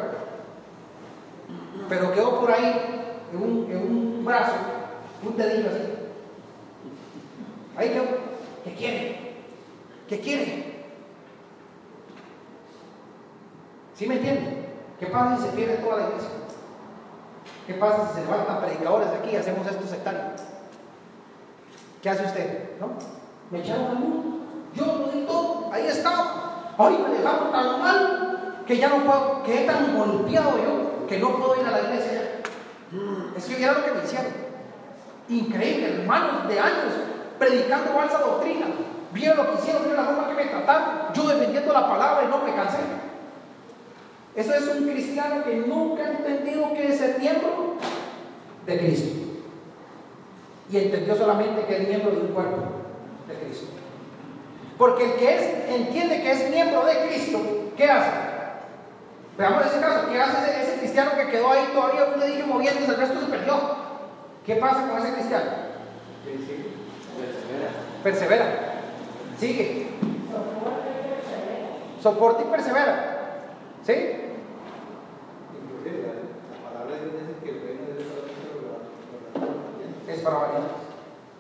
Pero 1.89 2.13
quedó 2.13 2.41
por 2.41 2.53
ahí 2.53 3.17
en 3.33 3.43
un, 3.43 3.71
en 3.71 3.79
un 3.79 4.23
brazo, 4.23 4.53
un 5.23 5.35
dedillo 5.35 5.71
así. 5.71 5.81
Ahí 7.75 7.89
quedó. 7.89 8.05
¿Qué 8.65 8.75
quiere? 8.75 9.35
¿Qué 10.07 10.21
quiere? 10.21 10.85
¿Sí 13.95 14.07
me 14.07 14.17
entiende? 14.17 14.69
¿Qué 15.01 15.07
pasa 15.07 15.39
si 15.39 15.45
se 15.45 15.57
pierde 15.57 15.77
toda 15.77 15.97
la 15.97 16.09
iglesia? 16.09 16.31
¿Qué 17.67 17.75
pasa 17.75 18.09
si 18.09 18.15
se 18.15 18.21
levantan 18.27 18.61
predicadores 18.61 19.11
de 19.11 19.17
aquí 19.17 19.31
y 19.31 19.37
hacemos 19.37 19.67
esto 19.67 19.87
sectario? 19.87 20.21
¿Qué 22.03 22.11
hace 22.11 22.27
usted? 22.27 22.79
¿No? 22.79 22.91
Me 23.51 23.61
echaron 23.61 23.87
al 23.87 23.95
mundo. 23.95 24.39
Yo 24.75 24.85
lo 24.85 25.09
di 25.09 25.25
todo. 25.25 25.71
Ahí 25.73 25.87
estaba. 25.87 26.75
Ay, 26.77 27.05
me 27.09 27.15
dejaron 27.15 27.51
tan 27.51 27.81
mal 27.81 28.24
que 28.67 28.77
ya 28.79 28.89
no 28.89 29.05
puedo, 29.05 29.43
que 29.43 29.63
he 29.63 29.67
tan 29.67 29.97
golpeado 29.97 30.57
yo 30.59 31.07
que 31.07 31.19
no 31.19 31.37
puedo 31.37 31.61
ir 31.61 31.67
a 31.67 31.71
la 31.71 31.81
iglesia 31.83 32.13
ya. 32.13 33.37
Es 33.37 33.45
que 33.45 33.63
era 33.63 33.73
lo 33.73 33.85
que 33.85 33.93
me 33.93 34.05
hicieron. 34.05 34.33
Increíble, 35.29 36.01
hermanos 36.01 36.49
de 36.49 36.59
años 36.59 36.93
predicando 37.39 37.93
falsa 37.93 38.19
doctrina. 38.19 38.67
Vieron 39.13 39.37
lo 39.37 39.51
que 39.51 39.63
hicieron, 39.63 39.85
vieron 39.85 40.05
la 40.05 40.13
forma 40.13 40.29
que 40.29 40.45
me 40.45 40.51
trataron, 40.51 41.13
yo 41.15 41.29
defendiendo 41.29 41.73
la 41.73 41.89
palabra 41.89 42.25
y 42.25 42.29
no 42.29 42.39
me 42.39 42.55
cansé. 42.55 42.79
Eso 44.35 44.55
es 44.55 44.67
un 44.67 44.89
cristiano 44.89 45.45
que 45.45 45.57
nunca 45.57 46.03
ha 46.03 46.11
entendido 46.11 46.75
que 46.75 46.89
es 46.89 47.01
el 47.01 47.21
miembro 47.21 47.77
de 48.67 48.79
Cristo. 48.79 49.21
Y 50.71 50.77
entendió 50.77 51.17
solamente 51.17 51.65
que 51.67 51.77
es 51.77 51.89
miembro 51.89 52.11
de 52.11 52.21
un 52.23 52.29
cuerpo 52.29 52.63
de 53.29 53.35
Cristo. 53.35 53.67
Porque 54.77 55.05
el 55.05 55.13
que 55.15 55.37
es, 55.37 55.69
entiende 55.69 56.23
que 56.23 56.33
es 56.33 56.51
miembro 56.51 56.85
de 56.85 57.07
Cristo, 57.07 57.39
¿qué 57.77 57.89
hace? 57.89 58.34
Veamos 59.37 59.67
ese 59.67 59.81
caso, 59.81 60.09
¿qué 60.11 60.21
hace 60.21 60.63
ese, 60.63 60.79
cristiano 60.79 61.11
que 61.17 61.29
quedó 61.29 61.51
ahí 61.51 61.69
todavía 61.73 62.05
un 62.15 62.21
dedillo 62.21 62.47
moviéndose, 62.47 62.93
el 62.93 62.97
resto 62.97 63.21
se 63.21 63.27
perdió? 63.27 63.55
¿Qué 64.47 64.57
pasa 64.57 64.89
con 64.89 64.99
ese 64.99 65.13
cristiano? 65.13 65.51
Persevera. 68.03 68.47
Sigue. 69.39 69.89
Soporta 72.01 72.43
y 72.43 72.47
persevera. 72.47 73.41
¿Sí? 73.83 73.93
Inclusive, 75.63 76.03
la, 76.03 76.13
la 76.55 76.71
palabra 76.71 76.95
de 76.97 77.01
Dios 77.11 77.15
dice 77.27 77.35
que 77.43 77.51
el 77.51 77.61
de 80.07 80.13
Es 80.13 80.21
para 80.21 80.37
valientes. 80.37 80.77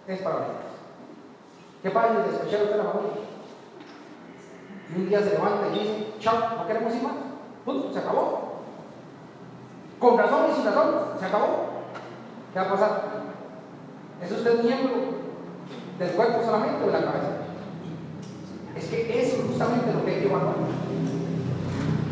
Es 0.09 0.21
para 0.21 0.37
valientes. 0.37 0.65
¿Qué 1.83 1.91
si 1.91 2.31
despecha 2.31 2.65
usted 2.65 2.77
la 2.77 2.85
familia? 2.85 3.13
Y 4.91 5.01
un 5.01 5.09
día 5.09 5.21
se 5.21 5.31
levanta 5.31 5.69
y 5.69 5.79
dice, 5.79 6.07
chao, 6.19 6.57
no 6.57 6.67
queremos 6.67 6.95
ir 6.95 7.03
más. 7.03 7.34
Punto, 7.65 7.93
se 7.93 7.99
acabó. 7.99 8.55
Con 9.99 10.19
razón 10.19 10.47
y 10.51 10.55
sin 10.55 10.65
razón, 10.65 10.95
se 11.19 11.25
acabó. 11.25 11.47
¿Qué 12.53 12.59
va 12.59 12.67
a 12.67 12.71
pasar? 12.71 13.03
¿Es 14.23 14.31
usted 14.31 14.63
miembro 14.63 14.95
del 15.99 16.11
cuerpo 16.11 16.43
solamente 16.45 16.85
o 16.85 16.87
de 16.87 16.93
la 16.93 17.05
cabeza? 17.05 17.31
Es 18.77 18.85
que 18.87 19.21
eso 19.21 19.37
es 19.37 19.43
justamente 19.49 19.93
lo 19.93 20.05
que 20.05 20.11
hay 20.11 20.21
que 20.21 20.27
evaluar. 20.27 20.55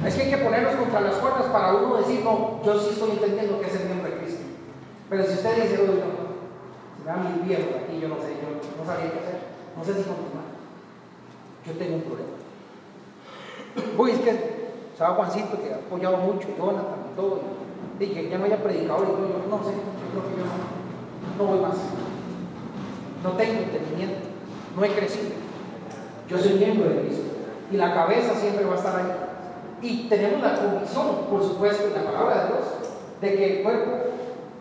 Es 0.06 0.14
que 0.14 0.22
hay 0.22 0.30
que 0.30 0.38
ponernos 0.38 0.74
contra 0.74 1.00
las 1.00 1.14
cuerdas 1.16 1.44
para 1.52 1.74
uno 1.74 1.96
decir, 1.96 2.24
no, 2.24 2.60
yo 2.64 2.78
sí 2.78 2.90
estoy 2.90 3.10
entendiendo 3.10 3.60
que 3.60 3.66
es 3.66 3.76
el 3.76 3.86
miembro 3.86 4.10
de 4.10 4.18
Cristo. 4.18 4.42
Pero 5.08 5.24
si 5.24 5.32
usted 5.34 5.62
dice, 5.62 5.82
oye, 5.82 6.00
no, 6.00 6.32
si 6.96 7.04
me 7.04 7.06
dan 7.06 7.36
mis 7.36 7.46
viejos 7.46 7.74
aquí, 7.76 8.00
yo 8.00 8.08
no 8.08 8.16
sé, 8.16 8.34
yo 8.40 8.48
no 8.78 8.84
sabía 8.84 9.12
qué 9.12 9.18
hacer, 9.18 9.38
no 9.76 9.84
sé 9.84 9.94
si 9.94 10.08
continuar. 10.08 10.48
Yo 11.66 11.72
tengo 11.74 11.96
un 11.96 12.02
problema. 12.02 12.32
Uy, 13.98 14.10
es 14.10 14.20
que 14.20 14.51
estaba 15.02 15.16
Juancito 15.16 15.60
que 15.60 15.72
ha 15.72 15.76
apoyado 15.76 16.16
mucho, 16.18 16.46
Jonathan 16.56 17.10
y 17.12 17.16
todo, 17.16 17.40
y 17.98 18.06
que 18.06 18.28
ya 18.28 18.38
no 18.38 18.44
haya 18.44 18.62
predicador 18.62 19.02
y 19.02 19.10
yo 19.10 19.50
no 19.50 19.64
sé, 19.64 19.74
yo 19.74 20.06
creo 20.14 20.22
que 20.30 20.38
yo 20.38 20.46
no, 20.46 21.44
no 21.44 21.50
voy 21.50 21.60
más. 21.60 21.76
No 23.24 23.30
tengo 23.30 23.62
entendimiento, 23.62 24.28
no 24.76 24.84
he 24.84 24.90
crecido. 24.90 25.34
Yo 26.28 26.38
soy 26.38 26.54
miembro 26.54 26.88
de 26.88 27.00
Cristo 27.00 27.22
y 27.72 27.76
la 27.76 27.94
cabeza 27.94 28.34
siempre 28.34 28.64
va 28.64 28.74
a 28.74 28.76
estar 28.76 28.96
ahí. 28.96 29.12
Y 29.82 30.08
tenemos 30.08 30.40
la 30.40 30.56
convicción, 30.56 31.06
por 31.28 31.42
supuesto, 31.42 31.88
en 31.88 31.94
la 31.94 32.10
palabra 32.12 32.44
de 32.44 32.46
Dios, 32.48 32.64
de 33.20 33.34
que 33.34 33.56
el 33.56 33.62
cuerpo 33.64 33.90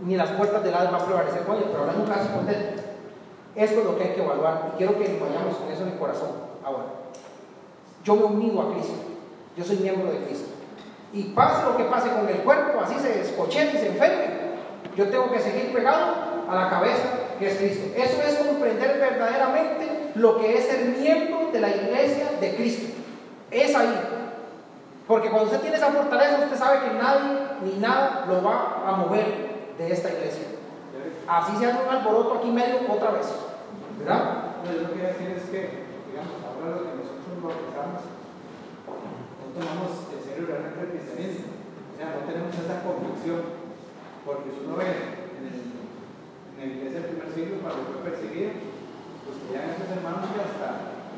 ni 0.04 0.16
las 0.16 0.32
puertas 0.32 0.64
del 0.64 0.74
alma 0.74 1.06
prevalecer 1.06 1.44
con 1.44 1.58
él, 1.58 1.66
pero 1.68 1.82
hablando 1.82 2.02
un 2.02 2.10
caso 2.10 2.26
hipotético. 2.34 2.82
Esto 3.56 3.80
es 3.82 3.86
lo 3.86 3.96
que 3.96 4.04
hay 4.06 4.14
que 4.16 4.24
evaluar 4.24 4.72
y 4.74 4.78
quiero 4.78 4.98
que 4.98 5.20
vayamos 5.20 5.56
con 5.58 5.72
eso 5.72 5.84
en 5.84 5.90
el 5.90 6.00
corazón. 6.00 6.30
Ahora, 6.64 6.86
yo 8.04 8.16
me 8.16 8.24
unido 8.24 8.62
a 8.62 8.74
Cristo, 8.74 9.11
yo 9.58 9.64
soy 9.64 9.78
miembro 9.78 10.12
de 10.12 10.20
Cristo. 10.26 10.50
Y 11.14 11.24
pase 11.24 11.66
lo 11.66 11.78
que 11.78 11.84
pase 11.86 12.10
con 12.10 12.28
el 12.28 12.38
cuerpo, 12.38 12.80
así 12.82 12.96
se 13.00 13.18
descochete 13.18 13.78
y 13.78 13.80
se 13.80 13.88
enferme, 13.88 14.52
yo 14.96 15.10
tengo 15.10 15.32
que 15.32 15.40
seguir 15.40 15.74
pegado 15.74 16.16
a 16.50 16.56
la 16.56 16.70
cabeza 16.70 17.04
que 17.40 17.48
es 17.48 17.58
Cristo. 17.58 17.94
Eso 17.96 18.22
es 18.22 18.36
comprender 18.36 19.00
verdaderamente 19.00 20.12
lo 20.16 20.38
que 20.40 20.58
es 20.58 20.66
ser 20.66 20.86
miembro 20.98 21.50
de 21.52 21.60
la 21.60 21.70
iglesia 21.70 22.32
de 22.40 22.56
Cristo. 22.56 22.94
Es 23.50 23.76
ahí. 23.76 24.00
Porque 25.08 25.30
cuando 25.30 25.48
usted 25.48 25.62
tiene 25.62 25.76
esa 25.76 25.92
fortaleza, 25.92 26.40
usted 26.44 26.58
sabe 26.58 26.80
que 26.88 26.94
nadie 26.96 27.40
ni 27.64 27.80
nada 27.80 28.26
lo 28.28 28.44
va 28.44 28.84
a 28.88 28.92
mover 28.94 29.26
de 29.78 29.92
esta 29.92 30.10
iglesia. 30.10 30.46
Así 31.28 31.58
se 31.58 31.66
hace 31.66 31.84
un 31.84 31.94
alboroto 31.94 32.36
aquí 32.36 32.50
medio 32.50 32.80
otra 32.90 33.12
vez. 33.12 33.28
¿Verdad? 34.00 34.44
Yo 34.66 34.82
lo 34.82 34.88
que 34.88 34.94
quiero 34.94 35.08
decir 35.10 35.30
es 35.36 35.44
que, 35.50 35.84
digamos, 36.10 36.38
ahora 36.44 36.76
lo 36.76 36.84
que 36.84 36.96
nosotros 36.98 37.28
nos 37.28 37.44
bautizamos, 37.44 38.02
tomamos 39.54 40.08
en 40.12 40.22
serio 40.24 40.48
realmente 40.48 40.80
el 40.82 40.94
cristianismo. 40.96 41.52
O 41.52 41.94
sea, 41.96 42.16
no 42.16 42.28
tenemos 42.28 42.52
esa 42.56 42.84
convicción. 42.84 43.62
Porque 44.26 44.54
si 44.54 44.60
uno 44.64 44.78
ve 44.78 44.86
en, 44.86 45.44
el, 45.50 45.58
en 45.58 46.58
la 46.58 46.66
iglesia 46.66 47.02
del 47.02 47.10
primer 47.18 47.30
siglo, 47.34 47.64
cuando 47.64 47.90
fue 47.90 48.06
perseguido, 48.06 48.54
pues 49.26 49.36
tenían 49.44 49.74
esos 49.74 49.90
hermanos 49.90 50.30
que 50.30 50.42
hasta 50.46 50.70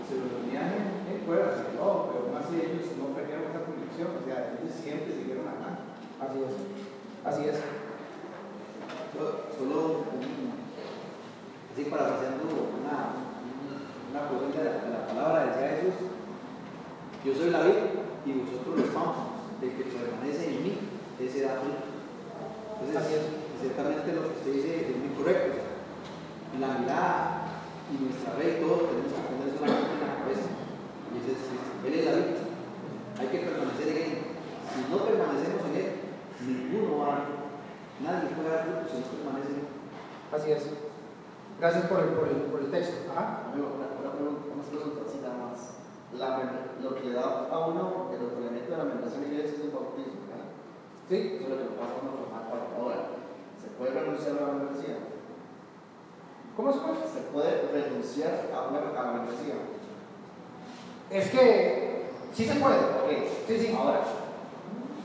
se 0.08 0.20
los 0.20 0.28
reunían 0.32 1.04
en 1.08 1.24
todo, 1.28 2.12
pero 2.12 2.20
aún 2.28 2.36
así 2.36 2.60
ellos 2.60 2.96
no 3.00 3.16
perdieron 3.16 3.52
esa 3.52 3.68
convicción. 3.68 4.16
O 4.18 4.24
sea, 4.24 4.56
ellos 4.56 4.72
siempre 4.72 5.14
siguieron 5.14 5.48
acá. 5.48 5.84
Así 6.24 6.38
es. 6.44 6.54
Así 7.24 7.42
es. 7.48 7.60
Solo, 9.14 9.52
solo 9.56 10.04
así 11.72 11.86
parafraseando 11.86 12.44
una, 12.82 12.98
una 14.10 14.30
porción 14.30 14.52
de 14.52 14.64
la, 14.64 14.86
de 14.86 14.90
la 14.90 15.08
palabra, 15.08 15.46
decía 15.46 15.82
Jesús, 15.82 16.10
yo 17.26 17.34
soy 17.34 17.50
la 17.50 17.62
vid 17.64 18.04
y 18.26 18.32
vosotros 18.40 18.80
los 18.80 18.90
pámpanos, 18.96 19.44
el 19.62 19.72
que 19.76 19.84
permanece 19.84 20.50
en 20.50 20.64
mí, 20.64 20.74
ese 21.20 21.44
da 21.44 21.60
fruto. 21.60 21.94
Entonces, 22.80 23.44
ciertamente 23.60 24.14
lo 24.14 24.22
que 24.28 24.36
usted 24.40 24.54
dice 24.54 24.92
es 24.92 24.98
muy 24.98 25.12
correcto. 25.16 25.60
La 26.60 26.80
mirada 26.80 27.64
y 27.92 28.04
nuestra 28.04 28.36
fe 28.40 28.58
y 28.58 28.62
todo 28.64 28.92
tenemos 28.92 29.12
que 29.12 29.28
poner 29.28 29.50
solamente 29.56 29.94
en 29.94 30.04
la 30.04 30.20
cabeza. 30.20 30.50
Y 31.12 31.14
ese 31.20 31.32
es, 31.36 31.42
él 31.84 31.94
es 31.94 32.06
la 32.06 32.14
vid. 32.16 32.40
Hay 33.20 33.28
que 33.28 33.40
permanecer 33.46 33.88
en 33.88 33.98
él. 33.98 34.14
Si 34.72 34.80
no 34.90 34.98
permanecemos 35.04 35.62
en 35.70 35.76
él, 35.76 35.90
ninguno 36.44 37.00
va 37.00 37.06
a 37.06 37.10
dar 37.10 37.22
fruto. 37.28 37.48
Nadie 38.04 38.36
puede 38.36 38.50
dar 38.50 38.66
fruto 38.66 38.86
si 38.88 39.00
no 39.00 39.08
permanece 39.12 39.52
en 39.52 39.60
él. 39.64 39.70
Así 40.34 40.48
es. 40.52 40.64
Gracias 41.60 41.86
por 41.88 42.00
el, 42.02 42.10
por 42.18 42.28
el, 42.28 42.50
por 42.50 42.60
el 42.62 42.72
texto. 42.72 43.12
Ajá. 43.12 43.52
Amigo, 43.52 43.78
una, 43.78 43.88
una 43.94 44.12
pregunta, 44.12 44.50
unas 44.54 44.68
preguntas 44.68 45.08
así 45.08 45.18
nada 45.22 45.38
más. 45.38 45.84
La 46.18 46.38
lo 46.82 46.96
que 46.96 47.10
le 47.10 47.14
da 47.14 47.48
a 47.50 47.60
uno 47.68 48.10
el 48.12 48.44
elemento 48.44 48.72
de 48.72 48.78
la 48.78 48.84
la 48.84 49.28
iglesia 49.28 49.56
es 49.56 49.62
el 49.62 49.72
bautismo, 49.72 50.28
¿verdad? 50.28 50.52
Sí. 51.10 51.40
Eso 51.40 51.44
es 51.44 51.50
lo 51.50 51.58
que 51.58 51.64
lo 51.64 51.80
pasa 51.80 51.96
a 51.96 52.14
formar 52.14 52.50
parte. 52.50 52.76
Ahora, 52.78 53.00
¿se 53.60 53.68
puede 53.78 53.92
renunciar 53.92 54.38
a 54.38 54.48
la 54.48 54.54
membresía? 54.54 54.98
¿Cómo 56.56 56.72
se 56.72 56.80
puede? 56.80 57.08
¿Se 57.08 57.22
puede 57.34 57.72
renunciar 57.72 58.52
a, 58.54 58.68
una, 58.70 58.80
a 58.80 59.04
la 59.04 59.12
membresía? 59.14 59.56
Es 61.10 61.30
que 61.32 62.12
sí 62.34 62.46
se 62.46 62.60
puede. 62.60 62.78
Ok, 62.78 63.10
Sí, 63.48 63.58
sí. 63.60 63.76
Ahora, 63.78 64.02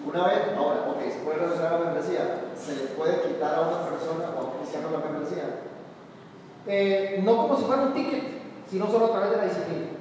una 0.04 0.26
vez, 0.26 0.38
ahora, 0.56 0.88
ok, 0.90 1.00
se 1.10 1.24
puede 1.24 1.38
renunciar 1.38 1.72
a 1.72 1.78
la 1.78 1.84
membresía. 1.86 2.52
¿Se 2.56 2.76
le 2.76 2.82
puede 2.98 3.22
quitar 3.22 3.54
a 3.54 3.60
una 3.68 3.88
persona 3.88 4.34
o 4.36 4.40
a 4.40 4.44
un 4.44 4.58
cristiano 4.58 4.88
la 4.90 5.10
membresía? 5.10 5.60
Eh, 6.66 7.20
no 7.24 7.36
como 7.36 7.56
si 7.56 7.64
fuera 7.64 7.82
un 7.82 7.94
ticket, 7.94 8.24
sino 8.68 8.86
solo 8.90 9.06
a 9.06 9.10
través 9.10 9.30
de 9.30 9.36
la 9.36 9.44
disciplina. 9.44 9.97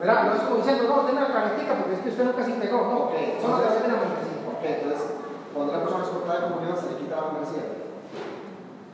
¿Verdad? 0.00 0.24
No 0.24 0.34
es 0.34 0.40
como 0.42 0.56
diciendo, 0.56 0.84
no, 0.88 1.02
tenga 1.06 1.20
la 1.28 1.34
caretica 1.34 1.74
porque 1.74 1.94
es 1.94 2.00
que 2.00 2.08
usted 2.10 2.24
nunca 2.24 2.44
se 2.44 2.50
integró. 2.50 2.78
No, 2.88 2.96
Ok, 3.06 3.12
solo 3.40 3.56
entonces- 3.58 3.82
de 3.82 3.88
la 3.88 3.98
membresía. 4.02 4.38
Ok, 4.48 4.62
entonces, 4.64 5.00
cuando 5.54 5.72
una 5.72 5.82
persona 5.82 6.04
es 6.04 6.10
cortada 6.10 6.40
de 6.40 6.46
comunión, 6.52 6.76
se 6.76 6.90
le 6.90 6.96
quita 6.98 7.16
la 7.16 7.26
membresía. 7.32 7.64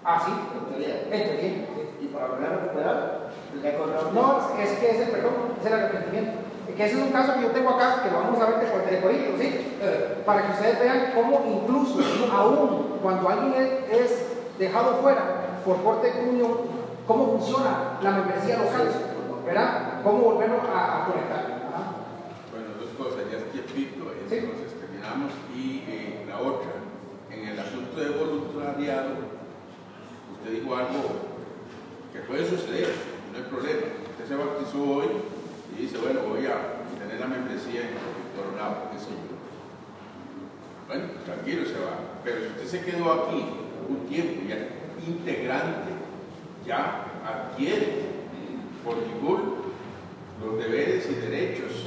Ah, 0.05 0.23
sí. 0.25 0.33
En 0.33 0.65
teoría. 0.73 0.95
Entendí. 1.11 1.43
sí. 1.43 1.65
Y 2.01 2.07
para 2.07 2.29
volver 2.29 2.47
a 2.49 2.57
recuperar, 2.57 3.29
a 3.29 4.13
No, 4.15 4.39
es 4.39 4.71
que 4.79 4.91
es 4.91 5.01
el 5.01 5.11
perdón, 5.11 5.33
es 5.61 5.67
el 5.67 5.73
arrepentimiento. 5.73 6.33
Que 6.77 6.85
ese 6.87 6.95
es 7.01 7.03
un 7.03 7.11
caso 7.11 7.35
que 7.35 7.43
yo 7.43 7.49
tengo 7.49 7.71
acá, 7.71 8.03
que 8.05 8.11
lo 8.11 8.19
vamos 8.19 8.41
a 8.41 8.47
ver 8.47 8.61
de, 8.61 8.91
de 8.97 9.03
Corinto, 9.03 9.33
¿sí? 9.37 9.79
Eh, 9.83 10.23
Para 10.25 10.43
que 10.47 10.53
ustedes 10.53 10.79
vean 10.79 11.13
cómo 11.13 11.43
incluso, 11.45 11.99
aún 12.33 12.99
cuando 13.03 13.29
alguien 13.29 13.85
es, 13.91 14.27
dejado 14.59 14.95
fuera 15.03 15.23
por 15.65 15.83
corte 15.83 16.07
de 16.09 16.19
comunión, 16.21 16.53
cómo 17.07 17.27
funciona 17.33 17.99
la 18.01 18.11
membresía 18.13 18.59
local, 18.59 18.89
¿verdad? 19.49 20.03
Cómo 20.05 20.19
volverlo 20.21 20.61
a, 20.61 21.03
a 21.03 21.07
conectar. 21.07 21.41
Ajá. 21.73 21.93
Bueno, 22.53 22.69
dos 22.79 22.93
cosas, 22.99 23.25
ya 23.33 23.39
es 23.39 23.51
tiempito, 23.53 24.13
Sí. 24.29 24.37
entonces 24.37 24.79
terminamos. 24.79 25.33
Y 25.57 25.85
eh, 25.89 26.25
la 26.29 26.39
otra, 26.41 26.71
en 27.31 27.49
el 27.49 27.59
asunto 27.59 27.99
de 27.99 28.11
voluntariado, 28.11 29.09
usted 30.37 30.53
dijo 30.61 30.77
algo 30.77 31.01
que 32.13 32.21
puede 32.21 32.45
suceder, 32.49 32.93
no 33.33 33.39
hay 33.39 33.45
problema. 33.45 33.87
Usted 34.13 34.27
se 34.29 34.37
bautizó 34.37 34.83
hoy 34.85 35.09
y 35.77 35.83
dice, 35.83 35.97
bueno, 35.99 36.21
voy 36.29 36.45
a 36.45 36.85
tener 37.01 37.19
la 37.19 37.27
membresía 37.27 37.89
en 37.89 37.97
Coronado, 38.37 38.91
qué 38.93 38.99
sé 38.99 39.11
yo. 39.17 39.33
Bueno, 40.89 41.05
tranquilo, 41.25 41.65
se 41.65 41.81
va. 41.81 42.21
Pero 42.25 42.41
si 42.41 42.47
usted 42.49 42.67
se 42.67 42.85
quedó 42.85 43.13
aquí 43.13 43.45
un 43.89 44.07
tiempo 44.09 44.43
ya 44.47 44.69
integrante, 45.07 45.91
ya 46.67 47.05
adquiere 47.25 48.08
por 48.85 48.97
default 48.97 49.59
los 50.45 50.59
deberes 50.59 51.09
y 51.11 51.15
derechos 51.15 51.85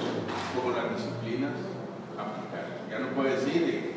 como 0.55 0.75
las 0.75 0.95
disciplinas 0.97 1.51
aplicadas. 2.17 2.83
Ya 2.89 2.99
no 2.99 3.07
puede 3.15 3.35
decir 3.39 3.63
eh, 3.63 3.91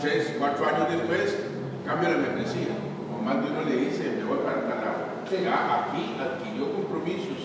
tres, 0.00 0.34
cuatro 0.38 0.64
años 0.66 0.88
después, 0.90 1.36
cambia 1.84 2.10
la 2.10 2.16
membresía. 2.18 2.72
O 3.12 3.22
más 3.22 3.44
de 3.44 3.50
uno 3.50 3.62
le 3.68 3.76
dice, 3.76 4.14
me 4.16 4.24
voy 4.24 4.38
para 4.38 4.60
tal 4.62 4.80
lado. 4.80 4.98
Ya 5.30 5.84
aquí 5.84 6.16
adquirió 6.18 6.72
compromisos, 6.72 7.36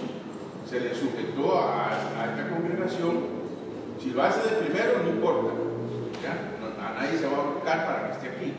se 0.69 0.79
le 0.79 0.95
sujetó 0.95 1.59
a, 1.59 1.89
a 1.89 2.25
esta 2.31 2.49
congregación. 2.49 3.43
Si 4.01 4.11
lo 4.11 4.23
hace 4.23 4.49
de 4.49 4.61
primero, 4.63 5.03
no 5.03 5.09
importa. 5.09 5.51
¿ya? 6.23 6.55
No- 6.61 6.79
a 6.81 6.93
nadie 7.01 7.17
se 7.17 7.27
va 7.27 7.37
a 7.37 7.53
buscar 7.53 7.85
para 7.85 8.07
que 8.07 8.11
esté 8.13 8.27
aquí. 8.29 8.53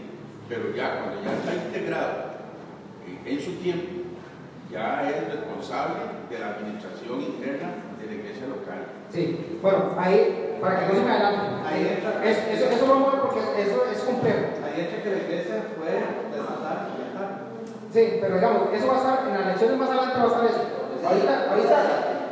Pero 0.49 0.75
ya 0.77 1.01
cuando 1.01 1.23
ya 1.25 1.33
está 1.33 1.55
integrado 1.55 2.25
en, 3.09 3.33
en 3.33 3.41
su 3.41 3.53
tiempo, 3.53 4.04
ya 4.75 5.07
es 5.09 5.31
responsable 5.31 6.03
de 6.29 6.37
la 6.39 6.59
administración 6.59 7.21
interna 7.23 7.69
de 7.95 8.05
la 8.07 8.15
iglesia 8.19 8.47
local. 8.51 8.83
Sí, 9.15 9.59
bueno, 9.63 9.95
ahí, 9.97 10.59
para 10.61 10.81
que 10.81 10.87
no 10.91 10.95
se 10.99 11.07
me 11.07 11.11
adelante, 11.13 11.47
Ahí 11.63 11.81
entra. 11.95 12.19
es- 12.27 12.59
eso, 12.59 12.67
eso 12.75 12.87
vamos 12.91 13.09
a 13.09 13.11
ver 13.13 13.21
porque 13.23 13.41
eso 13.63 13.79
es 13.87 13.99
complejo. 14.03 14.45
Ahí 14.67 14.75
entra 14.83 14.99
que 15.03 15.11
la 15.15 15.21
iglesia 15.23 15.55
puede 15.79 15.95
desatar 16.35 16.91
y 16.91 16.99
atar. 17.07 17.31
Sí, 17.95 18.19
pero 18.21 18.35
digamos, 18.35 18.63
eso 18.75 18.87
va 18.91 18.95
a 18.95 18.99
estar, 18.99 19.17
en 19.31 19.35
las 19.39 19.47
lecciones 19.55 19.79
más 19.79 19.89
adelante 19.91 20.19
va 20.19 20.25
a 20.25 20.27
estar 20.35 20.45
eso. 20.51 20.63
Ahorita, 21.07 21.33
ahorita, 21.53 21.77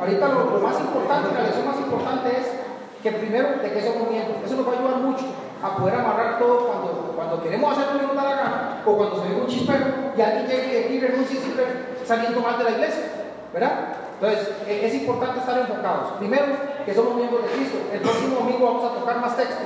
ahorita 0.01 0.25
lo, 0.27 0.39
lo 0.51 0.59
más 0.59 0.75
importante, 0.81 1.31
la 1.33 1.43
lección 1.47 1.65
más 1.65 1.77
importante 1.79 2.27
es 2.35 2.45
que 3.01 3.11
primero 3.11 3.47
de 3.63 3.71
que 3.71 3.81
somos 3.81 4.09
miembros. 4.11 4.43
Eso 4.43 4.55
nos 4.57 4.67
va 4.67 4.71
a 4.71 4.75
ayudar 4.79 4.97
mucho 4.99 5.25
a 5.63 5.77
poder 5.77 5.95
amarrar 5.95 6.39
todo 6.39 6.67
cuando, 6.67 7.13
cuando 7.15 7.41
queremos 7.43 7.71
hacer 7.71 7.93
lo 7.95 7.99
que 8.01 8.07
nos 8.07 8.15
da 8.15 8.23
la 8.23 8.35
gana 8.35 8.81
o 8.85 8.97
cuando 8.97 9.15
se 9.23 9.29
ve 9.29 9.35
un 9.39 9.47
chispero 9.47 9.85
y 10.17 10.21
alguien 10.21 10.47
llegue 10.47 10.87
y 10.91 10.99
renuncie 10.99 11.39
siempre 11.39 11.63
saliendo 12.05 12.41
mal 12.41 12.57
de 12.57 12.63
la 12.65 12.71
iglesia. 12.71 13.03
¿Verdad? 13.53 13.95
Entonces, 14.19 14.49
e- 14.67 14.85
es 14.87 14.93
importante 14.95 15.39
estar 15.39 15.57
enfocados. 15.59 16.13
Primero, 16.17 16.45
que 16.85 16.93
somos 16.93 17.15
miembros 17.15 17.43
de 17.43 17.49
Cristo. 17.49 17.77
El 17.93 17.99
próximo 18.01 18.35
domingo 18.39 18.65
vamos 18.65 18.91
a 18.91 18.95
tocar 18.99 19.19
más 19.21 19.37
textos 19.37 19.57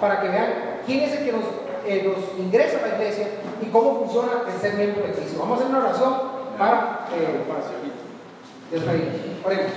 para 0.00 0.20
que 0.20 0.28
vean 0.28 0.80
quién 0.84 1.00
es 1.04 1.12
el 1.18 1.24
que 1.24 1.32
nos, 1.32 1.44
eh, 1.86 2.02
nos 2.04 2.38
ingresa 2.38 2.78
a 2.78 2.88
la 2.88 2.94
iglesia 2.96 3.28
y 3.62 3.66
cómo 3.66 4.00
funciona 4.00 4.42
el 4.46 4.60
ser 4.60 4.74
miembro 4.74 5.06
de 5.06 5.12
Cristo. 5.12 5.38
Vamos 5.38 5.58
a 5.58 5.62
hacer 5.62 5.74
una 5.74 5.84
oración 5.86 6.14
para 6.58 7.06
eh, 7.14 7.44
despedirnos. 8.70 9.14
Oremos. 9.44 9.72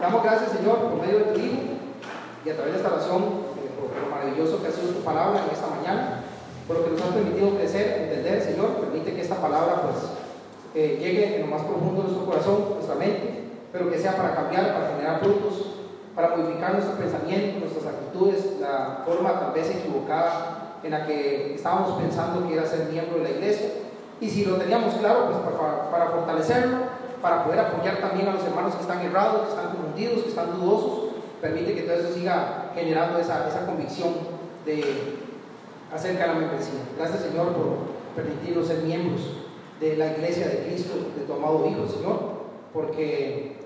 Damos 0.00 0.22
gracias, 0.22 0.52
Señor, 0.52 0.76
por 0.78 1.00
medio 1.00 1.18
de 1.18 1.24
tu 1.32 1.38
Hijo 1.40 1.62
y 2.44 2.50
a 2.50 2.54
través 2.56 2.72
de 2.74 2.78
esta 2.80 2.92
oración, 2.92 3.22
eh, 3.62 3.70
por 3.78 3.94
lo 3.94 4.10
maravilloso 4.10 4.60
que 4.60 4.68
ha 4.68 4.72
sido 4.72 4.88
tu 4.88 5.00
palabra 5.00 5.40
en 5.46 5.54
esta 5.54 5.68
mañana, 5.68 6.24
por 6.66 6.78
lo 6.78 6.84
que 6.84 6.90
nos 6.90 7.02
has 7.02 7.14
permitido 7.14 7.56
crecer, 7.56 8.10
entender, 8.10 8.42
Señor. 8.42 8.68
Permite 8.80 9.14
que 9.14 9.20
esta 9.22 9.36
palabra, 9.36 9.82
pues, 9.82 9.96
eh, 10.74 10.98
llegue 11.00 11.36
en 11.36 11.42
lo 11.42 11.46
más 11.48 11.62
profundo 11.62 12.02
de 12.02 12.08
nuestro 12.08 12.26
corazón, 12.26 12.74
nuestra 12.74 12.94
mente, 12.94 13.44
pero 13.72 13.90
que 13.90 13.98
sea 13.98 14.16
para 14.16 14.34
cambiar, 14.34 14.72
para 14.72 14.88
generar 14.88 15.20
frutos, 15.20 15.74
para 16.14 16.36
modificar 16.36 16.72
nuestros 16.72 16.98
pensamientos, 16.98 17.60
nuestras 17.60 17.86
actitudes, 17.94 18.60
la 18.60 19.02
forma 19.04 19.38
tal 19.38 19.52
vez 19.52 19.70
equivocada 19.70 20.78
en 20.82 20.90
la 20.90 21.06
que 21.06 21.54
estábamos 21.54 22.00
pensando 22.00 22.48
que 22.48 22.54
era 22.54 22.66
ser 22.66 22.88
miembro 22.90 23.18
de 23.18 23.24
la 23.24 23.30
iglesia. 23.30 23.68
Y 24.20 24.28
si 24.28 24.44
lo 24.44 24.56
teníamos 24.56 24.94
claro, 24.94 25.26
pues 25.26 25.38
para, 25.90 26.06
fortalecerlo, 26.10 26.76
para 27.20 27.44
poder 27.44 27.60
apoyar 27.60 27.98
también 27.98 28.28
a 28.28 28.34
los 28.34 28.44
hermanos 28.44 28.74
que 28.74 28.82
están 28.82 29.00
errados, 29.00 29.42
que 29.42 29.48
están 29.50 29.74
confundidos, 29.74 30.22
que 30.22 30.28
están 30.28 30.58
dudosos, 30.58 31.10
permite 31.40 31.74
que 31.74 31.82
todo 31.82 31.96
eso 31.96 32.14
siga 32.14 32.70
generando 32.74 33.18
esa, 33.18 33.48
esa 33.48 33.66
convicción 33.66 34.12
de 34.64 35.18
acerca 35.92 36.22
de 36.22 36.28
la 36.28 36.40
membresía. 36.40 36.80
Gracias 36.96 37.22
Señor 37.22 37.48
por 37.48 37.92
permitirnos 38.14 38.66
ser 38.66 38.78
miembros 38.78 39.41
de 39.82 39.96
la 39.96 40.12
iglesia 40.12 40.46
de 40.46 40.58
Cristo, 40.58 40.94
de 41.18 41.24
tu 41.24 41.32
amado 41.32 41.66
Hijo, 41.66 41.88
Señor, 41.88 42.20
porque 42.72 43.56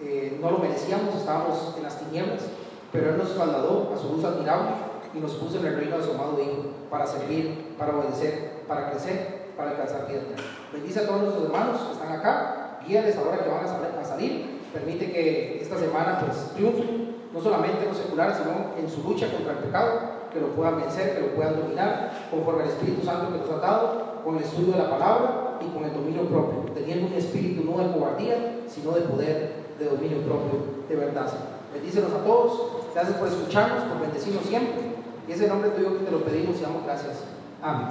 eh, 0.00 0.36
no 0.42 0.50
lo 0.50 0.58
merecíamos, 0.58 1.14
estábamos 1.14 1.74
en 1.76 1.84
las 1.84 1.96
tinieblas, 2.00 2.42
pero 2.90 3.10
Él 3.10 3.18
nos 3.18 3.36
trasladó 3.36 3.92
a 3.94 3.96
su 3.96 4.14
luz 4.14 4.24
admirable 4.24 4.70
y 5.14 5.20
nos 5.20 5.34
puso 5.34 5.60
en 5.60 5.66
el 5.66 5.76
reino 5.76 5.98
de 5.98 6.04
su 6.04 6.10
amado 6.10 6.40
Hijo 6.42 6.70
para 6.90 7.06
servir, 7.06 7.76
para 7.78 7.96
obedecer, 7.96 8.62
para 8.66 8.90
crecer, 8.90 9.52
para 9.56 9.70
alcanzar 9.70 10.08
vida. 10.08 10.22
Bendice 10.72 11.00
a 11.00 11.06
todos 11.06 11.22
nuestros 11.22 11.44
hermanos 11.44 11.80
que 11.82 11.92
están 11.92 12.12
acá, 12.18 12.80
guíales 12.84 13.16
ahora 13.16 13.38
que 13.38 13.48
van 13.48 13.64
a 13.64 14.04
salir, 14.04 14.60
permite 14.72 15.12
que 15.12 15.62
esta 15.62 15.78
semana 15.78 16.18
pues 16.18 16.52
triunfen, 16.54 17.14
no 17.32 17.40
solamente 17.40 17.84
en 17.84 17.90
lo 17.90 17.94
secular, 17.94 18.34
sino 18.34 18.74
en 18.76 18.90
su 18.90 19.08
lucha 19.08 19.30
contra 19.30 19.52
el 19.52 19.58
pecado, 19.58 20.19
que 20.32 20.40
lo 20.40 20.48
puedan 20.48 20.80
vencer, 20.80 21.16
que 21.16 21.20
lo 21.22 21.34
puedan 21.34 21.60
dominar, 21.60 22.28
conforme 22.30 22.62
al 22.62 22.68
Espíritu 22.68 23.04
Santo 23.04 23.32
que 23.32 23.38
nos 23.38 23.50
ha 23.50 23.66
dado, 23.66 24.10
con 24.24 24.36
el 24.36 24.44
estudio 24.44 24.72
de 24.72 24.78
la 24.78 24.90
palabra 24.90 25.58
y 25.60 25.66
con 25.72 25.84
el 25.84 25.92
dominio 25.92 26.22
propio, 26.28 26.72
teniendo 26.74 27.06
un 27.06 27.14
espíritu 27.14 27.64
no 27.64 27.78
de 27.82 27.92
cobardía, 27.92 28.60
sino 28.68 28.92
de 28.92 29.00
poder, 29.02 29.52
de 29.78 29.84
dominio 29.84 30.18
propio, 30.18 30.84
de 30.88 30.96
verdad. 30.96 31.26
Bendícenos 31.72 32.12
a 32.12 32.24
todos, 32.24 32.60
gracias 32.94 33.16
por 33.16 33.28
escucharnos, 33.28 33.84
por 33.84 34.00
bendecirnos 34.00 34.44
siempre, 34.44 34.96
y 35.28 35.32
ese 35.32 35.48
nombre 35.48 35.70
tuyo 35.70 35.98
que 35.98 36.04
te 36.04 36.10
lo 36.10 36.20
pedimos 36.24 36.58
y 36.58 36.62
damos 36.62 36.84
gracias. 36.84 37.24
Amén. 37.62 37.88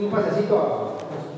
Un 0.00 0.10
pasecito 0.10 0.58
a 0.58 1.33